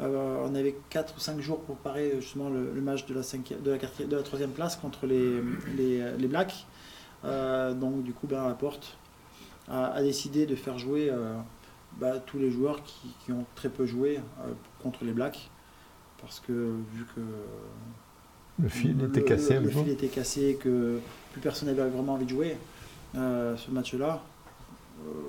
[0.01, 3.55] Euh, on avait 4 ou 5 jours pour préparer justement le, match de la, 5
[3.62, 5.40] de, la de la troisième place contre les,
[5.76, 6.66] les, Blacks.
[7.24, 8.98] Euh, donc du coup, Bernard Laporte
[9.68, 11.12] a, a, décidé de faire jouer
[12.01, 14.18] bah, tous les joueurs qui, ont très peu joué
[14.82, 15.48] contre les Blacks.
[16.20, 16.52] Parce que
[16.92, 17.20] vu que
[18.60, 20.98] le fil était cassé, le, fil était cassé, que
[21.32, 22.56] plus personne n'avait vraiment envie de jouer
[23.14, 24.24] ce match-là,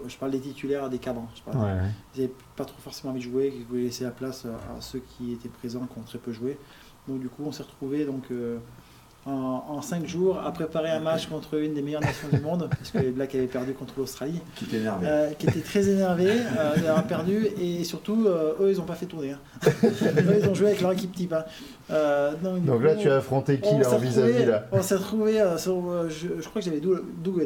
[0.07, 1.27] je parle des titulaires, des cadres.
[1.47, 4.99] Ils n'avaient pas trop forcément envie de jouer, ils voulaient laisser la place à ceux
[4.99, 6.57] qui étaient présents, qui ont très peu joué.
[7.07, 8.57] Donc du coup, on s'est retrouvé donc euh,
[9.25, 12.91] en, cinq jours à préparer un match contre une des meilleures nations du monde, parce
[12.91, 14.41] que les Blacks avaient perdu contre l'Australie.
[14.55, 15.07] Qui était énervé.
[15.07, 16.31] Euh, qui était très énervé
[16.77, 19.31] d'avoir perdu, et surtout, eux, ils n'ont pas fait tourner.
[19.31, 19.39] Hein.
[19.83, 21.33] eux, ils ont joué avec leur équipe type.
[21.33, 21.43] Hein.
[22.41, 24.67] donc, là, tu as affronté qui là, en vis-à-vis là?
[24.71, 27.41] On s'est retrouvé, je, crois que j'avais Doug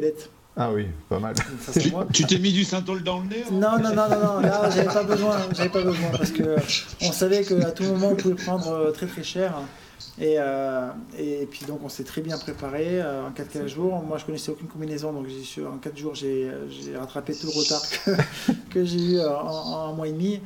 [0.62, 1.34] ah oui, pas mal.
[2.12, 4.68] tu t'es mis du synthol dans le nez hein Non, non, non, non, non, là
[4.68, 6.56] j'avais pas besoin, j'avais pas besoin parce que
[7.00, 9.54] on savait qu'à tout moment on pouvait prendre euh, très très cher.
[10.18, 14.02] Et, euh, et puis donc on s'est très bien préparé euh, en 4-4 jours.
[14.02, 15.26] Moi je connaissais aucune combinaison, donc
[15.66, 16.50] en 4 jours j'ai
[16.96, 17.82] rattrapé tout le retard
[18.70, 20.40] que, j'ai eu en, un mois et demi.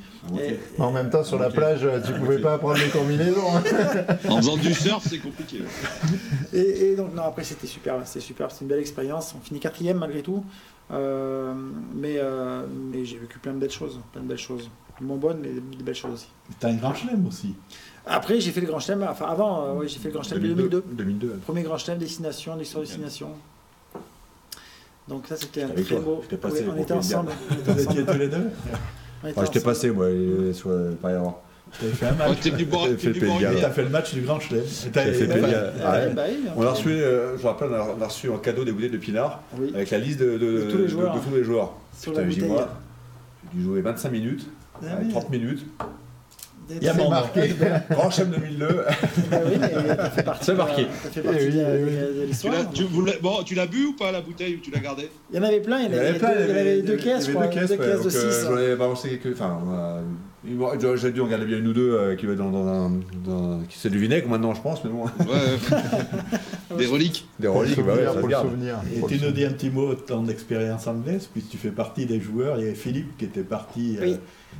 [0.78, 3.56] en même temps sur la plage tu pouvais pas prendre les combinaisons.
[3.56, 3.62] Hein.
[4.28, 5.62] en faisant du surf c'est compliqué.
[6.52, 9.34] Et, donc non après c'était super, c'était super, c'est une belle expérience.
[9.36, 10.44] On finit quatrième malgré tout.
[10.90, 11.54] Euh,
[11.94, 12.20] mais,
[12.92, 14.70] mais j'ai vécu plein de belles choses, plein de belles choses.
[15.00, 16.28] Moins bonnes, mais de belles choses aussi.
[16.60, 17.56] T'as un grand chelem aussi.
[18.06, 20.48] Après, j'ai fait le Grand Chelem, enfin avant, euh, j'ai fait le Grand Chelem de
[20.48, 20.84] 2002.
[20.92, 21.28] 2002.
[21.46, 23.28] Premier Grand Chelem, destination, l'histoire de destination.
[25.08, 26.22] Donc ça, c'était un très beau.
[26.32, 27.30] on était ensemble.
[27.66, 28.50] On était tous les deux
[29.24, 30.08] Je t'ai passé, moi,
[30.52, 31.36] soit, pas y avoir.
[31.80, 32.38] T'avais fait un match.
[32.40, 33.40] t'es venu boire, fait t'es venu boire
[33.74, 34.62] T'as le match du Grand Chelem.
[34.92, 35.58] T'avais fait T'as- plaisir.
[35.82, 36.12] Ah ouais, Ouais.
[36.14, 36.22] bah
[36.56, 38.96] On a reçu, euh, je me rappelle, on a reçu en cadeau des bouteilles de
[38.98, 39.72] pinard Oui.
[39.74, 41.14] avec la liste de, de- De tous les de- joueurs.
[41.14, 41.72] de tous les joueurs.
[41.98, 42.56] Sur Putain, la j'ai dit, bouteille.
[42.56, 42.68] moi,
[43.52, 45.08] j'ai dû jouer 25 minutes, Ah euh, oui.
[45.10, 45.66] 30 minutes.
[46.70, 47.54] Il y a mon marqué.
[47.90, 48.66] Grand Chelem 2002.
[49.30, 50.86] Bah oui, mais t'as fait partie C'est marqué.
[51.12, 52.54] Fait partie de de Tu l'histoire.
[52.54, 52.84] l'as, tu,
[53.66, 55.10] bu ou pas la bouteille ou tu l'as gardée?
[55.32, 56.82] Il y en avait plein, il y en avait, plein, deux, il y en avait
[56.82, 58.46] deux il y caisses, je crois, deux caisses, deux ouais, caisses de donc, euh, 6.
[58.48, 59.34] J'en ai balancé quelques.
[59.34, 62.66] Enfin, euh, j'ai dû en garder bien une ou deux euh, qui va dans, dans
[62.66, 62.90] un.
[63.24, 65.04] dans- qui c'est du vinaigre maintenant, je pense, mais bon.
[65.04, 65.68] Ouais.
[66.78, 67.28] Des reliques.
[67.38, 68.76] Des Pour le reliques, bah ouais, ça se pour le souvenir.
[68.94, 69.48] Et Pour tu le nous souvenir.
[69.48, 72.56] dis un petit mot de ton expérience anglaise, puisque tu fais partie des joueurs.
[72.58, 74.16] Il y avait Philippe qui était parti euh, Oui.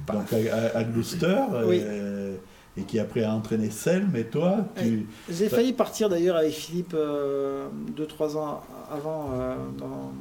[0.06, 1.80] Donc à, à Gloucester Oui.
[1.82, 2.36] euh,
[2.76, 4.10] et qui après a entraîné Selm.
[4.12, 10.12] Mais toi, tu, J'ai failli partir d'ailleurs avec Philippe 2-3 ans avant euh, dans,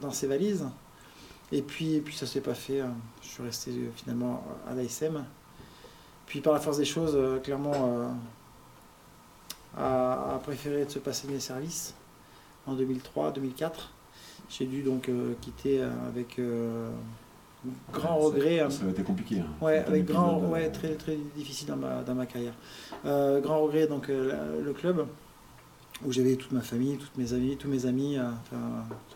[0.00, 0.64] dans ses valises.
[1.52, 2.80] Et puis, et puis ça s'est pas fait.
[2.80, 2.94] hein.
[3.22, 5.24] Je suis resté euh, finalement à l'ASM.
[6.26, 8.08] Puis par la force des choses, euh, clairement, euh,
[9.76, 11.94] a, préféré de se passer mes services
[12.66, 13.70] en 2003-2004.
[14.48, 16.38] J'ai dû donc euh, quitter euh, avec
[17.92, 18.60] grand regret.
[18.60, 18.70] hein.
[18.70, 19.40] Ça a été compliqué.
[19.40, 19.46] hein.
[19.60, 22.54] Ouais, avec grand, ouais, euh, très, très difficile dans ma, dans ma carrière.
[23.04, 25.06] Euh, grand regret, donc euh, le club,
[26.04, 28.18] où j'avais toute ma famille, toutes mes amis, tous mes amis.
[28.18, 28.24] euh,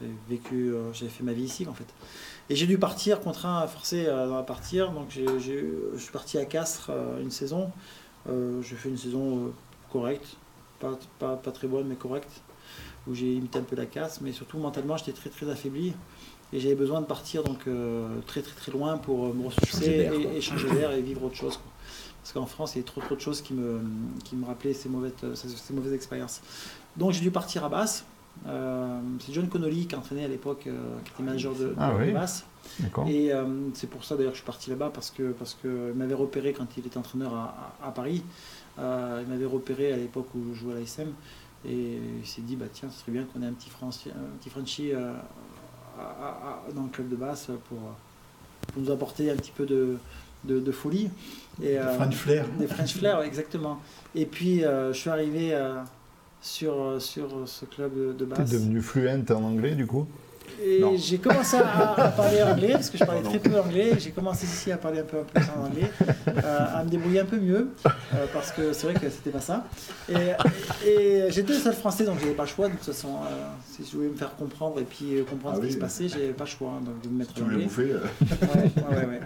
[0.00, 1.86] j'avais vécu, j'avais fait ma vie ici en fait.
[2.50, 4.92] Et j'ai dû partir, contraint, forcé à partir.
[4.92, 7.70] Donc j'ai, j'ai- je suis parti à Castres une saison.
[8.26, 9.52] J'ai fait une saison
[9.92, 10.36] correcte,
[10.80, 12.42] pas, pas, pas très bonne mais correcte,
[13.06, 15.94] où j'ai imité un peu la casse, mais surtout mentalement j'étais très très affaibli.
[16.52, 20.08] Et j'avais besoin de partir donc euh, très très très loin pour euh, me ressourcer
[20.32, 21.56] et, et changer d'air et vivre autre chose.
[21.56, 21.70] quoi.
[22.22, 23.80] Parce qu'en France, il y a trop trop de choses qui me,
[24.24, 26.40] qui me rappelaient ces mauvaises, ces, ces mauvaises expériences.
[26.96, 28.04] Donc j'ai dû partir à Basse.
[28.46, 32.04] Euh, c'est John Connolly qui entraînait à l'époque, euh, qui était manager de, Ah de
[32.04, 32.12] oui.
[32.12, 32.44] Basse.
[33.08, 33.44] Et euh,
[33.74, 36.14] c'est pour ça d'ailleurs que je suis parti là-bas parce que parce que il m'avait
[36.14, 38.22] repéré quand il était entraîneur à, à- à Paris.
[38.78, 41.08] Euh, il m'avait repéré à l'époque où je jouais à l'ASM
[41.66, 44.36] et il s'est dit bah tiens ce serait bien qu'on ait un petit Franci- un
[44.38, 45.14] petit Frenchie euh,
[45.98, 47.78] à- à- à- dans le club de basse pour,
[48.72, 49.96] pour nous apporter un petit peu de,
[50.44, 51.10] de, de folie.
[51.62, 52.44] Et, euh, French Flair.
[52.58, 53.80] des French Flair, exactement.
[54.14, 55.74] Et puis euh, je suis arrivé euh,
[56.40, 58.50] sur, sur ce club de, de T'es basse.
[58.50, 60.06] devenu fluente en anglais du coup?
[60.62, 63.92] Et j'ai commencé à, à parler anglais, parce que je parlais très peu anglais.
[63.98, 65.90] J'ai commencé ici à parler un peu plus en anglais,
[66.28, 69.40] euh, à me débrouiller un peu mieux, euh, parce que c'est vrai que c'était pas
[69.40, 69.66] ça.
[70.08, 70.32] Et,
[70.88, 72.68] et j'étais le seul français, donc j'avais pas le choix.
[72.68, 75.60] De toute façon, euh, si je voulais me faire comprendre et puis comprendre Ah ce
[75.62, 75.72] qui oui.
[75.74, 77.84] se passait, j'avais pas le choix hein, donc de me mettre Tu en voulais bouffer
[77.94, 79.20] Ouais, ouais, ouais.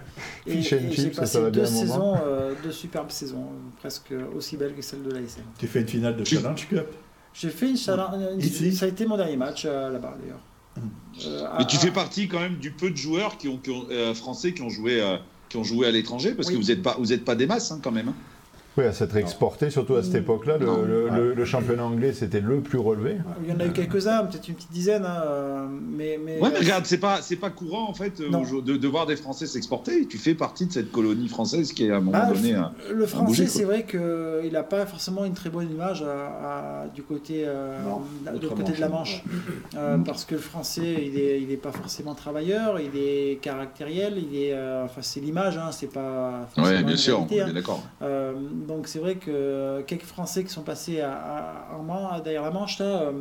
[0.45, 2.15] Et, j'ai ça, passé ça deux saisons,
[2.63, 3.47] deux superbes saisons,
[3.79, 5.41] presque aussi belles que celles de l'ASM.
[5.57, 6.87] Tu fais une finale de Challenge Cup?
[7.33, 10.39] J'ai fait une, une- Ici ça a été mon dernier match là-bas d'ailleurs.
[11.25, 13.87] Euh, Mais tu fais partie quand même du peu de joueurs qui ont, qui ont,
[13.91, 15.01] euh, français qui ont joué.
[15.01, 15.17] euh,
[15.49, 16.55] qui ont joué à l'étranger parce Oui.
[16.55, 18.07] que vous n'êtes pas vous êtes pas des masses hein, quand même.
[18.07, 18.15] hein.
[18.75, 20.57] Oui, à s'être exporté, surtout à cette époque-là.
[20.57, 23.17] Le, championnat anglais, c'était le plus relevé.
[23.43, 26.49] Il y en a eu quelques-uns, peut-être une petite dizaine, hein, euh, mais, mais, Ouais,
[26.51, 29.45] mais regarde, c'est pas c'est pas courant en fait euh, de, de voir des Français
[29.45, 30.07] s'exporter.
[30.07, 32.55] Tu fais partie de cette colonie française qui à un moment Ah, donné.
[32.55, 32.61] euh,
[32.93, 37.03] le français, c'est vrai qu'il n'a pas forcément une très bonne image à- à- du
[37.03, 38.01] côté, euh, Non,
[38.31, 39.23] de, autre côté de la Manche.
[39.75, 44.15] Euh, parce que le français, il est, il est pas forcément travailleur, il est caractériel,
[44.17, 46.47] il est, euh, enfin c'est l'image, hein, c'est pas.
[46.55, 47.51] Forcément bien sûr, on est hein.
[47.53, 47.83] d'accord.
[48.67, 51.77] Donc c'est vrai que quelques Français qui sont passés à,
[52.23, 53.11] derrière la Manche, là, euh,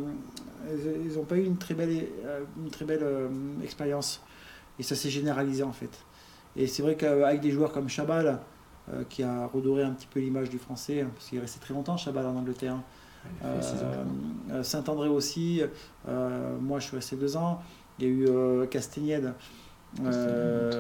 [1.05, 3.29] ils n'ont pas eu une très belle, euh, une très belle euh,
[3.63, 4.23] expérience.
[4.79, 5.91] Et ça s'est généralisé en fait.
[6.57, 8.41] Et c'est vrai qu'avec des joueurs comme Chabal,
[8.93, 11.61] euh, qui a redoré un petit peu l'image du Français, hein, parce qu'il est resté
[11.61, 12.79] très longtemps Chabal en Angleterre.
[13.45, 13.61] Euh,
[14.51, 15.63] euh, Saint-André aussi,
[16.09, 17.63] euh, moi je suis resté deux ans.
[17.99, 19.35] Il y a eu Castagnède,
[20.05, 20.71] euh,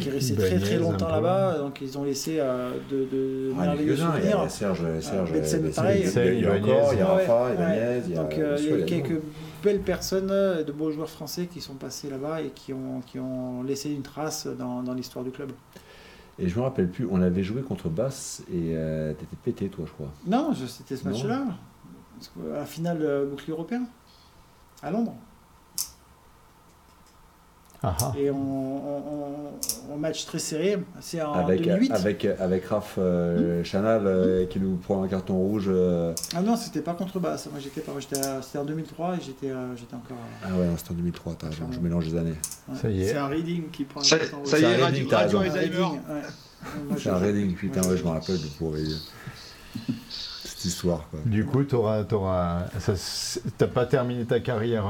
[0.00, 1.58] qui est resté très très longtemps là-bas.
[1.58, 4.28] Donc ils ont laissé euh, de, de Ah, il y a merveilleux quelques-uns, il y
[4.28, 4.50] a- souvenirs.
[4.50, 6.02] Serge, Serge, Betsen, pareil.
[6.04, 7.66] il y a- il y a encore, il y a Ouais, Rafa, il y a
[7.66, 7.72] ouais.
[7.72, 8.22] Agnès, il y a.
[8.22, 9.20] Donc euh, il y a quelques
[9.62, 13.18] belles personnes, euh, de beaux joueurs français qui sont passés là-bas et qui ont, qui
[13.18, 15.52] ont laissé une trace dans, dans l'histoire du club.
[16.38, 19.84] Et je me rappelle plus, on avait joué contre Basse et euh, t'étais pété toi
[19.86, 20.08] je crois.
[20.26, 21.44] Non, c'était ce match-là.
[22.52, 23.82] À La finale euh, bouclier européen
[24.82, 25.14] à Londres.
[27.86, 28.12] Ah.
[28.18, 30.78] Et on, on, on- on match très serré.
[31.00, 31.90] C'est en avec, 2008.
[31.92, 35.66] avec, avec Raph euh, Chanal euh, qui nous prend un carton rouge.
[35.68, 37.48] euh, Ah non, c'était pas contre Basse.
[37.50, 37.92] Moi j'étais pas.
[38.00, 40.16] C'était en 2003 et j'étais euh, j'étais encore.
[40.42, 42.34] à- Ah ouais, c'était en 2003, t'as raison, je mélange les années.
[42.80, 43.16] Ça y C'est est.
[43.16, 44.58] un reading qui prend Ça, le carton ça rouge.
[44.58, 45.98] y C'est est, un Radio, Reading, t'as Radio raison.
[46.98, 48.76] C'est un Reading, putain, moi, ouais, je- je me rappelle, le pauvre.
[50.64, 51.08] il- cette histoire.
[51.26, 54.84] Du coup, tu n'as pas terminé ta carrière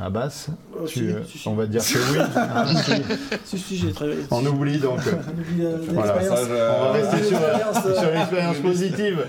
[0.00, 0.86] à, basse oh,
[1.46, 2.18] On va dire que oui.
[2.34, 2.66] Ah,
[3.44, 4.20] si, si, j'ai travaillé.
[4.30, 5.00] On oublie donc.
[5.06, 7.38] on oublie voilà, on va rester sur,
[8.12, 9.26] l'expérience positive.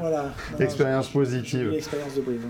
[0.00, 0.32] Voilà.
[0.58, 1.70] Expérience positive.
[1.70, 2.40] L'expérience de Brive.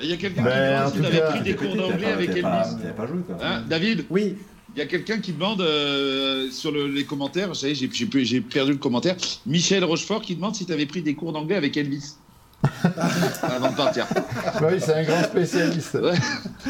[0.00, 2.42] Il y a quelqu'un qui ben, si tu avais pris des cours d'anglais avec Elvis.
[2.42, 3.36] pas joué, quoi.
[3.42, 4.04] Hein, David?
[4.10, 4.36] Oui.
[4.74, 8.78] Il y a quelqu'un qui demande euh, sur les commentaires, vous savez, j'ai perdu le
[8.78, 9.16] commentaire.
[9.46, 12.14] Michel Rochefort qui demande si tu avais pris des cours d'anglais avec Elvis.
[13.42, 14.04] Avant de partir.
[14.60, 15.96] Bah oui, c'est un grand spécialiste.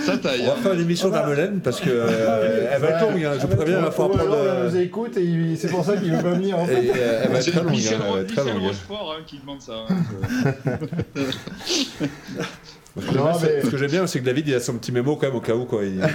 [0.05, 0.43] Ça taille.
[0.45, 3.25] On va faire l'émission d'Armelène parce que euh, elle va être longue.
[3.25, 3.39] Hein.
[3.41, 4.37] Je préviens, il va falloir prendre.
[4.37, 6.59] Elle nous écoute et c'est pour ça qu'il veut pas venir.
[6.59, 6.85] En fait.
[6.85, 7.71] et, euh, elle va être très longue.
[7.71, 8.65] Michel, hein, très longue.
[8.65, 9.87] Rochefort hein, qui demande ça.
[12.97, 13.33] Hein.
[13.65, 15.41] Ce que j'aime bien, c'est que David, il a son petit mémo quand même au
[15.41, 15.65] cas où.
[15.65, 15.85] Quoi.
[15.85, 16.01] Il, il,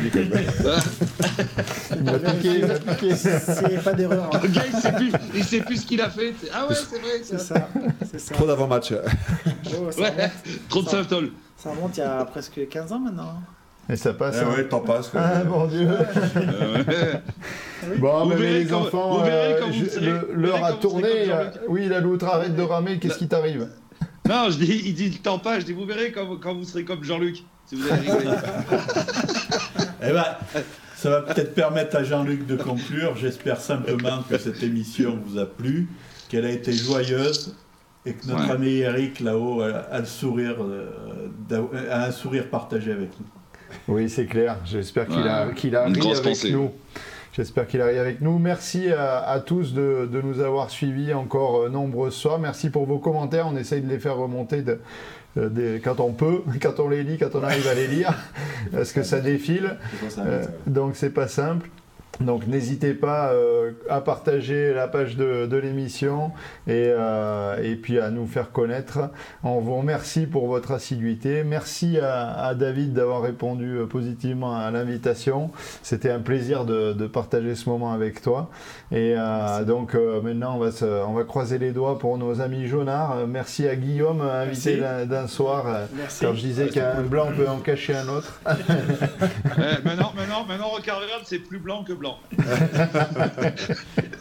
[1.95, 3.16] il m'a piqué, il m'a piqué.
[3.16, 4.30] C'est pas d'erreur.
[4.34, 4.40] Hein.
[4.44, 6.34] Le gars, il sait plus, il sait plus ce qu'il a fait.
[6.54, 7.22] Ah ouais, c'est vrai.
[7.24, 7.70] C'est ça.
[8.18, 8.34] ça.
[8.34, 8.94] Trop d'avant-match.
[9.68, 10.32] Oh, ouais,
[10.70, 11.04] trop de ça,
[11.58, 13.36] ça remonte il y a presque 15 ans maintenant.
[13.90, 14.38] Et ça passe.
[14.40, 14.52] Ah hein.
[14.52, 15.10] ouais, le temps passe.
[15.10, 15.22] Quoi.
[15.22, 15.88] Ah mon dieu.
[17.98, 21.28] bon, mais les enfants, euh, l'heure a tourné.
[21.68, 23.00] Oui, la loutre arrête de ramer.
[23.00, 23.68] Qu'est-ce qui t'arrive?
[24.28, 25.60] Non, je dis, il dit le temps pas.
[25.60, 27.44] Je dis, vous verrez quand, quand vous serez comme Jean-Luc.
[27.66, 27.88] Si vous
[30.02, 30.26] eh ben,
[30.95, 33.16] ça va peut-être permettre à Jean-Luc de conclure.
[33.18, 35.90] J'espère simplement que cette émission vous a plu,
[36.30, 37.56] qu'elle a été joyeuse
[38.06, 43.10] et que notre ami Eric là-haut a, le sourire, euh, a un sourire partagé avec
[43.20, 43.26] nous.
[43.88, 44.58] Oui, c'est clair.
[44.66, 46.72] J'espère qu'il a, qu'il a ri avec nous.
[47.34, 48.38] J'espère qu'il arrive avec nous.
[48.38, 52.38] Merci à, tous de, nous avoir suivis encore euh, nombreuses fois.
[52.38, 53.47] Merci pour vos commentaires.
[53.47, 54.64] On essaye de les faire remonter
[55.38, 58.14] euh, quand on peut, quand on les lit, quand on arrive à les lire,
[58.72, 59.77] parce que ça défile.
[60.19, 61.69] Euh, donc c'est pas simple.
[62.22, 66.31] Donc n'hésitez pas euh, à partager la page de, l'émission
[66.68, 69.10] euh, et, puis à nous faire connaître.
[69.44, 71.44] On vous remercie pour votre assiduité.
[71.44, 75.52] Merci à, David d'avoir répondu euh, positivement à l'invitation.
[75.81, 78.49] C'était un plaisir de, partager ce moment avec toi.
[78.91, 79.15] Et
[79.68, 80.69] donc maintenant on va,
[81.06, 83.27] on va croiser les doigts pour nos amis jaunards.
[83.27, 85.65] Merci à Guillaume, invité d'un soir.
[86.22, 88.40] Quand je disais qu'un blanc peut en cacher un autre.
[89.84, 90.72] Maintenant, maintenant, maintenant,
[91.26, 92.03] c'est plus blanc que blanc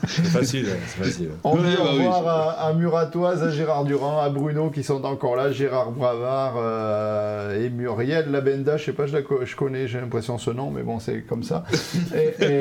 [0.07, 1.31] c'est facile, c'est facile.
[1.45, 5.53] On veut bah revoir à, Muratoise, à Gérard Durand, à Bruno qui sont encore là,
[5.53, 10.39] Gérard Bravard euh, et Muriel Labenda, je sais pas, je, la, je connais, j'ai l'impression
[10.39, 11.65] ce nom, mais bon, c'est comme ça.
[12.15, 12.61] Et, euh,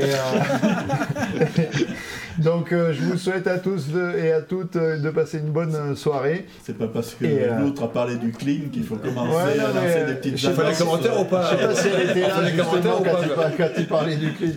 [2.38, 3.88] donc, euh, je vous souhaite à tous
[4.18, 6.48] et à toutes de passer une bonne soirée.
[6.64, 7.26] C'est pas parce que
[7.60, 10.69] l'autre a parlé du clean qu'il faut commencer à lancer des petites Je sais pas
[10.69, 13.52] les commentaires ou pas Je sais pas si elle était là les commentaires ou pas
[13.57, 14.53] quand tu parlais du clean.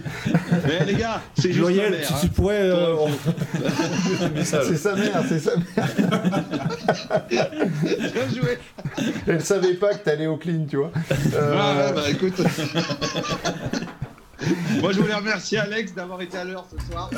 [0.67, 2.61] Mais les gars, c'est juste Muriel, mère, si tu pourrais.
[2.61, 2.97] Euh,
[4.43, 5.89] c'est sa mère, c'est sa mère.
[7.31, 8.59] Bien joué.
[9.27, 10.93] Elle savait pas que t'allais au clean, tu vois.
[11.35, 11.57] Euh...
[11.59, 12.35] Ah, bah écoute.
[14.81, 17.11] Moi, je voulais remercier Alex d'avoir été à l'heure ce soir.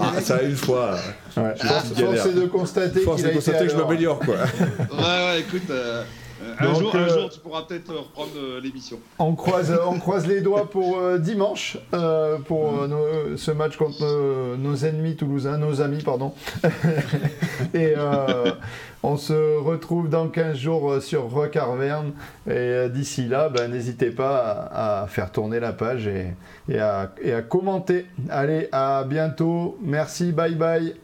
[0.00, 0.98] Ah, ça, une fois.
[1.36, 1.54] Ouais.
[1.56, 4.36] Force est de constater qu'il a été que je m'améliore, quoi.
[4.36, 5.70] ouais, ouais, écoute.
[5.70, 6.02] Euh...
[6.42, 8.98] Euh, un, jour, un, euh, jour, tu pourras peut-être reprendre euh, l'émission.
[9.18, 11.78] On croise, on croise les doigts pour dimanche,
[12.46, 12.86] pour
[13.36, 16.34] ce match contre nos, ennemis toulousains, nos amis, pardon.
[17.74, 17.94] et
[19.02, 22.12] on se retrouve dans 15 jours sur Rock Arverne.
[22.48, 26.34] Et d'ici là, ben, n'hésitez pas à, faire tourner la page et,
[26.68, 28.06] et, à, et, à, commenter.
[28.28, 29.78] Allez, à bientôt.
[29.80, 30.94] Merci, bye bye.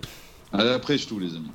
[0.52, 1.50] Allez, après, je tous les amis.